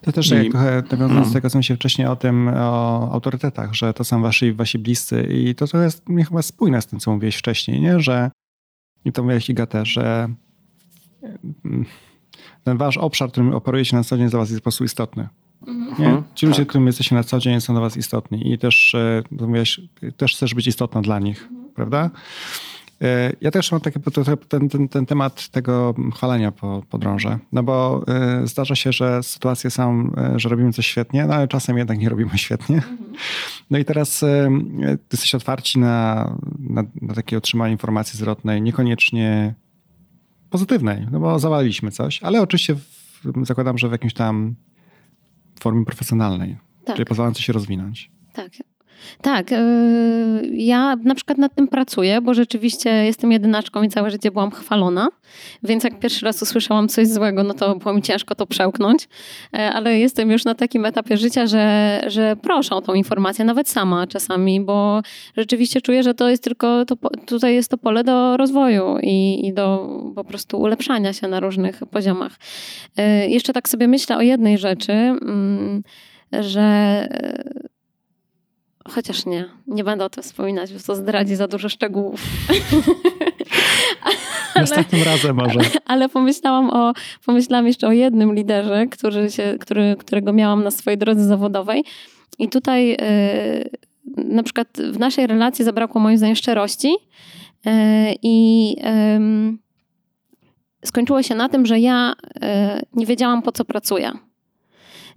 To 0.00 0.12
też 0.12 0.30
I, 0.30 0.34
jak 0.34 0.52
nawiązując 0.90 1.28
do 1.28 1.32
tego, 1.32 1.50
co 1.50 1.62
się 1.62 1.76
wcześniej 1.76 2.06
o 2.06 2.16
tym, 2.16 2.48
o 2.48 3.12
autorytetach, 3.12 3.74
że 3.74 3.94
to 3.94 4.04
są 4.04 4.22
wasi, 4.22 4.52
wasi 4.52 4.78
bliscy 4.78 5.22
i 5.22 5.54
to, 5.54 5.66
to 5.66 5.82
jest 5.82 6.08
mnie 6.08 6.24
chyba 6.24 6.42
spójne 6.42 6.82
z 6.82 6.86
tym, 6.86 6.98
co 6.98 7.12
mówiłeś 7.12 7.36
wcześniej, 7.36 7.80
nie? 7.80 8.00
że 8.00 8.30
i 9.04 9.12
to 9.12 9.22
mówiłeś 9.22 9.50
Iga 9.50 9.66
też, 9.66 9.88
że 9.88 10.28
mm, 11.64 11.84
ten 12.64 12.76
wasz 12.76 12.96
obszar, 12.96 13.30
którym 13.30 13.54
operujecie 13.54 13.96
na 13.96 14.04
co 14.04 14.18
dzień 14.18 14.28
dla 14.28 14.38
was 14.38 14.50
jest 14.50 14.60
po 14.60 14.64
prostu 14.64 14.84
istotny. 14.84 15.28
Mhm. 15.66 16.02
Nie? 16.02 16.22
Ci 16.34 16.46
ludzie, 16.46 16.58
tak. 16.58 16.68
którym 16.68 16.86
jesteście 16.86 17.14
na 17.14 17.24
co 17.24 17.38
dzień 17.38 17.60
są 17.60 17.72
dla 17.72 17.80
was 17.80 17.96
istotni 17.96 18.52
i 18.52 18.58
też, 18.58 18.94
e, 18.94 19.22
mówiłeś, 19.30 19.80
też 20.16 20.34
chcesz 20.34 20.54
być 20.54 20.66
istotna 20.66 21.02
dla 21.02 21.18
nich, 21.18 21.42
mhm. 21.42 21.70
prawda? 21.74 22.10
E, 23.02 23.32
ja 23.40 23.50
też 23.50 23.72
mam 23.72 23.80
taki 23.80 24.00
ten, 24.48 24.68
ten, 24.68 24.88
ten 24.88 25.06
temat 25.06 25.48
tego 25.48 25.94
chwalenia 26.14 26.52
po, 26.52 26.82
po 26.90 26.98
drąże, 26.98 27.38
no 27.52 27.62
bo 27.62 28.04
e, 28.08 28.46
zdarza 28.46 28.74
się, 28.74 28.92
że 28.92 29.22
sytuacje 29.22 29.70
są, 29.70 30.12
że 30.36 30.48
robimy 30.48 30.72
coś 30.72 30.86
świetnie, 30.86 31.26
no 31.26 31.34
ale 31.34 31.48
czasem 31.48 31.78
jednak 31.78 31.98
nie 31.98 32.08
robimy 32.08 32.38
świetnie. 32.38 32.76
Mhm. 32.76 32.98
No 33.70 33.78
i 33.78 33.84
teraz 33.84 34.24
jesteście 35.10 35.36
otwarci 35.36 35.78
na, 35.78 36.24
na, 36.58 36.84
na 37.02 37.14
takie 37.14 37.38
otrzymanie 37.38 37.72
informacji 37.72 38.18
zwrotnej, 38.18 38.62
niekoniecznie 38.62 39.54
pozytywnej, 40.50 41.06
no 41.10 41.20
bo 41.20 41.38
zawaliliśmy 41.38 41.90
coś, 41.90 42.22
ale 42.22 42.42
oczywiście 42.42 42.74
w, 42.74 43.32
zakładam, 43.42 43.78
że 43.78 43.88
w 43.88 43.92
jakimś 43.92 44.14
tam 44.14 44.54
formie 45.58 45.84
profesjonalnej, 45.84 46.56
tak. 46.84 46.96
czyli 46.96 47.06
pozwalającej 47.06 47.42
się 47.42 47.52
rozwinąć. 47.52 48.10
Tak, 48.32 48.52
tak, 49.22 49.52
y, 49.52 49.56
ja 50.52 50.96
na 50.96 51.14
przykład 51.14 51.38
nad 51.38 51.54
tym 51.54 51.68
pracuję, 51.68 52.20
bo 52.20 52.34
rzeczywiście 52.34 52.90
jestem 52.90 53.32
jedynaczką 53.32 53.82
i 53.82 53.88
całe 53.88 54.10
życie 54.10 54.30
byłam 54.30 54.50
chwalona, 54.50 55.08
więc 55.62 55.84
jak 55.84 55.98
pierwszy 55.98 56.26
raz 56.26 56.42
usłyszałam 56.42 56.88
coś 56.88 57.08
złego, 57.08 57.42
no 57.42 57.54
to 57.54 57.76
było 57.76 57.94
mi 57.94 58.02
ciężko 58.02 58.34
to 58.34 58.46
przełknąć, 58.46 59.08
e, 59.54 59.72
ale 59.72 59.98
jestem 59.98 60.30
już 60.30 60.44
na 60.44 60.54
takim 60.54 60.86
etapie 60.86 61.16
życia, 61.16 61.46
że, 61.46 62.00
że 62.06 62.36
proszę 62.42 62.74
o 62.74 62.80
tą 62.80 62.94
informację, 62.94 63.44
nawet 63.44 63.68
sama 63.68 64.06
czasami, 64.06 64.60
bo 64.60 65.02
rzeczywiście 65.36 65.80
czuję, 65.80 66.02
że 66.02 66.14
to 66.14 66.28
jest 66.28 66.42
tylko, 66.42 66.84
to, 66.84 66.96
tutaj 67.26 67.54
jest 67.54 67.70
to 67.70 67.78
pole 67.78 68.04
do 68.04 68.36
rozwoju 68.36 68.98
i, 69.02 69.46
i 69.46 69.52
do 69.52 69.88
po 70.14 70.24
prostu 70.24 70.60
ulepszania 70.60 71.12
się 71.12 71.28
na 71.28 71.40
różnych 71.40 71.80
poziomach. 71.90 72.32
E, 72.96 73.28
jeszcze 73.28 73.52
tak 73.52 73.68
sobie 73.68 73.88
myślę 73.88 74.16
o 74.16 74.22
jednej 74.22 74.58
rzeczy, 74.58 74.92
mm, 74.92 75.82
że 76.32 77.08
Chociaż 78.90 79.26
nie, 79.26 79.44
nie 79.66 79.84
będę 79.84 80.04
o 80.04 80.10
tym 80.10 80.22
wspominać, 80.22 80.72
bo 80.72 80.80
to 80.86 80.94
zdradzi 80.94 81.36
za 81.36 81.48
dużo 81.48 81.68
szczegółów. 81.68 82.22
Następnym 84.56 85.02
razem 85.02 85.36
może. 85.36 85.60
Ale, 85.60 85.70
ale, 85.86 86.08
pomyślałam, 86.08 86.70
o, 86.70 86.92
pomyślałam 87.26 87.66
jeszcze 87.66 87.88
o 87.88 87.92
jednym 87.92 88.34
liderze, 88.34 88.86
który 88.86 89.30
się, 89.30 89.56
który, 89.60 89.96
którego 89.98 90.32
miałam 90.32 90.64
na 90.64 90.70
swojej 90.70 90.98
drodze 90.98 91.24
zawodowej. 91.24 91.84
I 92.38 92.48
tutaj 92.48 92.88
yy, 92.88 94.24
na 94.24 94.42
przykład 94.42 94.68
w 94.92 94.98
naszej 94.98 95.26
relacji 95.26 95.64
zabrakło 95.64 96.00
moim 96.00 96.18
zdaniem 96.18 96.36
szczerości 96.36 96.88
yy, 97.64 97.72
i 98.22 98.76
skończyło 100.84 101.22
się 101.22 101.34
na 101.34 101.48
tym, 101.48 101.66
że 101.66 101.78
ja 101.78 102.12
y, 102.12 102.40
nie 102.92 103.06
wiedziałam 103.06 103.42
po 103.42 103.52
co 103.52 103.64
pracuję. 103.64 104.12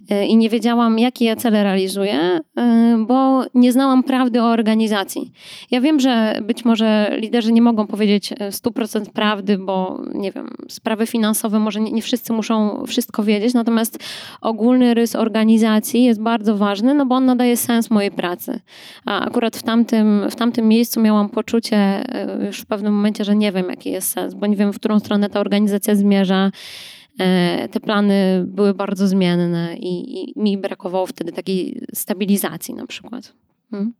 E, 0.09 0.25
i 0.25 0.37
nie 0.37 0.49
wiedziałam, 0.49 0.99
jakie 0.99 1.25
ja 1.25 1.35
cele 1.35 1.63
realizuję, 1.63 2.39
e, 2.57 3.05
bo 3.07 3.43
nie 3.53 3.71
znałam 3.71 4.03
prawdy 4.03 4.41
o 4.41 4.45
organizacji. 4.45 5.31
Ja 5.71 5.81
wiem, 5.81 5.99
że 5.99 6.39
być 6.41 6.65
może 6.65 7.11
liderzy 7.17 7.53
nie 7.53 7.61
mogą 7.61 7.87
powiedzieć 7.87 8.33
100% 8.33 9.01
e, 9.01 9.11
prawdy, 9.11 9.57
bo 9.57 10.01
nie 10.13 10.31
wiem, 10.31 10.49
sprawy 10.69 11.07
finansowe 11.07 11.59
może 11.59 11.81
nie, 11.81 11.91
nie 11.91 12.01
wszyscy 12.01 12.33
muszą 12.33 12.83
wszystko 12.87 13.23
wiedzieć, 13.23 13.53
natomiast 13.53 13.99
ogólny 14.41 14.93
rys 14.93 15.15
organizacji 15.15 16.03
jest 16.03 16.21
bardzo 16.21 16.57
ważny, 16.57 16.93
no 16.93 17.05
bo 17.05 17.15
on 17.15 17.25
nadaje 17.25 17.57
sens 17.57 17.89
mojej 17.89 18.11
pracy. 18.11 18.59
A 19.05 19.25
akurat 19.25 19.57
w 19.57 19.63
tamtym, 19.63 20.29
w 20.29 20.35
tamtym 20.35 20.67
miejscu 20.67 21.01
miałam 21.01 21.29
poczucie 21.29 22.03
już 22.45 22.61
w 22.61 22.65
pewnym 22.65 22.93
momencie, 22.93 23.23
że 23.23 23.35
nie 23.35 23.51
wiem, 23.51 23.69
jaki 23.69 23.91
jest 23.91 24.11
sens, 24.11 24.33
bo 24.33 24.47
nie 24.47 24.55
wiem, 24.55 24.73
w 24.73 24.79
którą 24.79 24.99
stronę 24.99 25.29
ta 25.29 25.39
organizacja 25.39 25.95
zmierza 25.95 26.51
te 27.71 27.79
plany 27.79 28.43
były 28.47 28.73
bardzo 28.73 29.07
zmienne 29.07 29.77
i, 29.77 30.19
i 30.19 30.39
mi 30.39 30.57
brakowało 30.57 31.05
wtedy 31.05 31.31
takiej 31.31 31.81
stabilizacji 31.93 32.73
na 32.73 32.87
przykład. 32.87 33.33
Hmm? 33.71 33.93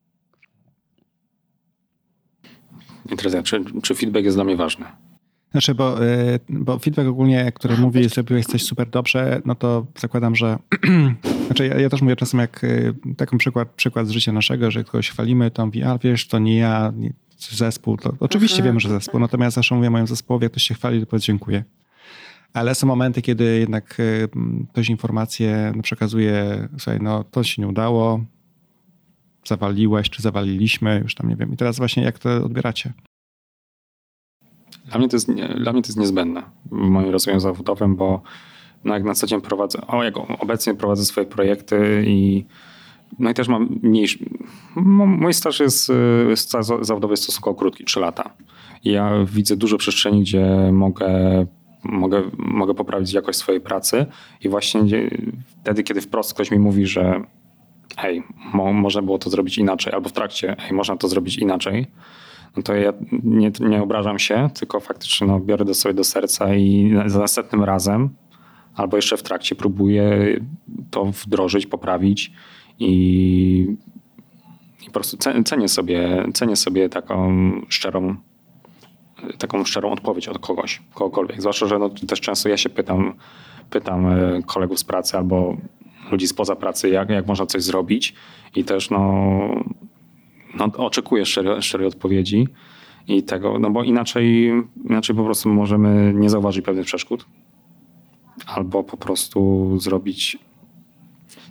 Czy, 3.43 3.63
czy 3.81 3.95
feedback 3.95 4.25
jest 4.25 4.37
dla 4.37 4.43
mnie 4.43 4.55
ważny? 4.55 4.85
Znaczy, 5.51 5.75
bo, 5.75 6.05
e, 6.05 6.39
bo 6.49 6.79
feedback 6.79 7.09
ogólnie, 7.09 7.51
który 7.55 7.77
mówi, 7.77 8.03
że 8.03 8.09
zrobiłeś 8.09 8.45
coś 8.45 8.63
super 8.63 8.89
dobrze, 8.89 9.41
no 9.45 9.55
to 9.55 9.85
zakładam, 9.99 10.35
że. 10.35 10.57
znaczy, 11.45 11.67
ja, 11.67 11.79
ja, 11.79 11.89
też 11.89 12.01
mówię 12.01 12.15
czasem, 12.15 12.39
jak 12.39 12.63
e, 12.63 12.93
taki 13.17 13.37
przykład, 13.37 13.69
przykład 13.69 14.07
z 14.07 14.11
życia 14.11 14.31
naszego, 14.31 14.71
że 14.71 14.83
kogoś 14.83 15.09
chwalimy, 15.09 15.51
to 15.51 15.65
mówi, 15.65 15.83
a 15.83 15.97
wiesz, 15.97 16.27
to 16.27 16.39
nie 16.39 16.57
ja, 16.57 16.93
nie, 16.95 17.13
zespół. 17.37 17.97
To 17.97 18.13
oczywiście 18.19 18.57
Aha, 18.57 18.65
wiemy, 18.65 18.79
że 18.79 18.89
zespół, 18.89 19.19
natomiast 19.19 19.55
zawsze 19.55 19.75
mówię 19.75 19.89
moim 19.89 20.07
zespołowi, 20.07 20.43
jak 20.43 20.51
ktoś 20.51 20.63
się 20.63 20.73
chwali, 20.73 20.99
to 20.99 21.05
powiedz 21.05 21.23
dziękuję. 21.23 21.63
Ale 22.53 22.75
są 22.75 22.87
momenty, 22.87 23.21
kiedy 23.21 23.59
jednak 23.59 23.99
y, 23.99 24.29
ktoś 24.71 24.89
informację 24.89 25.73
przekazuje, 25.83 26.67
słuchaj, 26.77 26.99
no 27.01 27.23
to 27.23 27.43
się 27.43 27.61
nie 27.61 27.67
udało, 27.67 28.19
zawaliłeś, 29.45 30.09
czy 30.09 30.21
zawaliliśmy, 30.21 30.99
już 31.03 31.15
tam 31.15 31.29
nie 31.29 31.35
wiem. 31.35 31.53
I 31.53 31.57
teraz 31.57 31.77
właśnie 31.77 32.03
jak 32.03 32.19
to 32.19 32.45
odbieracie? 32.45 32.93
Dla 34.85 34.97
mnie 34.97 35.09
to 35.09 35.15
jest, 35.15 35.31
dla 35.57 35.73
mnie 35.73 35.81
to 35.81 35.87
jest 35.87 35.99
niezbędne 35.99 36.43
w 36.65 36.75
moim 36.75 37.09
rozwoju 37.09 37.39
zawodowym, 37.39 37.95
bo 37.95 38.21
no 38.83 38.93
jak 38.93 39.03
na 39.03 39.13
co 39.13 39.27
dzień 39.27 39.41
prowadzę, 39.41 39.87
o 39.87 40.03
jak 40.03 40.17
obecnie 40.17 40.75
prowadzę 40.75 41.05
swoje 41.05 41.27
projekty 41.27 42.03
i 42.07 42.45
no 43.19 43.29
i 43.29 43.33
też 43.33 43.47
mam 43.47 43.79
mniejszy, 43.83 44.19
mój 44.75 45.33
staż 45.33 45.59
jest, 45.59 45.91
jest 46.29 46.51
zawodowy 46.81 47.13
jest 47.13 47.23
stosunkowo 47.23 47.55
krótki, 47.55 47.85
3 47.85 47.99
lata. 47.99 48.33
I 48.83 48.91
ja 48.91 49.25
widzę 49.25 49.55
dużo 49.55 49.77
przestrzeni, 49.77 50.21
gdzie 50.21 50.69
mogę 50.71 51.09
mogę, 51.83 52.23
mogę 52.37 52.73
poprawić 52.73 53.13
jakość 53.13 53.37
swojej 53.37 53.61
pracy. 53.61 54.05
I 54.41 54.49
właśnie 54.49 54.81
wtedy, 55.61 55.83
kiedy 55.83 56.01
wprost 56.01 56.33
ktoś 56.33 56.51
mi 56.51 56.59
mówi, 56.59 56.85
że 56.85 57.23
hej, 57.97 58.23
mo, 58.53 58.73
można 58.73 59.01
było 59.01 59.17
to 59.17 59.29
zrobić 59.29 59.57
inaczej, 59.57 59.93
albo 59.93 60.09
w 60.09 60.13
trakcie, 60.13 60.55
hej, 60.59 60.73
można 60.73 60.97
to 60.97 61.07
zrobić 61.07 61.37
inaczej, 61.37 61.87
no 62.57 62.63
to 62.63 62.75
ja 62.75 62.93
nie, 63.23 63.51
nie 63.59 63.83
obrażam 63.83 64.19
się, 64.19 64.49
tylko 64.59 64.79
faktycznie 64.79 65.27
no, 65.27 65.39
biorę 65.39 65.65
do 65.65 65.73
sobie 65.73 65.93
do 65.93 66.03
serca 66.03 66.55
i 66.55 66.93
za 67.05 67.19
następnym 67.19 67.63
razem 67.63 68.09
albo 68.75 68.97
jeszcze 68.97 69.17
w 69.17 69.23
trakcie 69.23 69.55
próbuję 69.55 70.35
to 70.91 71.05
wdrożyć, 71.05 71.65
poprawić 71.65 72.31
i, 72.79 73.75
i 74.81 74.85
po 74.85 74.91
prostu 74.91 75.17
cenię 75.45 75.67
sobie, 75.67 76.25
cenię 76.33 76.55
sobie 76.55 76.89
taką 76.89 77.51
szczerą 77.69 78.15
taką 79.37 79.65
szczerą 79.65 79.91
odpowiedź 79.91 80.27
od 80.27 80.39
kogoś, 80.39 80.81
kogokolwiek. 80.93 81.41
Zwłaszcza, 81.41 81.67
że 81.67 81.79
no, 81.79 81.89
też 81.89 82.21
często 82.21 82.49
ja 82.49 82.57
się 82.57 82.69
pytam, 82.69 83.13
pytam 83.69 84.07
e, 84.07 84.41
kolegów 84.45 84.79
z 84.79 84.83
pracy 84.83 85.17
albo 85.17 85.57
ludzi 86.11 86.27
spoza 86.27 86.55
pracy, 86.55 86.89
jak, 86.89 87.09
jak 87.09 87.27
można 87.27 87.45
coś 87.45 87.63
zrobić 87.63 88.13
i 88.55 88.63
też 88.63 88.89
no, 88.89 89.39
no 90.57 90.65
oczekuję 90.77 91.25
szczerej, 91.25 91.61
szczerej 91.61 91.87
odpowiedzi 91.87 92.47
i 93.07 93.23
tego, 93.23 93.59
no 93.59 93.69
bo 93.69 93.83
inaczej, 93.83 94.51
inaczej 94.89 95.15
po 95.15 95.23
prostu 95.23 95.49
możemy 95.49 96.13
nie 96.15 96.29
zauważyć 96.29 96.65
pewnych 96.65 96.85
przeszkód 96.85 97.25
albo 98.47 98.83
po 98.83 98.97
prostu 98.97 99.69
zrobić, 99.79 100.37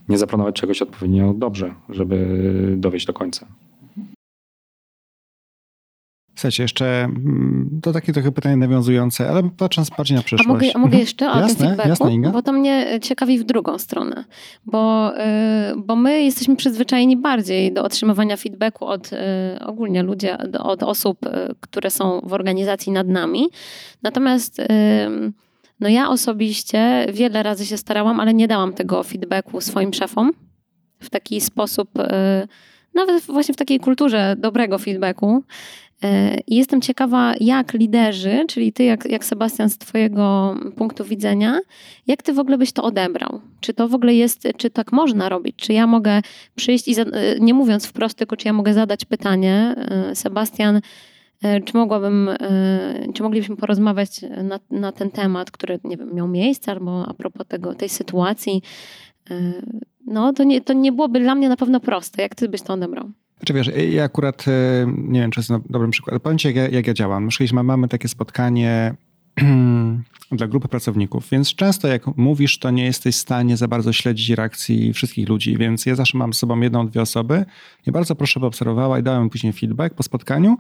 nie 0.09 0.19
zaplanować 0.19 0.55
czegoś 0.55 0.83
odpowiednio 0.83 1.35
dobrze, 1.35 1.75
żeby 1.89 2.27
dowieść 2.77 3.07
do 3.07 3.13
końca. 3.13 3.47
Słuchajcie, 6.41 6.63
jeszcze 6.63 7.05
mm, 7.05 7.81
to 7.83 7.93
takie 7.93 8.13
trochę 8.13 8.33
pytanie 8.33 8.57
nawiązujące, 8.57 9.31
ale 9.31 9.51
patrząc 9.57 9.91
bardziej 9.91 10.17
na 10.17 10.23
przyszłość. 10.23 10.49
A 10.49 10.53
mogę, 10.53 10.67
a 10.75 10.79
mogę 10.79 10.89
mhm. 10.89 11.01
jeszcze 11.01 11.33
o 11.33 11.41
jasne, 11.41 11.57
tym 11.57 11.67
feedbacku? 11.67 11.89
Jasne, 11.89 12.13
Inga? 12.13 12.31
Bo 12.31 12.43
to 12.43 12.53
mnie 12.53 12.99
ciekawi 13.03 13.39
w 13.39 13.45
drugą 13.45 13.79
stronę. 13.79 14.25
Bo, 14.67 15.13
yy, 15.13 15.83
bo 15.83 15.97
my 15.97 16.23
jesteśmy 16.23 16.57
przyzwyczajeni 16.57 17.17
bardziej 17.17 17.73
do 17.73 17.85
otrzymywania 17.85 18.37
feedbacku 18.37 18.87
od 18.87 19.13
yy, 19.13 19.19
ogólnie 19.67 20.03
ludzi, 20.03 20.27
od 20.59 20.83
osób, 20.83 21.19
które 21.61 21.91
są 21.91 22.21
w 22.25 22.33
organizacji 22.33 22.93
nad 22.93 23.09
nami. 23.09 23.49
Natomiast 24.03 24.63
no 25.81 25.89
ja 25.89 26.09
osobiście 26.09 27.07
wiele 27.13 27.43
razy 27.43 27.67
się 27.67 27.77
starałam, 27.77 28.21
ale 28.21 28.35
nie 28.35 28.49
dałam 28.49 28.73
tego 28.73 29.03
feedbacku 29.03 29.61
swoim 29.61 29.93
szefom 29.93 30.31
w 31.01 31.11
taki 31.11 31.41
sposób, 31.41 31.91
nawet 32.95 33.25
właśnie 33.25 33.55
w 33.55 33.57
takiej 33.59 33.81
kulturze 33.81 34.37
dobrego 34.39 34.79
feedbacku. 34.79 35.43
I 36.47 36.57
jestem 36.57 36.81
ciekawa, 36.81 37.35
jak 37.41 37.73
liderzy, 37.73 38.45
czyli 38.49 38.73
ty, 38.73 38.85
jak, 38.85 39.05
jak 39.11 39.25
Sebastian, 39.25 39.71
z 39.71 39.79
Twojego 39.79 40.57
punktu 40.77 41.05
widzenia, 41.05 41.61
jak 42.07 42.23
ty 42.23 42.33
w 42.33 42.39
ogóle 42.39 42.59
byś 42.59 42.73
to 42.73 42.83
odebrał? 42.83 43.41
Czy 43.61 43.75
to 43.75 43.89
w 43.89 43.95
ogóle 43.95 44.15
jest, 44.15 44.49
czy 44.57 44.71
tak 44.71 44.93
można 44.93 45.29
robić? 45.29 45.57
Czy 45.57 45.73
ja 45.73 45.87
mogę 45.87 46.21
przyjść 46.55 46.89
i, 46.89 46.95
nie 47.41 47.55
mówiąc 47.55 47.87
wprost, 47.87 48.19
tylko 48.19 48.37
czy 48.37 48.49
ja 48.49 48.53
mogę 48.53 48.75
zadać 48.75 49.05
pytanie, 49.05 49.75
e, 49.79 50.15
Sebastian, 50.15 50.81
e, 51.43 51.61
czy 51.61 51.77
mogłabym, 51.77 52.29
e, 52.29 52.37
czy 53.15 53.23
moglibyśmy 53.23 53.57
porozmawiać 53.57 54.21
na, 54.45 54.61
na 54.71 54.93
ten 54.93 55.11
temat, 55.11 55.51
który, 55.51 55.79
nie 55.85 55.97
wiem, 55.97 56.15
miał 56.15 56.29
miejsce, 56.29 56.73
albo 56.73 57.07
a 57.09 57.15
propos 57.15 57.47
tego, 57.47 57.75
tej 57.75 57.89
sytuacji? 57.89 58.63
No, 60.07 60.33
to 60.33 60.45
nie, 60.45 60.61
to 60.61 60.73
nie 60.73 60.93
byłoby 60.93 61.21
dla 61.21 61.35
mnie 61.35 61.49
na 61.49 61.57
pewno 61.57 61.81
proste. 61.81 62.23
Jak 62.23 62.35
ty 62.35 62.49
byś 62.49 62.63
to 62.63 62.73
odebrał? 62.73 63.11
Znaczy 63.37 63.53
wiesz, 63.53 63.71
ja 63.91 64.05
akurat 64.05 64.45
e, 64.49 64.53
nie 64.97 65.21
wiem, 65.21 65.31
czy 65.31 65.41
jest 65.41 65.51
dobrym 65.71 65.91
przykładem. 65.91 66.39
Ci, 66.39 66.47
jak 66.49 66.57
ja, 66.57 66.69
jak 66.69 66.87
ja 66.87 66.95
działam. 66.95 67.29
My 67.53 67.63
mamy 67.63 67.89
takie 67.89 68.09
spotkanie 68.09 68.95
dla 70.33 70.47
grupy 70.49 70.69
pracowników, 70.69 71.29
więc 71.31 71.55
często 71.55 71.89
jak 71.89 72.17
mówisz, 72.17 72.59
to 72.59 72.71
nie 72.71 72.85
jesteś 72.85 73.17
w 73.17 73.19
stanie 73.19 73.57
za 73.57 73.69
bardzo 73.69 73.93
śledzić 73.93 74.31
reakcji 74.31 74.93
wszystkich 74.93 75.29
ludzi, 75.29 75.57
więc 75.57 75.87
ja 75.87 75.95
zawsze 75.95 76.19
mam 76.19 76.33
z 76.33 76.39
sobą 76.39 76.61
jedną, 76.61 76.89
dwie 76.89 77.03
osoby 77.03 77.45
i 77.87 77.93
bardzo 77.93 78.15
proszę, 78.15 78.41
by 78.41 78.47
obserwowała 78.47 78.99
i 78.99 79.03
dałem 79.03 79.31
później 79.31 79.53
feedback 79.53 79.95
po 79.95 80.03
spotkaniu, 80.03 80.59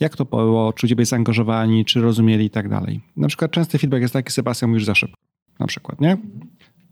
jak 0.00 0.16
to 0.16 0.24
było, 0.24 0.72
czy 0.72 0.86
ludzie 0.86 0.96
byli 0.96 1.06
zaangażowani, 1.06 1.84
czy 1.84 2.00
rozumieli 2.00 2.44
i 2.44 2.50
tak 2.50 2.68
dalej. 2.68 3.00
Na 3.16 3.28
przykład 3.28 3.50
częsty 3.50 3.78
feedback 3.78 4.02
jest 4.02 4.14
taki, 4.14 4.32
Sebastian 4.32 4.70
mówisz 4.70 4.84
za 4.84 4.94
szybko, 4.94 5.16
na 5.58 5.66
przykład, 5.66 6.00
nie? 6.00 6.16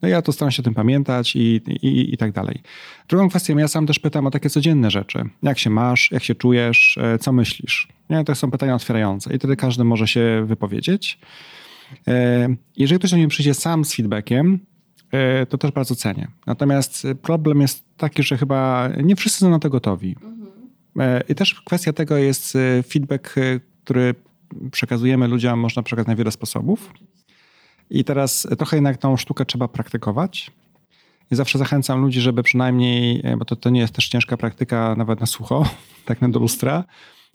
No 0.04 0.08
ja 0.08 0.22
to 0.22 0.32
staram 0.32 0.50
się 0.50 0.62
o 0.62 0.64
tym 0.64 0.74
pamiętać 0.74 1.36
i, 1.36 1.60
i, 1.82 2.14
i 2.14 2.16
tak 2.16 2.32
dalej. 2.32 2.62
Drugą 3.08 3.28
kwestią, 3.28 3.58
ja 3.58 3.68
sam 3.68 3.86
też 3.86 3.98
pytam 3.98 4.26
o 4.26 4.30
takie 4.30 4.50
codzienne 4.50 4.90
rzeczy. 4.90 5.24
Jak 5.42 5.58
się 5.58 5.70
masz, 5.70 6.10
jak 6.10 6.24
się 6.24 6.34
czujesz, 6.34 6.98
e, 6.98 7.18
co 7.18 7.32
myślisz? 7.32 7.88
Nie? 8.10 8.24
To 8.24 8.34
są 8.34 8.50
pytania 8.50 8.74
otwierające 8.74 9.34
i 9.34 9.38
wtedy 9.38 9.56
każdy 9.56 9.84
może 9.84 10.08
się 10.08 10.44
wypowiedzieć. 10.46 11.18
E, 12.08 12.48
jeżeli 12.76 12.98
ktoś 12.98 13.10
do 13.10 13.16
mnie 13.16 13.28
przyjdzie 13.28 13.54
sam 13.54 13.84
z 13.84 13.94
feedbackiem, 13.94 14.58
e, 15.12 15.46
to 15.46 15.58
też 15.58 15.70
bardzo 15.70 15.94
cenię. 15.94 16.28
Natomiast 16.46 17.06
problem 17.22 17.60
jest 17.60 17.84
taki, 17.96 18.22
że 18.22 18.36
chyba 18.36 18.88
nie 19.02 19.16
wszyscy 19.16 19.38
są 19.38 19.50
na 19.50 19.58
to 19.58 19.70
gotowi. 19.70 20.16
I 21.28 21.34
też 21.34 21.54
kwestia 21.54 21.92
tego 21.92 22.16
jest 22.16 22.58
feedback, 22.88 23.34
który 23.84 24.14
przekazujemy 24.70 25.28
ludziom, 25.28 25.60
można 25.60 25.82
przekazać 25.82 26.08
na 26.08 26.16
wiele 26.16 26.30
sposobów. 26.30 26.92
I 27.90 28.04
teraz 28.04 28.48
trochę 28.58 28.76
jednak 28.76 28.96
tą 28.96 29.16
sztukę 29.16 29.44
trzeba 29.44 29.68
praktykować. 29.68 30.50
I 31.30 31.34
zawsze 31.34 31.58
zachęcam 31.58 32.00
ludzi, 32.00 32.20
żeby 32.20 32.42
przynajmniej, 32.42 33.22
bo 33.38 33.44
to, 33.44 33.56
to 33.56 33.70
nie 33.70 33.80
jest 33.80 33.94
też 33.94 34.08
ciężka 34.08 34.36
praktyka 34.36 34.94
nawet 34.98 35.20
na 35.20 35.26
sucho, 35.26 35.64
tak 36.04 36.22
na 36.22 36.28
do 36.28 36.38
lustra, 36.40 36.84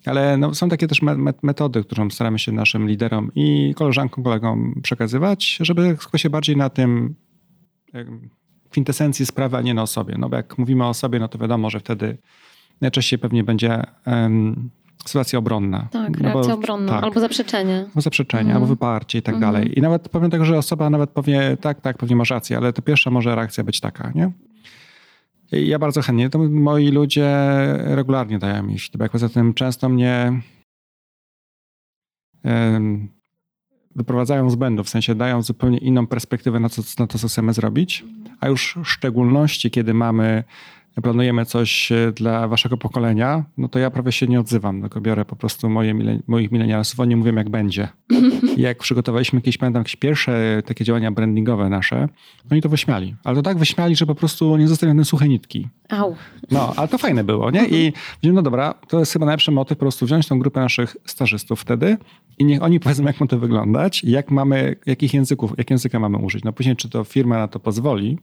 ale 0.06 0.38
no, 0.38 0.56
są 0.56 0.70
takie 0.70 0.88
też 0.88 1.02
metody, 1.44 1.84
którą 1.84 2.10
staramy 2.10 2.40
się 2.40 2.52
naszym 2.52 2.88
liderom 2.88 3.32
i 3.36 3.74
koleżankom, 3.76 4.24
kolegom 4.24 4.80
przekazywać, 4.84 5.58
żeby 5.62 5.98
skupić 6.00 6.22
się 6.22 6.30
bardziej 6.30 6.58
na 6.58 6.70
tym 6.70 7.16
kwintesencji 8.70 9.26
sprawy, 9.26 9.58
a 9.58 9.62
nie 9.62 9.74
na 9.74 9.82
osobie. 9.82 10.16
No 10.18 10.30
bo 10.30 10.36
jak 10.36 10.58
mówimy 10.58 10.88
o 10.88 10.94
sobie, 10.94 11.20
no 11.20 11.28
to 11.28 11.38
wiadomo, 11.38 11.70
że 11.70 11.80
wtedy 11.80 12.18
najczęściej 12.82 13.20
pewnie 13.20 13.44
będzie 13.44 13.84
sytuacja 15.06 15.40
obronna. 15.40 15.88
Tak, 15.92 16.20
no 16.20 16.24
reakcja 16.24 16.54
bo, 16.54 16.60
obronna, 16.60 16.92
tak, 16.92 17.04
albo 17.04 17.20
zaprzeczenie. 17.20 17.86
Albo 17.88 18.02
zaprzeczenie, 18.02 18.42
mhm. 18.42 18.58
albo 18.58 18.68
wyparcie 18.68 19.20
i 19.20 19.22
tak 19.22 19.36
mhm. 19.36 19.54
dalej. 19.54 19.80
I 19.80 19.82
nawet 19.82 20.10
powiem 20.10 20.32
tego, 20.32 20.46
że 20.46 20.58
osoba 20.58 20.90
nawet 20.90 21.10
powie, 21.10 21.58
tak, 21.62 21.82
tak, 21.82 21.98
pewnie 21.98 22.16
masz 22.16 22.30
rację, 22.30 22.58
ale 22.58 22.74
to 22.74 22.82
pierwsza 22.82 23.10
może 23.10 23.36
reakcja 23.36 23.64
być 23.64 23.80
taka, 23.80 24.12
nie? 24.16 24.32
Ja 25.52 25.80
bardzo 25.80 26.02
chętnie. 26.02 26.30
To 26.30 26.40
moi 26.40 26.92
ludzie 26.92 27.38
regularnie 27.78 28.40
dają 28.40 28.64
mi 28.64 28.80
feedback. 28.80 29.12
Poza 29.12 29.30
tym 29.30 29.54
często 29.54 29.90
mnie 29.90 30.42
wyprowadzają 33.96 34.50
z 34.50 34.56
błędów, 34.56 34.88
w 34.88 34.90
sensie 34.90 35.16
dają 35.16 35.42
zupełnie 35.42 35.78
inną 35.78 36.08
perspektywę 36.08 36.60
na, 36.60 36.70
co, 36.70 36.82
na 37.00 37.08
to, 37.08 37.18
co 37.18 37.28
chcemy 37.28 37.54
zrobić. 37.54 38.06
A 38.40 38.48
już 38.48 38.78
w 38.84 38.88
szczególności, 38.88 39.72
kiedy 39.72 39.94
mamy 39.94 40.44
planujemy 41.04 41.46
coś 41.46 41.92
e, 41.92 42.12
dla 42.12 42.48
waszego 42.48 42.78
pokolenia, 42.78 43.44
no 43.58 43.68
to 43.68 43.80
ja 43.80 43.92
prawie 43.92 44.12
się 44.12 44.28
nie 44.28 44.40
odzywam, 44.40 44.82
tylko 44.82 45.02
biorę 45.02 45.26
po 45.26 45.36
prostu 45.36 45.70
moje, 45.70 46.22
moich 46.28 46.52
milenialsów, 46.52 47.00
oni 47.00 47.16
mówią 47.16 47.36
jak 47.36 47.50
będzie. 47.50 47.88
Jak 48.58 48.78
przygotowaliśmy 48.78 49.38
jakieś, 49.38 49.58
pamiętam, 49.58 49.80
jakieś 49.80 49.96
pierwsze 49.96 50.64
takie 50.66 50.84
działania 50.84 51.12
brandingowe 51.12 51.70
nasze, 51.70 52.10
oni 52.52 52.62
to 52.62 52.70
wyśmiali. 52.70 53.16
Ale 53.24 53.36
to 53.36 53.42
tak 53.42 53.58
wyśmiali, 53.58 53.96
że 53.96 54.06
po 54.06 54.16
prostu 54.16 54.58
nie 54.58 54.68
zostawione 54.68 55.06
suche 55.06 55.28
nitki. 55.28 55.68
Au. 55.90 56.16
No, 56.52 56.74
ale 56.76 56.88
to 56.88 56.98
fajne 56.98 57.24
było, 57.24 57.52
nie? 57.52 57.68
I 57.68 57.94
no 58.24 58.42
dobra, 58.42 58.74
to 58.88 59.00
jest 59.00 59.14
chyba 59.14 59.26
najlepszy 59.26 59.52
motyw 59.52 59.78
po 59.78 59.80
prostu 59.80 60.06
wziąć 60.06 60.28
tą 60.28 60.40
grupę 60.40 60.60
naszych 60.60 60.98
stażystów 61.06 61.62
wtedy 61.62 61.98
i 62.40 62.46
niech 62.46 62.64
oni 62.64 62.80
powiedzą, 62.80 63.04
jak 63.04 63.20
ma 63.20 63.28
to 63.28 63.40
wyglądać 63.40 64.04
jak 64.04 64.32
mamy, 64.32 64.76
jakich 64.86 65.14
języków, 65.14 65.54
jak 65.58 65.70
języka 65.70 66.00
mamy 66.00 66.18
użyć. 66.18 66.44
No 66.44 66.54
później, 66.54 66.76
czy 66.76 66.90
to 66.90 67.04
firma 67.04 67.38
na 67.38 67.48
to 67.48 67.60
pozwoli, 67.60 68.18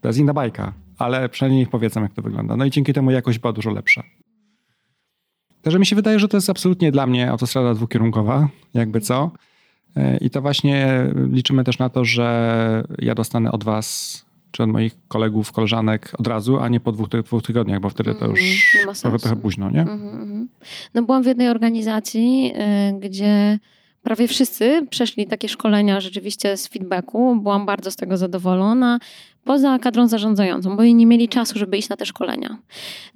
to 0.00 0.08
jest 0.08 0.18
inna 0.18 0.34
bajka 0.34 0.72
ale 0.98 1.28
przynajmniej 1.28 1.66
powiedzą, 1.66 2.02
jak 2.02 2.12
to 2.12 2.22
wygląda. 2.22 2.56
No 2.56 2.64
i 2.64 2.70
dzięki 2.70 2.92
temu 2.92 3.10
jakość 3.10 3.38
była 3.38 3.52
dużo 3.52 3.70
lepsza. 3.70 4.02
Także 5.62 5.78
mi 5.78 5.86
się 5.86 5.96
wydaje, 5.96 6.18
że 6.18 6.28
to 6.28 6.36
jest 6.36 6.50
absolutnie 6.50 6.92
dla 6.92 7.06
mnie 7.06 7.30
autostrada 7.30 7.74
dwukierunkowa, 7.74 8.48
jakby 8.74 9.00
co. 9.00 9.30
E, 9.96 10.16
I 10.16 10.30
to 10.30 10.42
właśnie 10.42 11.06
liczymy 11.32 11.64
też 11.64 11.78
na 11.78 11.88
to, 11.88 12.04
że 12.04 12.84
ja 12.98 13.14
dostanę 13.14 13.52
od 13.52 13.64
was 13.64 14.28
czy 14.50 14.62
od 14.62 14.70
moich 14.70 14.96
kolegów, 15.08 15.52
koleżanek 15.52 16.12
od 16.18 16.26
razu, 16.26 16.58
a 16.58 16.68
nie 16.68 16.80
po 16.80 16.92
dwóch, 16.92 17.08
dwóch 17.08 17.42
tygodniach, 17.42 17.80
bo 17.80 17.90
wtedy 17.90 18.14
to 18.14 18.26
już 18.26 18.40
mm, 18.84 18.94
trochę, 18.94 19.18
trochę 19.18 19.36
późno, 19.36 19.70
nie? 19.70 19.80
Mm 19.80 19.98
-hmm. 19.98 20.46
No 20.94 21.02
byłam 21.02 21.22
w 21.22 21.26
jednej 21.26 21.48
organizacji, 21.48 22.52
y, 22.90 23.00
gdzie 23.00 23.58
prawie 24.02 24.28
wszyscy 24.28 24.86
przeszli 24.90 25.26
takie 25.26 25.48
szkolenia 25.48 26.00
rzeczywiście 26.00 26.56
z 26.56 26.68
feedbacku. 26.68 27.36
Byłam 27.36 27.66
bardzo 27.66 27.90
z 27.90 27.96
tego 27.96 28.16
zadowolona 28.16 28.98
poza 29.44 29.78
kadrą 29.78 30.08
zarządzającą, 30.08 30.76
bo 30.76 30.84
nie 30.84 31.06
mieli 31.06 31.28
czasu, 31.28 31.58
żeby 31.58 31.78
iść 31.78 31.88
na 31.88 31.96
te 31.96 32.06
szkolenia. 32.06 32.58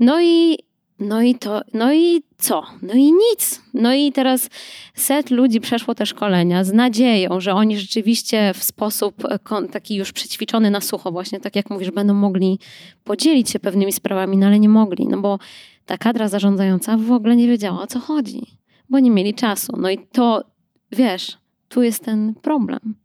No 0.01 0.23
i 0.23 0.59
no 0.99 1.23
i 1.23 1.35
to, 1.35 1.61
no 1.75 1.93
i 1.93 2.23
co? 2.39 2.63
No 2.83 2.95
i 2.95 3.13
nic. 3.13 3.63
No 3.75 3.95
i 3.95 4.13
teraz 4.13 4.51
set 4.95 5.31
ludzi 5.31 5.61
przeszło 5.61 5.95
te 5.95 6.07
szkolenia 6.07 6.65
z 6.65 6.73
nadzieją, 6.73 7.41
że 7.41 7.55
oni 7.55 7.79
rzeczywiście 7.79 8.55
w 8.55 8.65
sposób 8.65 9.25
e, 9.25 9.69
taki 9.73 9.95
już 9.95 10.13
przećwiczony 10.13 10.71
na 10.71 10.81
sucho, 10.81 11.13
właśnie 11.13 11.41
tak 11.41 11.57
jak 11.57 11.71
mówisz, 11.71 11.91
będą 11.91 12.15
mogli 12.15 12.59
podzielić 13.05 13.51
się 13.51 13.59
pewnymi 13.59 13.93
sprawami, 13.93 14.37
no 14.37 14.47
ale 14.47 14.59
nie 14.59 14.69
mogli, 14.69 15.07
no 15.09 15.21
bo 15.21 15.39
ta 15.87 15.99
kadra 15.99 16.29
zarządzająca 16.29 16.97
w 16.97 17.13
ogóle 17.13 17.37
nie 17.37 17.49
wiedziała 17.49 17.83
o 17.83 17.87
co 17.87 18.01
chodzi, 18.01 18.43
bo 18.91 18.99
nie 18.99 19.11
mieli 19.11 19.35
czasu. 19.35 19.73
No 19.77 19.91
i 19.91 19.99
to, 19.99 20.45
wiesz, 20.93 21.39
tu 21.69 21.83
jest 21.83 22.05
ten 22.05 22.35
problem. 22.43 23.02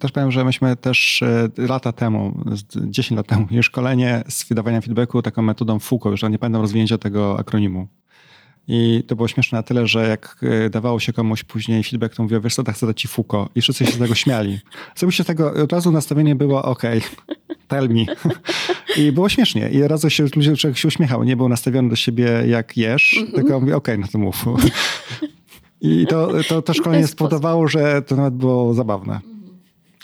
Też 0.00 0.12
powiem, 0.12 0.32
że 0.32 0.44
myśmy 0.44 0.76
też 0.76 1.22
e, 1.22 1.48
lata 1.58 1.92
temu, 1.92 2.44
10 2.86 3.16
lat 3.16 3.26
temu, 3.26 3.46
szkolenie 3.62 4.24
z 4.28 4.48
wydawania 4.48 4.80
feedbacku 4.80 5.22
taką 5.22 5.42
metodą 5.42 5.78
FUKO, 5.78 6.10
już 6.10 6.22
nie 6.22 6.38
pamiętam 6.38 6.62
rozwinięcia 6.62 6.98
tego 6.98 7.38
akronimu. 7.38 7.88
I 8.68 9.02
to 9.06 9.16
było 9.16 9.28
śmieszne 9.28 9.58
na 9.58 9.62
tyle, 9.62 9.86
że 9.86 10.08
jak 10.08 10.36
e, 10.42 10.70
dawało 10.70 11.00
się 11.00 11.12
komuś 11.12 11.44
później 11.44 11.84
feedback, 11.84 12.14
to 12.14 12.22
mówił, 12.22 12.40
wiesz 12.40 12.54
co, 12.54 12.62
tak 12.62 12.74
chcę 12.74 12.86
dać 12.86 13.00
ci 13.00 13.08
FUKO. 13.08 13.48
I 13.54 13.60
wszyscy 13.60 13.86
się 13.86 13.92
z 13.92 13.98
tego 13.98 14.14
śmiali. 14.14 14.58
Sobie 14.94 15.12
się 15.12 15.24
tego, 15.24 15.52
od 15.62 15.72
razu 15.72 15.92
nastawienie 15.92 16.34
było, 16.34 16.62
ok, 16.62 16.82
tell 17.68 17.88
me. 17.88 18.04
I 18.96 19.12
było 19.12 19.28
śmiesznie. 19.28 19.68
I 19.68 19.82
razu 19.82 20.10
się 20.10 20.24
ludzie 20.36 20.56
się 20.74 20.88
uśmiechał. 20.88 21.24
Nie 21.24 21.36
był 21.36 21.48
nastawiony 21.48 21.88
do 21.88 21.96
siebie 21.96 22.42
jak 22.46 22.76
jesz, 22.76 23.14
mm 23.16 23.28
-hmm. 23.28 23.34
tylko 23.34 23.60
mówi, 23.60 23.72
ok, 23.72 23.88
no 23.98 24.06
to 24.12 24.18
mów. 24.18 24.44
I 25.80 26.06
to, 26.06 26.28
to, 26.48 26.62
to 26.62 26.74
szkolenie 26.74 27.06
spowodowało, 27.06 27.68
że 27.68 28.02
to 28.02 28.16
nawet 28.16 28.34
było 28.34 28.74
zabawne. 28.74 29.20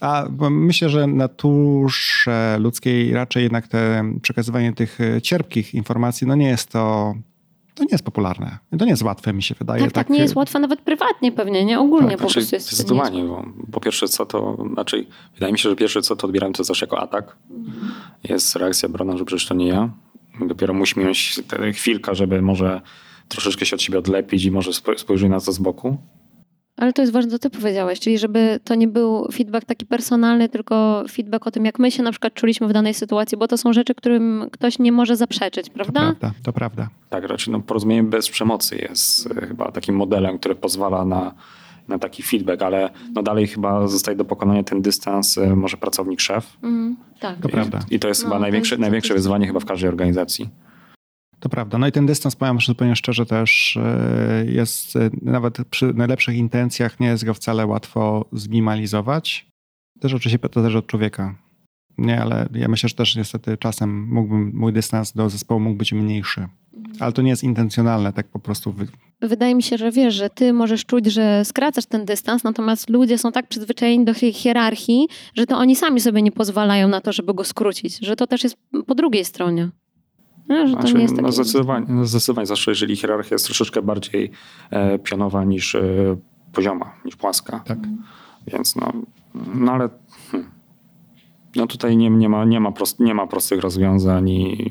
A 0.02 0.26
myślę, 0.50 0.88
że 0.88 1.06
naturze 1.06 2.56
ludzkiej 2.60 3.12
raczej 3.12 3.42
jednak 3.42 3.68
te 3.68 4.04
przekazywanie 4.22 4.72
tych 4.72 5.00
e, 5.00 5.22
cierpkich 5.22 5.74
informacji, 5.74 6.26
no 6.26 6.34
nie 6.34 6.48
jest 6.48 6.70
to 6.70 7.14
to 7.74 7.84
nie 7.84 7.88
jest 7.92 8.04
popularne. 8.04 8.58
To 8.78 8.84
nie 8.84 8.90
jest 8.90 9.02
łatwe, 9.02 9.32
mi 9.32 9.42
się 9.42 9.54
wydaje. 9.54 9.82
Tak, 9.82 9.92
tak, 9.92 10.06
tak 10.06 10.16
nie 10.16 10.22
jest 10.22 10.36
łatwe 10.36 10.58
nawet 10.58 10.80
prywatnie 10.80 11.32
pewnie, 11.32 11.64
nie? 11.64 11.80
Ogólnie 11.80 12.08
tak, 12.08 12.18
po 12.18 12.22
znaczy, 12.22 12.34
prostu 12.34 12.54
jest 12.54 12.66
Zdecydowanie, 12.66 13.24
bo 13.24 13.44
po 13.72 13.80
pierwsze 13.80 14.08
co 14.08 14.26
to, 14.26 14.66
znaczy 14.72 15.06
wydaje 15.34 15.52
mi 15.52 15.58
się, 15.58 15.70
że 15.70 15.76
pierwsze 15.76 16.02
co 16.02 16.16
to 16.16 16.26
odbieram 16.26 16.52
to 16.52 16.64
zawsze 16.64 16.86
jako 16.86 17.00
atak. 17.00 17.36
Jest 18.24 18.56
reakcja 18.56 18.88
brona, 18.88 19.16
że 19.16 19.24
przecież 19.24 19.46
to 19.46 19.54
nie 19.54 19.68
ja. 19.68 19.90
Dopiero 20.46 20.74
musimy 20.74 21.04
mieć 21.04 21.40
chwilkę, 21.74 22.14
żeby 22.14 22.42
może 22.42 22.80
troszeczkę 23.28 23.66
się 23.66 23.76
od 23.76 23.82
siebie 23.82 23.98
odlepić 23.98 24.44
i 24.44 24.50
może 24.50 24.70
spojrzeć 24.96 25.30
na 25.30 25.40
to 25.40 25.52
z 25.52 25.58
boku. 25.58 25.98
Ale 26.76 26.92
to 26.92 27.02
jest 27.02 27.12
ważne, 27.12 27.30
co 27.30 27.38
ty 27.38 27.50
powiedziałeś, 27.50 28.00
czyli 28.00 28.18
żeby 28.18 28.60
to 28.64 28.74
nie 28.74 28.88
był 28.88 29.28
feedback 29.32 29.66
taki 29.66 29.86
personalny, 29.86 30.48
tylko 30.48 31.04
feedback 31.10 31.46
o 31.46 31.50
tym, 31.50 31.64
jak 31.64 31.78
my 31.78 31.90
się 31.90 32.02
na 32.02 32.10
przykład 32.10 32.34
czuliśmy 32.34 32.68
w 32.68 32.72
danej 32.72 32.94
sytuacji, 32.94 33.38
bo 33.38 33.48
to 33.48 33.58
są 33.58 33.72
rzeczy, 33.72 33.94
którym 33.94 34.48
ktoś 34.52 34.78
nie 34.78 34.92
może 34.92 35.16
zaprzeczyć, 35.16 35.70
prawda? 35.70 36.00
To 36.00 36.16
prawda, 36.16 36.32
to 36.42 36.52
prawda. 36.52 36.88
Tak, 37.10 37.24
raczej 37.24 37.52
no, 37.52 37.60
porozumienie 37.60 38.02
bez 38.02 38.28
przemocy 38.28 38.76
jest 38.76 39.26
e, 39.26 39.46
chyba 39.46 39.72
takim 39.72 39.94
modelem, 39.94 40.38
który 40.38 40.54
pozwala 40.54 41.04
na, 41.04 41.34
na 41.88 41.98
taki 41.98 42.22
feedback, 42.22 42.62
ale 42.62 42.90
no 43.14 43.22
dalej 43.22 43.46
chyba 43.46 43.88
zostaje 43.88 44.16
do 44.16 44.24
pokonania 44.24 44.62
ten 44.62 44.82
dystans 44.82 45.38
e, 45.38 45.56
może 45.56 45.76
pracownik-szef. 45.76 46.56
Mm, 46.62 46.96
tak. 47.20 47.38
To 47.40 47.48
I, 47.48 47.52
prawda. 47.52 47.78
I 47.90 47.98
to 47.98 48.08
jest 48.08 48.22
no, 48.22 48.28
chyba 48.28 48.38
największe, 48.38 48.78
największe 48.78 49.14
wyzwanie 49.14 49.46
chyba 49.46 49.60
w 49.60 49.64
każdej 49.64 49.88
organizacji. 49.88 50.48
To 51.42 51.48
prawda. 51.48 51.78
No 51.78 51.86
i 51.86 51.92
ten 51.92 52.06
dystans, 52.06 52.36
powiem 52.36 52.58
zupełnie 52.60 52.96
szczerze, 52.96 53.26
też 53.26 53.76
e, 53.76 54.44
jest 54.46 54.96
e, 54.96 55.10
nawet 55.22 55.58
przy 55.70 55.94
najlepszych 55.94 56.36
intencjach 56.36 57.00
nie 57.00 57.06
jest 57.06 57.24
go 57.24 57.34
wcale 57.34 57.66
łatwo 57.66 58.24
zminimalizować. 58.32 59.46
Też 60.00 60.14
oczywiście 60.14 60.38
to 60.38 60.60
zależy 60.60 60.78
od 60.78 60.86
człowieka. 60.86 61.34
Nie, 61.98 62.22
ale 62.22 62.48
ja 62.54 62.68
myślę, 62.68 62.88
że 62.88 62.94
też 62.94 63.16
niestety 63.16 63.56
czasem 63.56 64.08
mógłbym, 64.08 64.52
mój 64.54 64.72
dystans 64.72 65.12
do 65.12 65.30
zespołu 65.30 65.60
mógł 65.60 65.76
być 65.76 65.92
mniejszy. 65.92 66.48
Ale 67.00 67.12
to 67.12 67.22
nie 67.22 67.30
jest 67.30 67.44
intencjonalne, 67.44 68.12
tak 68.12 68.28
po 68.28 68.38
prostu. 68.38 68.74
Wydaje 69.20 69.54
mi 69.54 69.62
się, 69.62 69.78
że 69.78 69.90
wiesz, 69.90 70.14
że 70.14 70.30
ty 70.30 70.52
możesz 70.52 70.86
czuć, 70.86 71.06
że 71.06 71.44
skracasz 71.44 71.86
ten 71.86 72.04
dystans, 72.04 72.44
natomiast 72.44 72.90
ludzie 72.90 73.18
są 73.18 73.32
tak 73.32 73.48
przyzwyczajeni 73.48 74.04
do 74.04 74.14
hierarchii, 74.14 75.08
że 75.34 75.46
to 75.46 75.56
oni 75.56 75.76
sami 75.76 76.00
sobie 76.00 76.22
nie 76.22 76.32
pozwalają 76.32 76.88
na 76.88 77.00
to, 77.00 77.12
żeby 77.12 77.34
go 77.34 77.44
skrócić. 77.44 77.98
Że 77.98 78.16
to 78.16 78.26
też 78.26 78.44
jest 78.44 78.56
po 78.86 78.94
drugiej 78.94 79.24
stronie. 79.24 79.70
No, 80.48 80.66
że 80.66 80.74
to 80.74 80.80
znaczy, 80.80 80.94
nie 80.94 81.02
jest 81.02 81.22
no, 81.22 81.32
zdecydowanie, 81.32 81.86
no, 81.88 82.04
zdecydowanie, 82.04 82.46
zwłaszcza 82.46 82.70
jeżeli 82.70 82.96
hierarchia 82.96 83.34
jest 83.34 83.44
troszeczkę 83.44 83.82
bardziej 83.82 84.30
e, 84.70 84.98
pionowa 84.98 85.44
niż 85.44 85.74
e, 85.74 86.16
pozioma, 86.52 86.94
niż 87.04 87.16
płaska. 87.16 87.60
Tak. 87.66 87.78
Więc 88.46 88.76
no, 88.76 88.92
no 89.54 89.72
ale 89.72 89.88
hmm. 90.30 90.50
no 91.56 91.66
tutaj 91.66 91.96
nie, 91.96 92.10
nie, 92.10 92.28
ma, 92.28 92.44
nie, 92.44 92.60
ma 92.60 92.72
prost, 92.72 93.00
nie 93.00 93.14
ma 93.14 93.26
prostych 93.26 93.60
rozwiązań 93.60 94.28
i 94.28 94.70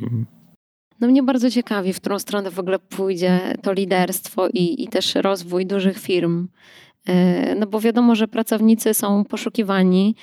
no 1.02 1.08
mnie 1.08 1.24
bardzo 1.24 1.50
ciekawi, 1.50 1.94
w 1.94 2.02
którą 2.02 2.20
stronę 2.20 2.52
w 2.52 2.60
ogóle 2.60 2.80
pójdzie 2.80 3.58
to 3.62 3.74
liderstwo 3.74 4.48
i, 4.48 4.84
i 4.84 4.88
też 4.88 5.16
rozwój 5.16 5.66
dużych 5.66 5.98
firm. 6.00 6.48
E, 7.08 7.56
no 7.56 7.68
bo 7.68 7.80
wiadomo, 7.80 8.16
że 8.16 8.28
pracownicy 8.28 8.94
są 8.94 9.26
poszukiwani. 9.26 10.16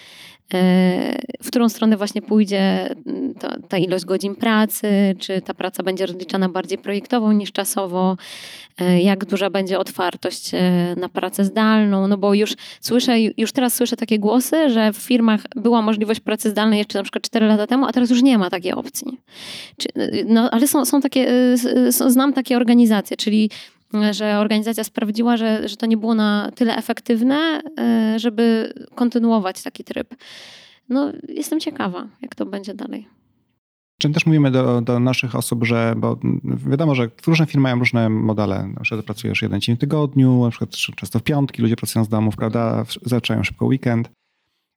W 1.42 1.46
którą 1.49 1.68
stronę 1.68 1.96
właśnie 1.96 2.22
pójdzie 2.22 2.94
ta, 3.40 3.57
ta 3.68 3.78
ilość 3.78 4.05
godzin 4.05 4.34
pracy, 4.34 4.88
czy 5.18 5.40
ta 5.40 5.55
praca 5.55 5.82
będzie 5.82 6.07
rozliczana 6.07 6.49
bardziej 6.49 6.78
projektowo 6.78 7.32
niż 7.32 7.53
czasowo, 7.53 8.16
jak 9.03 9.24
duża 9.24 9.51
będzie 9.51 9.78
otwartość 9.78 10.51
na 10.96 11.09
pracę 11.09 11.44
zdalną, 11.44 12.09
no 12.09 12.18
bo 12.18 12.34
już 12.34 12.55
słyszę, 12.80 13.20
już 13.20 13.53
teraz 13.53 13.74
słyszę 13.74 13.96
takie 13.96 14.18
głosy, 14.18 14.70
że 14.70 14.92
w 14.92 14.96
firmach 14.96 15.40
była 15.57 15.82
możliwość 15.82 16.20
pracy 16.20 16.51
zdalnej 16.51 16.78
jeszcze 16.78 16.99
na 16.99 17.03
przykład 17.03 17.24
4 17.24 17.46
lata 17.46 17.66
temu, 17.66 17.86
a 17.86 17.92
teraz 17.92 18.11
już 18.11 18.22
nie 18.22 18.38
ma 18.38 18.51
takiej 18.51 18.72
opcji. 18.72 19.18
No, 20.26 20.51
ale 20.51 20.68
są, 20.68 20.84
są 20.84 21.01
takie, 21.01 21.57
znam 21.88 22.32
takie 22.32 22.57
organizacje, 22.57 23.16
czyli 23.16 23.51
że 24.11 24.39
organizacja 24.39 24.84
sprawdziła, 24.84 25.36
że, 25.36 25.68
że 25.68 25.76
to 25.76 25.86
nie 25.86 25.97
było 25.97 26.14
na 26.14 26.51
tyle 26.55 26.76
efektywne, 26.76 27.61
e, 27.78 28.18
żeby 28.18 28.72
kontynuować 28.95 29.62
taki 29.62 29.84
tryb. 29.84 30.14
No, 30.89 31.12
jestem 31.28 31.61
ciekawa, 31.61 32.09
jak 32.22 32.34
to 32.34 32.47
będzie 32.47 32.74
dalej. 32.74 33.09
Czym 33.99 34.12
też 34.12 34.26
mówimy 34.26 34.51
do, 34.51 34.80
do, 34.80 35.01
naszych 35.01 35.34
osób, 35.34 35.64
że, 35.64 35.95
bo 35.97 36.18
wiadomo, 36.45 36.95
że 36.95 37.11
różne 37.26 37.47
firmy 37.47 37.62
mają 37.62 37.78
różne 37.78 38.09
modele. 38.09 38.68
Na 38.74 38.80
przykład 38.80 39.05
pracujesz 39.07 39.43
jeden 39.43 39.61
dzień 39.61 39.76
w 39.76 39.78
tygodniu, 39.78 40.45
na 40.45 40.51
przykład 40.51 40.70
często 40.70 41.18
w 41.18 41.22
piątki 41.22 41.62
ludzie 41.62 41.76
pracują 41.76 42.05
z 42.05 42.09
domów, 42.09 42.36
prawda? 42.36 42.84
Zaczynają 43.03 43.45
szybko 43.45 43.66
weekend. 43.66 44.11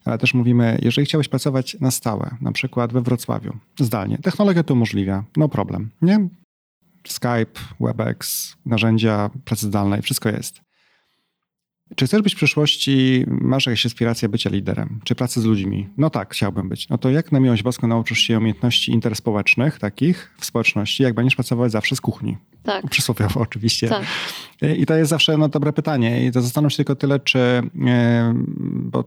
Ale 0.05 0.18
też 0.18 0.34
mówimy, 0.34 0.80
jeżeli 0.82 1.05
chciałeś 1.05 1.28
pracować 1.28 1.78
na 1.80 1.91
stałe, 1.91 2.38
na 2.41 2.51
przykład 2.51 2.93
we 2.93 3.01
Wrocławiu, 3.01 3.57
zdalnie, 3.80 4.18
technologia 4.18 4.64
to 4.64 4.74
umożliwia, 4.74 5.24
no 5.38 5.49
problem, 5.49 5.89
nie? 6.01 6.30
Skype, 7.07 7.59
WebEx, 7.79 8.55
narzędzia 8.65 9.29
pracy 9.45 9.65
zdalnej, 9.65 10.01
wszystko 10.01 10.29
jest. 10.29 10.61
Czy 11.95 12.05
chcesz 12.05 12.21
być 12.21 12.33
w 12.33 12.37
przyszłości, 12.37 13.25
masz 13.27 13.65
jakieś 13.65 13.85
aspiracje 13.85 14.29
bycia 14.29 14.49
liderem, 14.49 14.99
czy 15.03 15.15
pracy 15.15 15.41
z 15.41 15.45
ludźmi? 15.45 15.89
No 15.97 16.09
tak, 16.09 16.33
chciałbym 16.33 16.69
być. 16.69 16.89
No 16.89 16.97
to 16.97 17.09
jak 17.09 17.31
na 17.31 17.39
miłość 17.39 17.63
boską 17.63 17.87
nauczysz 17.87 18.19
się 18.19 18.37
umiejętności 18.37 18.91
interspołecznych, 18.91 19.79
takich 19.79 20.33
w 20.39 20.45
społeczności, 20.45 21.03
jak 21.03 21.13
będziesz 21.13 21.35
pracować 21.35 21.71
zawsze 21.71 21.95
z 21.95 22.01
kuchni? 22.01 22.37
Tak. 22.63 22.89
Przysłowiowo 22.89 23.39
oczywiście. 23.49 23.87
Tak. 23.87 24.03
I 24.77 24.85
to 24.85 24.95
jest 24.95 25.09
zawsze 25.09 25.37
no, 25.37 25.49
dobre 25.49 25.73
pytanie. 25.73 26.25
I 26.25 26.31
to 26.31 26.41
zastanów 26.41 26.71
się 26.71 26.77
tylko 26.77 26.95
tyle, 26.95 27.19
czy, 27.19 27.39
bo 28.61 29.03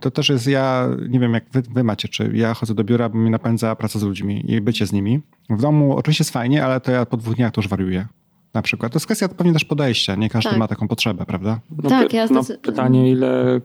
to 0.00 0.10
też 0.10 0.28
jest 0.28 0.46
ja, 0.46 0.88
nie 1.08 1.20
wiem 1.20 1.34
jak 1.34 1.44
wy, 1.52 1.62
wy 1.62 1.84
macie, 1.84 2.08
czy 2.08 2.30
ja 2.34 2.54
chodzę 2.54 2.74
do 2.74 2.84
biura, 2.84 3.08
bo 3.08 3.18
mnie 3.18 3.30
napędza 3.30 3.76
praca 3.76 3.98
z 3.98 4.02
ludźmi 4.02 4.52
i 4.52 4.60
bycie 4.60 4.86
z 4.86 4.92
nimi. 4.92 5.20
W 5.50 5.60
domu 5.60 5.96
oczywiście 5.96 6.22
jest 6.22 6.32
fajnie, 6.32 6.64
ale 6.64 6.80
to 6.80 6.92
ja 6.92 7.06
po 7.06 7.16
dwóch 7.16 7.34
dniach 7.34 7.52
to 7.52 7.60
już 7.60 7.68
wariuję 7.68 8.06
na 8.54 8.62
przykład. 8.62 8.92
To 8.92 8.96
jest 8.96 9.06
kwestia 9.06 9.28
pewnie 9.28 9.52
też 9.52 9.64
podejścia. 9.64 10.14
Nie 10.14 10.30
każdy 10.30 10.50
tak. 10.50 10.58
ma 10.58 10.68
taką 10.68 10.88
potrzebę, 10.88 11.26
prawda? 11.26 11.60
No, 11.82 11.90
tak, 11.90 12.12
ja 12.12 12.26
no, 12.30 12.40
Pytanie, 12.62 13.10
ile, 13.10 13.60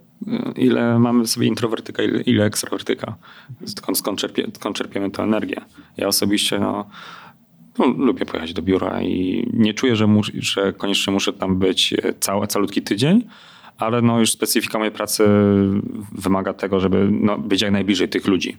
ile 0.55 0.99
mamy 0.99 1.27
sobie 1.27 1.47
introwertyka, 1.47 2.03
ile, 2.03 2.21
ile 2.21 2.45
ekstrawertyka? 2.45 3.15
Skąd, 3.65 3.97
skąd, 3.97 4.19
czerpie, 4.19 4.47
skąd 4.55 4.77
czerpiemy 4.77 5.11
tę 5.11 5.23
energię? 5.23 5.61
Ja 5.97 6.07
osobiście 6.07 6.59
no, 6.59 6.85
no, 7.79 7.85
lubię 7.85 8.25
pojechać 8.25 8.53
do 8.53 8.61
biura 8.61 9.01
i 9.01 9.47
nie 9.53 9.73
czuję, 9.73 9.95
że, 9.95 10.07
mus, 10.07 10.31
że 10.33 10.73
koniecznie 10.73 11.13
muszę 11.13 11.33
tam 11.33 11.59
być 11.59 11.93
cały, 12.19 12.47
calutki 12.47 12.81
tydzień, 12.81 13.23
ale 13.77 14.01
no, 14.01 14.19
już 14.19 14.31
specyfika 14.31 14.77
mojej 14.77 14.93
pracy 14.93 15.23
wymaga 16.11 16.53
tego, 16.53 16.79
żeby 16.79 17.07
no, 17.11 17.37
być 17.37 17.61
jak 17.61 17.71
najbliżej 17.71 18.09
tych 18.09 18.27
ludzi, 18.27 18.57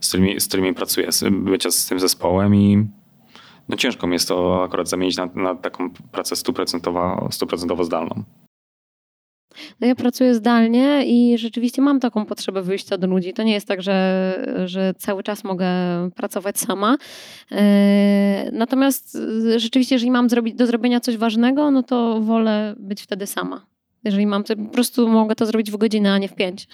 z 0.00 0.08
którymi, 0.08 0.40
z 0.40 0.48
którymi 0.48 0.74
pracuję, 0.74 1.08
bycia 1.30 1.70
z 1.70 1.86
tym 1.86 2.00
zespołem 2.00 2.54
i 2.54 2.86
no 3.68 3.76
ciężko 3.76 4.06
mi 4.06 4.12
jest 4.12 4.28
to 4.28 4.64
akurat 4.64 4.88
zamienić 4.88 5.16
na, 5.16 5.26
na 5.34 5.54
taką 5.54 5.90
pracę 5.90 6.36
stuprocentowo, 6.36 7.28
stuprocentowo 7.30 7.84
zdalną. 7.84 8.24
No 9.80 9.86
ja 9.86 9.94
pracuję 9.94 10.34
zdalnie 10.34 11.02
i 11.06 11.38
rzeczywiście 11.38 11.82
mam 11.82 12.00
taką 12.00 12.26
potrzebę 12.26 12.62
wyjścia 12.62 12.98
do 12.98 13.06
ludzi. 13.06 13.32
To 13.32 13.42
nie 13.42 13.52
jest 13.52 13.68
tak, 13.68 13.82
że, 13.82 14.64
że 14.64 14.94
cały 14.98 15.22
czas 15.22 15.44
mogę 15.44 15.66
pracować 16.14 16.58
sama. 16.58 16.96
E, 17.52 18.50
natomiast 18.52 19.18
rzeczywiście, 19.56 19.94
jeżeli 19.94 20.10
mam 20.10 20.28
do 20.54 20.66
zrobienia 20.66 21.00
coś 21.00 21.16
ważnego, 21.16 21.70
no 21.70 21.82
to 21.82 22.20
wolę 22.20 22.74
być 22.78 23.02
wtedy 23.02 23.26
sama. 23.26 23.73
Jeżeli 24.04 24.26
mam, 24.26 24.44
to 24.44 24.56
po 24.56 24.64
prostu 24.64 25.08
mogę 25.08 25.34
to 25.34 25.46
zrobić 25.46 25.70
w 25.70 25.76
godzinę, 25.76 26.12
a 26.12 26.18
nie 26.18 26.28
w 26.28 26.34
pięć. 26.34 26.68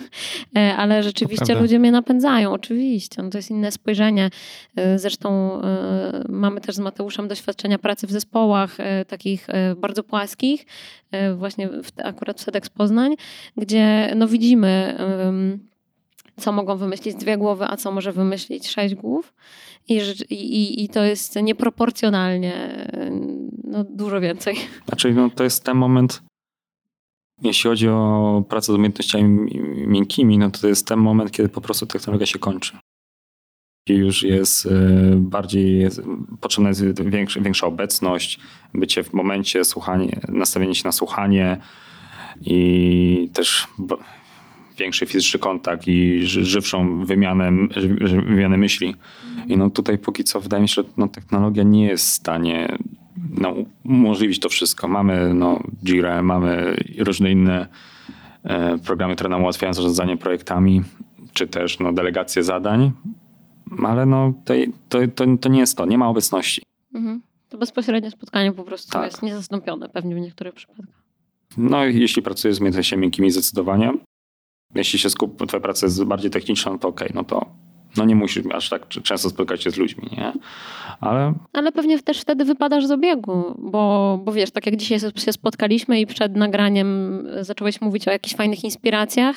E, 0.56 0.76
ale 0.76 1.02
rzeczywiście 1.02 1.54
ludzie 1.54 1.78
mnie 1.78 1.92
napędzają, 1.92 2.52
oczywiście. 2.52 3.22
No 3.22 3.30
to 3.30 3.38
jest 3.38 3.50
inne 3.50 3.72
spojrzenie. 3.72 4.30
E, 4.76 4.98
zresztą 4.98 5.60
e, 5.62 6.24
mamy 6.28 6.60
też 6.60 6.74
z 6.74 6.78
Mateuszem 6.78 7.28
doświadczenia 7.28 7.78
pracy 7.78 8.06
w 8.06 8.10
zespołach 8.10 8.76
takich 9.08 9.46
bardzo 9.76 10.02
płaskich, 10.02 10.66
właśnie 11.36 11.68
w, 11.68 11.90
akurat 12.04 12.40
w 12.40 12.42
SEDEX 12.42 12.68
Poznań, 12.68 13.14
gdzie 13.56 14.12
no 14.16 14.28
widzimy 14.28 14.96
co 16.36 16.52
mogą 16.52 16.76
wymyślić 16.76 17.16
dwie 17.16 17.38
głowy, 17.38 17.64
a 17.68 17.76
co 17.76 17.92
może 17.92 18.12
wymyślić 18.12 18.68
sześć 18.68 18.94
głów. 18.94 19.34
I, 19.88 20.00
i, 20.30 20.84
i 20.84 20.88
to 20.88 21.04
jest 21.04 21.36
nieproporcjonalnie 21.42 22.86
no, 23.64 23.84
dużo 23.84 24.20
więcej. 24.20 24.56
Znaczy, 24.88 25.12
no, 25.14 25.30
to 25.30 25.44
jest 25.44 25.64
ten 25.64 25.76
moment, 25.76 26.22
jeśli 27.42 27.70
chodzi 27.70 27.88
o 27.88 28.44
pracę 28.48 28.72
z 28.72 28.74
umiejętnościami 28.74 29.60
miękkimi, 29.86 30.38
no 30.38 30.50
to, 30.50 30.68
jest 30.68 30.86
ten 30.86 30.98
moment, 30.98 31.30
kiedy 31.30 31.48
po 31.48 31.60
prostu 31.60 31.86
technologia 31.86 32.26
się 32.26 32.38
kończy. 32.38 32.78
I 33.88 33.92
już 33.94 34.22
jest 34.22 34.66
e, 34.66 34.70
bardziej, 35.16 35.88
potrzebna 36.40 36.68
jest 36.68 37.02
większa, 37.02 37.40
większa 37.40 37.66
obecność, 37.66 38.40
bycie 38.74 39.02
w 39.02 39.12
momencie, 39.12 39.64
słuchanie, 39.64 40.20
nastawienie 40.28 40.74
się 40.74 40.82
na 40.84 40.92
słuchanie 40.92 41.60
i 42.40 43.30
też 43.32 43.68
większy 44.80 45.06
fizyczny 45.06 45.40
kontakt 45.40 45.88
i 45.88 46.20
żywszą 46.26 47.04
wymianę, 47.04 47.52
wymianę 48.26 48.56
myśli. 48.56 48.94
I 49.46 49.56
no 49.56 49.70
tutaj 49.70 49.98
póki 49.98 50.24
co 50.24 50.40
wydaje 50.40 50.62
mi 50.62 50.68
się, 50.68 50.74
że 50.74 50.88
no, 50.96 51.08
technologia 51.08 51.62
nie 51.62 51.86
jest 51.86 52.06
w 52.06 52.12
stanie 52.12 52.78
no, 53.30 53.54
umożliwić 53.84 54.40
to 54.40 54.48
wszystko. 54.48 54.88
Mamy 54.88 55.34
no, 55.34 55.60
Jira, 55.84 56.22
mamy 56.22 56.76
różne 56.98 57.30
inne 57.32 57.66
e, 58.44 58.78
programy, 58.78 59.14
które 59.14 59.30
nam 59.30 59.42
ułatwiają 59.42 59.74
zarządzanie 59.74 60.16
projektami, 60.16 60.82
czy 61.32 61.46
też 61.46 61.78
no, 61.78 61.92
delegację 61.92 62.42
zadań, 62.42 62.92
ale 63.84 64.06
no, 64.06 64.32
to, 64.44 64.54
to, 64.88 64.98
to, 65.14 65.24
to 65.40 65.48
nie 65.48 65.60
jest 65.60 65.76
to, 65.76 65.86
nie 65.86 65.98
ma 65.98 66.08
obecności. 66.08 66.62
Mhm. 66.94 67.22
To 67.48 67.58
bezpośrednie 67.58 68.10
spotkanie 68.10 68.52
po 68.52 68.64
prostu 68.64 68.92
tak. 68.92 69.04
jest 69.04 69.22
niezastąpione 69.22 69.88
pewnie 69.88 70.14
w 70.14 70.18
niektórych 70.18 70.54
przypadkach. 70.54 71.00
No 71.56 71.84
jeśli 71.84 72.22
pracujesz 72.22 72.56
z 72.56 72.60
miękkimi 72.96 73.30
zdecydowanie, 73.30 73.92
jeśli 74.74 74.98
się 74.98 75.10
skup, 75.10 75.46
twoja 75.46 75.60
praca 75.60 75.86
jest 75.86 76.04
bardziej 76.04 76.30
techniczna, 76.30 76.78
to 76.78 76.88
okej, 76.88 77.08
okay, 77.08 77.10
no 77.14 77.24
to 77.24 77.46
no 77.96 78.04
nie 78.04 78.14
musisz 78.14 78.42
aż 78.54 78.68
tak 78.68 78.88
często 78.88 79.30
spotykać 79.30 79.62
się 79.62 79.70
z 79.70 79.76
ludźmi, 79.76 80.08
nie? 80.12 80.32
Ale... 81.00 81.34
Ale 81.52 81.72
pewnie 81.72 81.98
też 82.02 82.20
wtedy 82.20 82.44
wypadasz 82.44 82.86
z 82.86 82.90
obiegu, 82.90 83.54
bo, 83.58 84.18
bo 84.24 84.32
wiesz, 84.32 84.50
tak 84.50 84.66
jak 84.66 84.76
dzisiaj 84.76 85.00
się 85.00 85.32
spotkaliśmy 85.32 86.00
i 86.00 86.06
przed 86.06 86.36
nagraniem 86.36 87.22
zacząłeś 87.40 87.80
mówić 87.80 88.08
o 88.08 88.10
jakichś 88.10 88.36
fajnych 88.36 88.64
inspiracjach, 88.64 89.36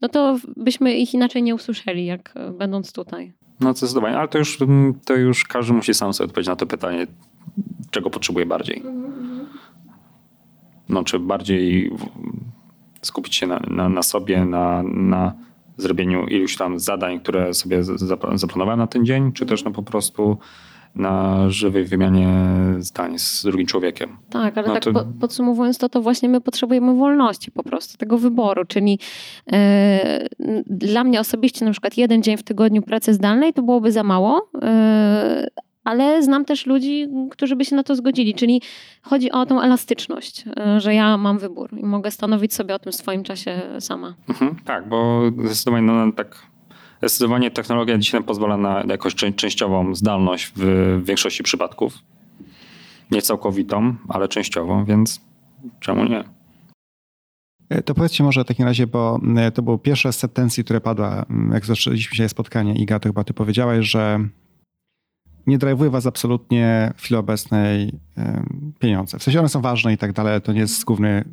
no 0.00 0.08
to 0.08 0.38
byśmy 0.56 0.94
ich 0.94 1.14
inaczej 1.14 1.42
nie 1.42 1.54
usłyszeli, 1.54 2.06
jak 2.06 2.34
będąc 2.58 2.92
tutaj. 2.92 3.32
No 3.60 3.74
zdecydowanie, 3.74 4.18
ale 4.18 4.28
to 4.28 4.38
już, 4.38 4.58
to 5.04 5.14
już 5.14 5.44
każdy 5.44 5.72
musi 5.72 5.94
sam 5.94 6.12
sobie 6.12 6.26
odpowiedzieć 6.26 6.48
na 6.48 6.56
to 6.56 6.66
pytanie, 6.66 7.06
czego 7.90 8.10
potrzebuje 8.10 8.46
bardziej. 8.46 8.82
No 10.88 11.04
czy 11.04 11.18
bardziej 11.18 11.92
skupić 13.02 13.34
się 13.34 13.46
na, 13.46 13.60
na, 13.70 13.88
na 13.88 14.02
sobie, 14.02 14.44
na, 14.44 14.82
na 14.82 15.32
zrobieniu 15.76 16.26
iluś 16.26 16.56
tam 16.56 16.78
zadań, 16.78 17.20
które 17.20 17.54
sobie 17.54 17.84
zaplanowałem 18.34 18.78
na 18.78 18.86
ten 18.86 19.06
dzień, 19.06 19.32
czy 19.32 19.46
też 19.46 19.64
no 19.64 19.70
po 19.70 19.82
prostu 19.82 20.38
na 20.94 21.50
żywej 21.50 21.84
wymianie 21.84 22.28
zdań 22.78 23.18
z 23.18 23.42
drugim 23.42 23.66
człowiekiem. 23.66 24.16
Tak, 24.30 24.58
ale 24.58 24.68
no 24.68 24.74
tak 24.74 24.84
to... 24.84 25.06
podsumowując 25.20 25.78
to, 25.78 25.88
to 25.88 26.02
właśnie 26.02 26.28
my 26.28 26.40
potrzebujemy 26.40 26.94
wolności 26.94 27.50
po 27.50 27.62
prostu, 27.62 27.98
tego 27.98 28.18
wyboru, 28.18 28.64
czyli 28.64 28.98
yy, 29.46 29.58
dla 30.66 31.04
mnie 31.04 31.20
osobiście 31.20 31.64
na 31.64 31.70
przykład 31.70 31.96
jeden 31.96 32.22
dzień 32.22 32.36
w 32.36 32.42
tygodniu 32.42 32.82
pracy 32.82 33.14
zdalnej 33.14 33.52
to 33.52 33.62
byłoby 33.62 33.92
za 33.92 34.02
mało, 34.02 34.50
yy, 34.54 34.60
ale 35.84 36.22
znam 36.22 36.44
też 36.44 36.66
ludzi, 36.66 37.08
którzy 37.30 37.56
by 37.56 37.64
się 37.64 37.76
na 37.76 37.82
to 37.82 37.96
zgodzili, 37.96 38.34
czyli 38.34 38.62
chodzi 39.02 39.30
o 39.30 39.46
tą 39.46 39.60
elastyczność, 39.60 40.44
e, 40.56 40.80
że 40.80 40.94
ja 40.94 41.16
mam 41.16 41.38
wybór 41.38 41.70
i 41.78 41.84
mogę 41.84 42.10
stanowić 42.10 42.54
sobie 42.54 42.74
o 42.74 42.78
tym 42.78 42.92
w 42.92 42.96
swoim 42.96 43.22
czasie 43.24 43.62
sama. 43.80 44.14
Mhm, 44.28 44.56
tak, 44.64 44.88
bo 44.88 45.22
zdecydowanie, 45.44 45.86
no, 45.86 46.12
tak, 46.12 46.46
zdecydowanie 46.98 47.50
technologia 47.50 47.98
dzisiaj 47.98 48.22
pozwala 48.22 48.56
na 48.56 48.84
jakąś 48.88 49.14
częściową 49.14 49.94
zdalność 49.94 50.52
w 50.56 51.00
większości 51.04 51.42
przypadków. 51.42 51.98
Nie 53.10 53.22
całkowitą, 53.22 53.94
ale 54.08 54.28
częściową, 54.28 54.84
więc 54.84 55.20
czemu 55.80 56.04
nie? 56.04 56.24
E, 57.68 57.82
to 57.82 57.94
powiedzcie 57.94 58.24
może 58.24 58.44
w 58.44 58.46
takim 58.46 58.66
razie, 58.66 58.86
bo 58.86 59.20
e, 59.36 59.50
to 59.50 59.62
było 59.62 59.78
pierwsze 59.78 60.12
z 60.12 60.18
sentencji, 60.18 60.64
które 60.64 60.80
padła, 60.80 61.26
jak 61.52 61.66
zaczęliśmy 61.66 62.16
się 62.16 62.28
spotkanie. 62.28 62.74
Iga, 62.74 62.98
to 62.98 63.08
chyba 63.08 63.24
ty 63.24 63.34
powiedziałaś, 63.34 63.86
że 63.86 64.28
nie 65.46 65.58
drajwuje 65.58 65.90
was 65.90 66.06
absolutnie 66.06 66.92
w 66.96 67.02
chwili 67.02 67.18
obecnej 67.18 67.98
pieniądze. 68.78 69.18
W 69.18 69.22
sensie 69.22 69.38
one 69.40 69.48
są 69.48 69.60
ważne 69.60 69.92
i 69.92 69.96
tak 69.98 70.12
dalej, 70.12 70.32
ale 70.32 70.40
to 70.40 70.52
nie 70.52 70.60
jest 70.60 70.84
główny 70.84 71.24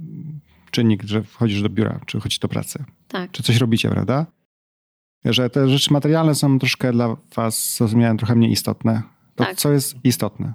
czynnik, 0.72 1.04
że 1.04 1.24
wchodzisz 1.24 1.62
do 1.62 1.70
biura, 1.70 2.00
czy 2.06 2.20
chodzisz 2.20 2.40
do 2.40 2.48
pracy. 2.48 2.84
Tak. 3.08 3.32
Czy 3.32 3.44
coś 3.44 3.58
robicie, 3.58 3.90
prawda? 3.90 4.26
Że 5.26 5.50
te 5.50 5.70
rzeczy 5.70 5.94
materialne 5.94 6.36
są 6.36 6.60
troszkę 6.60 6.92
dla 6.92 7.16
was, 7.36 7.76
zrozumiałem, 7.78 8.18
trochę 8.18 8.36
mniej 8.36 8.52
istotne. 8.52 9.02
To 9.36 9.44
Tak. 9.44 9.56
co 9.56 9.72
jest 9.72 9.96
istotne? 10.04 10.54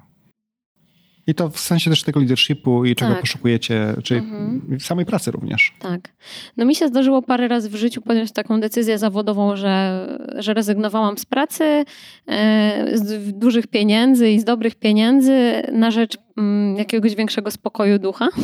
I 1.27 1.35
to 1.35 1.49
w 1.49 1.59
sensie 1.59 1.89
też 1.89 2.03
tego 2.03 2.19
leadershipu 2.19 2.85
i 2.85 2.95
czego 2.95 3.11
Tak. 3.11 3.21
poszukujecie, 3.21 3.95
czy 4.03 4.15
Mhm. 4.15 4.79
samej 4.79 5.05
pracy 5.05 5.31
również. 5.31 5.73
Tak. 5.79 6.09
No 6.57 6.65
mi 6.65 6.75
się 6.75 6.87
zdarzyło 6.87 7.21
parę 7.21 7.47
razy 7.47 7.69
w 7.69 7.75
życiu 7.75 8.01
podjąć 8.01 8.31
taką 8.31 8.59
decyzję 8.59 8.97
zawodową, 8.97 9.55
że, 9.55 10.07
że 10.37 10.53
rezygnowałam 10.53 11.17
z 11.17 11.25
pracy, 11.25 11.85
e, 12.27 12.97
z 12.97 13.33
dużych 13.37 13.67
pieniędzy 13.67 14.31
i 14.31 14.39
z 14.39 14.43
dobrych 14.43 14.75
pieniędzy 14.75 15.63
na 15.71 15.91
rzecz 15.91 16.17
mm, 16.37 16.75
jakiegoś 16.77 17.15
większego 17.15 17.51
spokoju 17.51 17.99
ducha. 17.99 18.27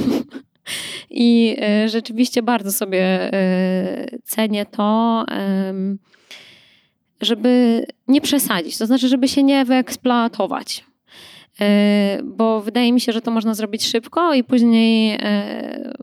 I 1.10 1.56
e, 1.62 1.90
rzeczywiście 1.90 2.42
bardzo 2.44 2.72
sobie 2.72 3.04
e, 3.34 4.18
cenię 4.24 4.66
to, 4.66 5.26
żeby 7.22 7.86
nie 8.08 8.22
przesadzić, 8.22 8.78
to 8.78 8.86
znaczy, 8.86 9.08
żeby 9.08 9.28
się 9.28 9.44
nie 9.44 9.66
wyeksploatować. 9.66 10.86
E, 11.60 12.20
Bo 12.24 12.62
wydaje 12.62 12.93
mi 12.93 13.02
się, 13.02 13.12
że 13.12 13.22
to 13.22 13.32
można 13.32 13.54
zrobić 13.54 13.86
szybko 13.86 14.34
i 14.34 14.43
później 14.43 15.18
e, 15.22 15.93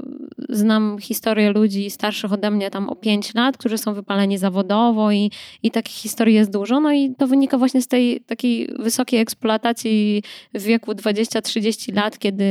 znam 0.48 0.98
historię 0.98 1.52
ludzi 1.52 1.90
starszych 1.90 2.32
ode 2.32 2.50
mnie 2.50 2.70
tam 2.70 2.88
o 2.88 2.96
5 2.96 3.34
lat, 3.34 3.56
którzy 3.56 3.78
są 3.78 3.94
wypaleni 3.94 4.38
zawodowo 4.38 5.12
i, 5.12 5.30
i 5.62 5.70
takich 5.70 5.96
historii 5.96 6.34
jest 6.34 6.52
dużo. 6.52 6.80
No 6.80 6.92
i 6.92 7.14
to 7.18 7.26
wynika 7.26 7.58
właśnie 7.58 7.82
z 7.82 7.88
tej 7.88 8.20
takiej 8.20 8.68
wysokiej 8.78 9.20
eksploatacji 9.20 10.22
w 10.54 10.62
wieku 10.62 10.92
20-30 10.92 11.94
lat, 11.94 12.18
kiedy, 12.18 12.44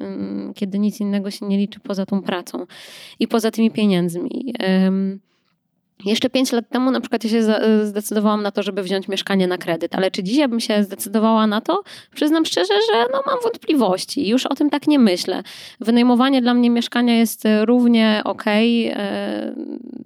mm, 0.00 0.52
kiedy 0.54 0.78
nic 0.78 1.00
innego 1.00 1.30
się 1.30 1.46
nie 1.46 1.58
liczy 1.58 1.80
poza 1.80 2.06
tą 2.06 2.22
pracą 2.22 2.66
i 3.20 3.28
poza 3.28 3.50
tymi 3.50 3.70
pieniędzmi. 3.70 4.54
Jeszcze 6.04 6.30
5 6.30 6.52
lat 6.52 6.68
temu 6.68 6.90
na 6.90 7.00
przykład 7.00 7.24
ja 7.24 7.30
się 7.30 7.42
za- 7.42 7.86
zdecydowałam 7.86 8.42
na 8.42 8.50
to, 8.50 8.62
żeby 8.62 8.82
wziąć 8.82 9.08
mieszkanie 9.08 9.46
na 9.46 9.58
kredyt, 9.58 9.94
ale 9.94 10.10
czy 10.10 10.22
dzisiaj 10.22 10.48
bym 10.48 10.60
się 10.60 10.84
zdecydowała 10.84 11.46
na 11.46 11.60
to? 11.60 11.82
Przyznam 12.14 12.44
szczerze, 12.44 12.74
że 12.92 13.04
no 13.12 13.22
mam 13.26 13.36
wątpliwości. 13.42 14.28
Już 14.28 14.46
o 14.46 14.54
tym 14.54 14.70
tak 14.70 14.86
nie 14.86 14.98
myślę. 14.98 15.42
Wynajmowanie 15.80 16.42
dla 16.42 16.54
mnie 16.54 16.70
mieszkania 16.70 17.16
jest 17.18 17.46
e, 17.46 17.64
równie 17.64 18.20
okej, 18.24 18.86
e, 18.88 19.54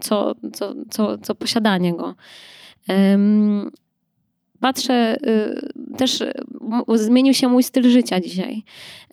co, 0.00 0.34
co, 0.52 0.74
co, 0.90 1.18
co 1.18 1.34
posiadanie 1.34 1.94
go. 1.96 2.14
Patrzę, 4.60 5.16
y, 5.26 5.96
też 5.96 6.20
y, 6.20 6.32
zmienił 6.94 7.34
się 7.34 7.48
mój 7.48 7.62
styl 7.62 7.90
życia 7.90 8.20
dzisiaj. 8.20 8.62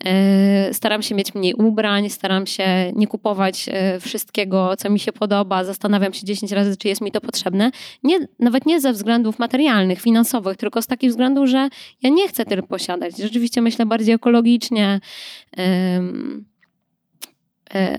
E, 0.04 0.74
Staram 0.74 1.02
się 1.02 1.14
mieć 1.14 1.34
mniej 1.34 1.54
ubrań, 1.54 2.10
staram 2.10 2.46
się 2.46 2.92
nie 2.94 3.06
kupować 3.06 3.66
e, 3.72 4.00
wszystkiego, 4.00 4.76
co 4.76 4.90
mi 4.90 5.00
się 5.00 5.12
podoba. 5.12 5.64
Zastanawiam 5.64 6.12
się 6.12 6.26
10 6.26 6.52
razy, 6.52 6.76
czy 6.76 6.88
jest 6.88 7.00
mi 7.00 7.12
to 7.12 7.20
potrzebne. 7.20 7.70
Nie, 8.02 8.18
nawet 8.38 8.66
nie 8.66 8.80
ze 8.80 8.92
względów 8.92 9.38
materialnych, 9.38 10.00
finansowych, 10.00 10.56
tylko 10.56 10.82
z 10.82 10.86
takich 10.86 11.10
względów, 11.10 11.48
że 11.48 11.68
ja 12.02 12.10
nie 12.10 12.28
chcę 12.28 12.44
tyle 12.44 12.62
posiadać. 12.62 13.16
Rzeczywiście 13.16 13.62
myślę 13.62 13.86
bardziej 13.86 14.14
ekologicznie. 14.14 15.00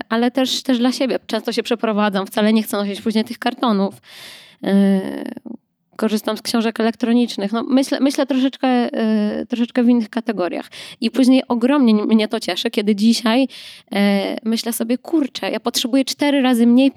Ale 0.08 0.30
też, 0.30 0.62
też 0.62 0.78
dla 0.78 0.92
siebie. 0.92 1.18
Często 1.26 1.52
się 1.52 1.62
przeprowadzam, 1.62 2.26
wcale 2.26 2.52
nie 2.52 2.62
chcę 2.62 2.76
nosić 2.76 3.00
później 3.00 3.24
tych 3.24 3.38
kartonów. 3.38 3.94
Korzystam 5.98 6.36
z 6.36 6.42
książek 6.42 6.80
elektronicznych. 6.80 7.52
No, 7.52 7.62
myślę, 7.62 8.00
myślę 8.00 8.26
troszeczkę, 8.26 8.68
e, 8.68 9.46
troszeczkę 9.46 9.82
w 9.82 9.88
innych 9.88 10.10
kategoriach. 10.10 10.70
I 11.00 11.10
później 11.10 11.42
ogromnie 11.48 11.94
mnie 11.94 12.28
to 12.28 12.40
cieszy, 12.40 12.70
kiedy 12.70 12.96
dzisiaj 12.96 13.48
e, 13.92 14.36
myślę 14.44 14.72
sobie, 14.72 14.98
kurczę, 14.98 15.50
ja 15.50 15.60
potrzebuję 15.60 16.04
cztery 16.04 16.42
razy 16.42 16.66
mniej, 16.66 16.92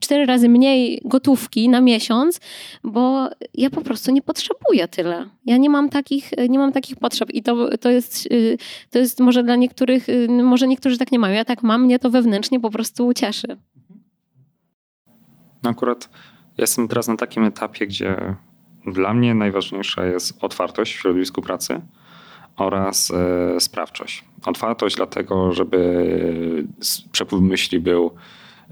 cztery 0.00 0.26
razy 0.26 0.48
mniej 0.48 1.00
gotówki 1.04 1.68
na 1.68 1.80
miesiąc, 1.80 2.40
bo 2.84 3.28
ja 3.54 3.70
po 3.70 3.80
prostu 3.80 4.12
nie 4.12 4.22
potrzebuję 4.22 4.88
tyle. 4.88 5.28
Ja 5.46 5.56
nie 5.56 5.70
mam 5.70 5.88
takich, 5.88 6.30
nie 6.48 6.58
mam 6.58 6.72
takich 6.72 6.96
potrzeb 6.96 7.30
i 7.30 7.42
to, 7.42 7.78
to, 7.78 7.90
jest, 7.90 8.26
y, 8.26 8.58
to 8.90 8.98
jest 8.98 9.20
może 9.20 9.42
dla 9.42 9.56
niektórych, 9.56 10.08
y, 10.08 10.28
może 10.28 10.68
niektórzy 10.68 10.98
tak 10.98 11.12
nie 11.12 11.18
mają. 11.18 11.34
Ja 11.34 11.44
tak 11.44 11.62
mam, 11.62 11.84
mnie 11.84 11.98
to 11.98 12.10
wewnętrznie 12.10 12.60
po 12.60 12.70
prostu 12.70 13.12
cieszy. 13.14 13.56
No 15.62 15.70
akurat 15.70 16.08
jestem 16.58 16.88
teraz 16.88 17.08
na 17.08 17.16
takim 17.16 17.44
etapie, 17.44 17.86
gdzie 17.86 18.36
dla 18.86 19.14
mnie 19.14 19.34
najważniejsza 19.34 20.06
jest 20.06 20.44
otwartość 20.44 20.94
w 20.94 21.00
środowisku 21.00 21.42
pracy 21.42 21.80
oraz 22.56 23.10
e, 23.10 23.60
sprawczość. 23.60 24.24
Otwartość 24.44 24.96
dlatego, 24.96 25.52
żeby 25.52 26.66
przepływ 27.12 27.42
myśli 27.42 27.80
był, 27.80 28.14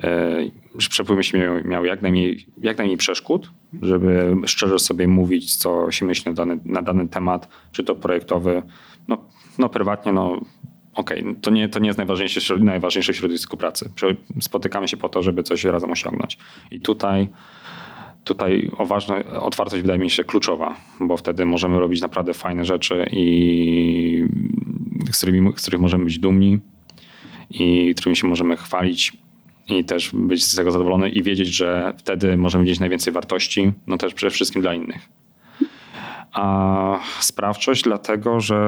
e, 0.02 0.50
przepływ 0.78 1.16
myśli 1.16 1.40
miał, 1.40 1.64
miał 1.64 1.84
jak, 1.84 2.02
najmniej, 2.02 2.46
jak 2.62 2.78
najmniej 2.78 2.96
przeszkód, 2.96 3.50
żeby 3.82 4.36
szczerze 4.46 4.78
sobie 4.78 5.08
mówić, 5.08 5.56
co 5.56 5.90
się 5.90 6.06
myśli 6.06 6.24
na 6.30 6.34
dany, 6.34 6.60
na 6.64 6.82
dany 6.82 7.08
temat, 7.08 7.48
czy 7.72 7.84
to 7.84 7.94
projektowy, 7.94 8.62
no, 9.08 9.24
no 9.58 9.68
prywatnie, 9.68 10.12
no 10.12 10.40
okej, 10.94 11.36
to, 11.40 11.50
nie, 11.50 11.68
to 11.68 11.78
nie 11.78 11.86
jest 11.86 11.98
najważniejsze, 11.98 12.56
najważniejsze 12.56 13.12
w 13.12 13.16
środowisku 13.16 13.56
pracy. 13.56 13.90
Spotykamy 14.40 14.88
się 14.88 14.96
po 14.96 15.08
to, 15.08 15.22
żeby 15.22 15.42
coś 15.42 15.64
razem 15.64 15.90
osiągnąć. 15.90 16.38
I 16.70 16.80
tutaj 16.80 17.28
tutaj 18.30 18.70
ważne, 18.78 19.24
otwartość 19.40 19.82
wydaje 19.82 19.98
mi 19.98 20.10
się 20.10 20.24
kluczowa, 20.24 20.76
bo 21.00 21.16
wtedy 21.16 21.46
możemy 21.46 21.80
robić 21.80 22.00
naprawdę 22.00 22.34
fajne 22.34 22.64
rzeczy 22.64 23.06
i 23.12 24.24
z, 25.12 25.16
którymi, 25.16 25.52
z 25.56 25.62
których 25.62 25.80
możemy 25.80 26.04
być 26.04 26.18
dumni 26.18 26.58
i 27.50 27.94
którymi 27.94 28.16
się 28.16 28.26
możemy 28.26 28.56
chwalić 28.56 29.12
i 29.68 29.84
też 29.84 30.10
być 30.14 30.44
z 30.44 30.56
tego 30.56 30.70
zadowolony 30.70 31.08
i 31.08 31.22
wiedzieć, 31.22 31.48
że 31.48 31.94
wtedy 31.98 32.36
możemy 32.36 32.64
mieć 32.64 32.80
najwięcej 32.80 33.12
wartości, 33.12 33.72
no 33.86 33.96
też 33.96 34.14
przede 34.14 34.30
wszystkim 34.30 34.62
dla 34.62 34.74
innych. 34.74 35.08
A 36.32 36.98
sprawczość 37.20 37.82
dlatego, 37.82 38.40
że 38.40 38.58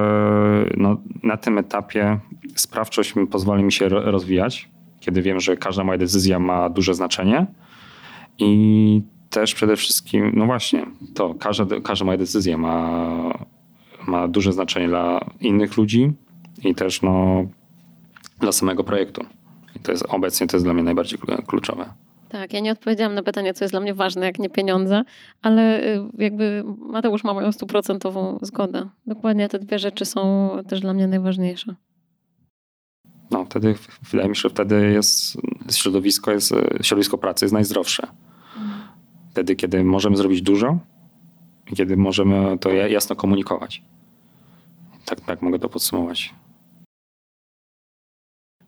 no, 0.76 0.96
na 1.22 1.36
tym 1.36 1.58
etapie 1.58 2.18
sprawczość 2.54 3.14
pozwoli 3.30 3.62
mi 3.64 3.72
się 3.72 3.88
ro- 3.88 4.10
rozwijać, 4.10 4.68
kiedy 5.00 5.22
wiem, 5.22 5.40
że 5.40 5.56
każda 5.56 5.84
moja 5.84 5.98
decyzja 5.98 6.38
ma 6.38 6.68
duże 6.68 6.94
znaczenie 6.94 7.46
i 8.38 9.02
też 9.33 9.55
przede 9.55 9.76
wszystkim, 9.76 10.33
no 10.35 10.47
właśnie, 10.47 10.87
to 11.14 11.35
każda, 11.35 11.80
każda 11.80 12.05
moja 12.05 12.18
decyzja 12.18 12.59
ma, 12.59 13.39
ma 14.07 14.28
duże 14.28 14.53
znaczenie 14.53 14.89
dla 14.89 15.20
innych 15.41 15.76
ludzi 15.76 16.12
i 16.64 16.74
też 16.74 17.03
no, 17.03 17.45
dla 18.41 18.53
samego 18.53 18.85
projektu. 18.85 19.24
I 19.76 19.80
to 19.80 19.93
jest 19.93 20.05
obecnie 20.09 20.47
to 20.47 20.57
jest 20.57 20.66
dla 20.66 20.74
mnie 20.74 20.83
najbardziej 20.83 21.18
klu- 21.18 21.47
kluczowe. 21.47 21.93
Tak, 22.28 22.53
ja 22.53 22.61
nie 22.61 22.72
odpowiedziałam 22.72 23.14
na 23.14 23.22
pytanie, 23.22 23.55
co 23.55 23.64
jest 23.64 23.72
dla 23.72 23.80
mnie 23.80 23.95
ważne, 23.95 24.26
jak 24.26 24.39
nie 24.39 24.51
pieniądze, 24.51 25.03
ale 25.43 25.85
y, 25.85 26.01
jakby 26.18 26.64
Mateusz 26.78 27.24
ma 27.24 27.35
moją 27.35 27.53
stuprocentową 27.53 28.39
zgodę. 28.43 28.89
Dokładnie 29.07 29.49
te 29.49 29.59
dwie 29.59 29.78
rzeczy 29.78 30.05
są 30.05 30.51
też 30.68 30.80
dla 30.80 30.95
mnie 30.95 31.07
najważniejsze. 31.07 31.74
No, 33.30 33.45
wtedy 33.45 33.74
wydaje 34.11 34.28
mi 34.28 34.37
się, 34.37 34.41
że 34.41 34.51
wtedy 34.51 34.91
jest 34.93 35.39
środowisko, 35.70 36.33
jest, 36.33 36.55
środowisko 36.83 37.18
pracy 37.18 37.45
jest 37.45 37.53
najzdrowsze. 37.53 38.07
Wtedy, 39.33 39.57
kiedy 39.57 39.85
możemy 39.85 40.16
zrobić 40.16 40.43
dużo 40.43 40.78
i 41.72 41.76
kiedy 41.76 41.97
możemy 41.97 42.59
to 42.59 42.70
ja- 42.70 42.89
jasno 42.89 43.16
komunikować. 43.16 43.83
Tak, 45.05 45.20
tak 45.20 45.43
mogę 45.43 45.59
to 45.59 45.68
podsumować. 45.68 46.35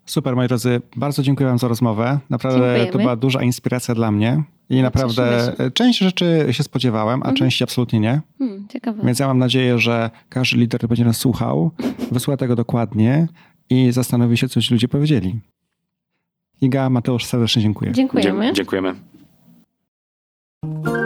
Super, 0.05 0.35
moi 0.35 0.47
drodzy, 0.47 0.81
bardzo 0.95 1.23
dziękuję 1.23 1.49
Wam 1.49 1.57
za 1.59 1.67
rozmowę. 1.67 2.19
Naprawdę 2.29 2.59
Dziękujemy. 2.59 2.91
to 2.91 2.97
była 2.99 3.15
duża 3.15 3.43
inspiracja 3.43 3.95
dla 3.95 4.11
mnie. 4.11 4.43
I 4.69 4.81
naprawdę 4.81 5.23
cieszymy 5.47 5.71
część 5.71 5.99
rzeczy 5.99 6.47
się 6.51 6.63
spodziewałem, 6.63 7.19
a 7.23 7.25
Mhm. 7.25 7.35
części 7.35 7.63
absolutnie 7.63 7.99
nie. 7.99 8.21
Hmm, 8.39 8.67
ciekawe. 8.67 9.03
Więc 9.05 9.19
ja 9.19 9.27
mam 9.27 9.37
nadzieję, 9.37 9.79
że 9.79 10.09
każdy 10.29 10.57
lider, 10.57 10.79
który 10.79 10.87
będzie 10.87 11.05
nas 11.05 11.17
słuchał, 11.17 11.71
wysłucha 12.11 12.37
tego 12.37 12.55
dokładnie 12.55 13.27
i 13.69 13.91
zastanowi 13.91 14.37
się, 14.37 14.49
co 14.49 14.61
ci 14.61 14.73
ludzie 14.73 14.87
powiedzieli. 14.87 15.39
Iga, 16.61 16.89
Mateusz, 16.89 17.25
serdecznie 17.25 17.61
dziękuję. 17.61 17.91
Dziękujemy. 17.91 18.47
Dzie- 18.47 18.53
dziękujemy. 18.53 18.95
Thank 20.65 20.87
you. 20.87 21.04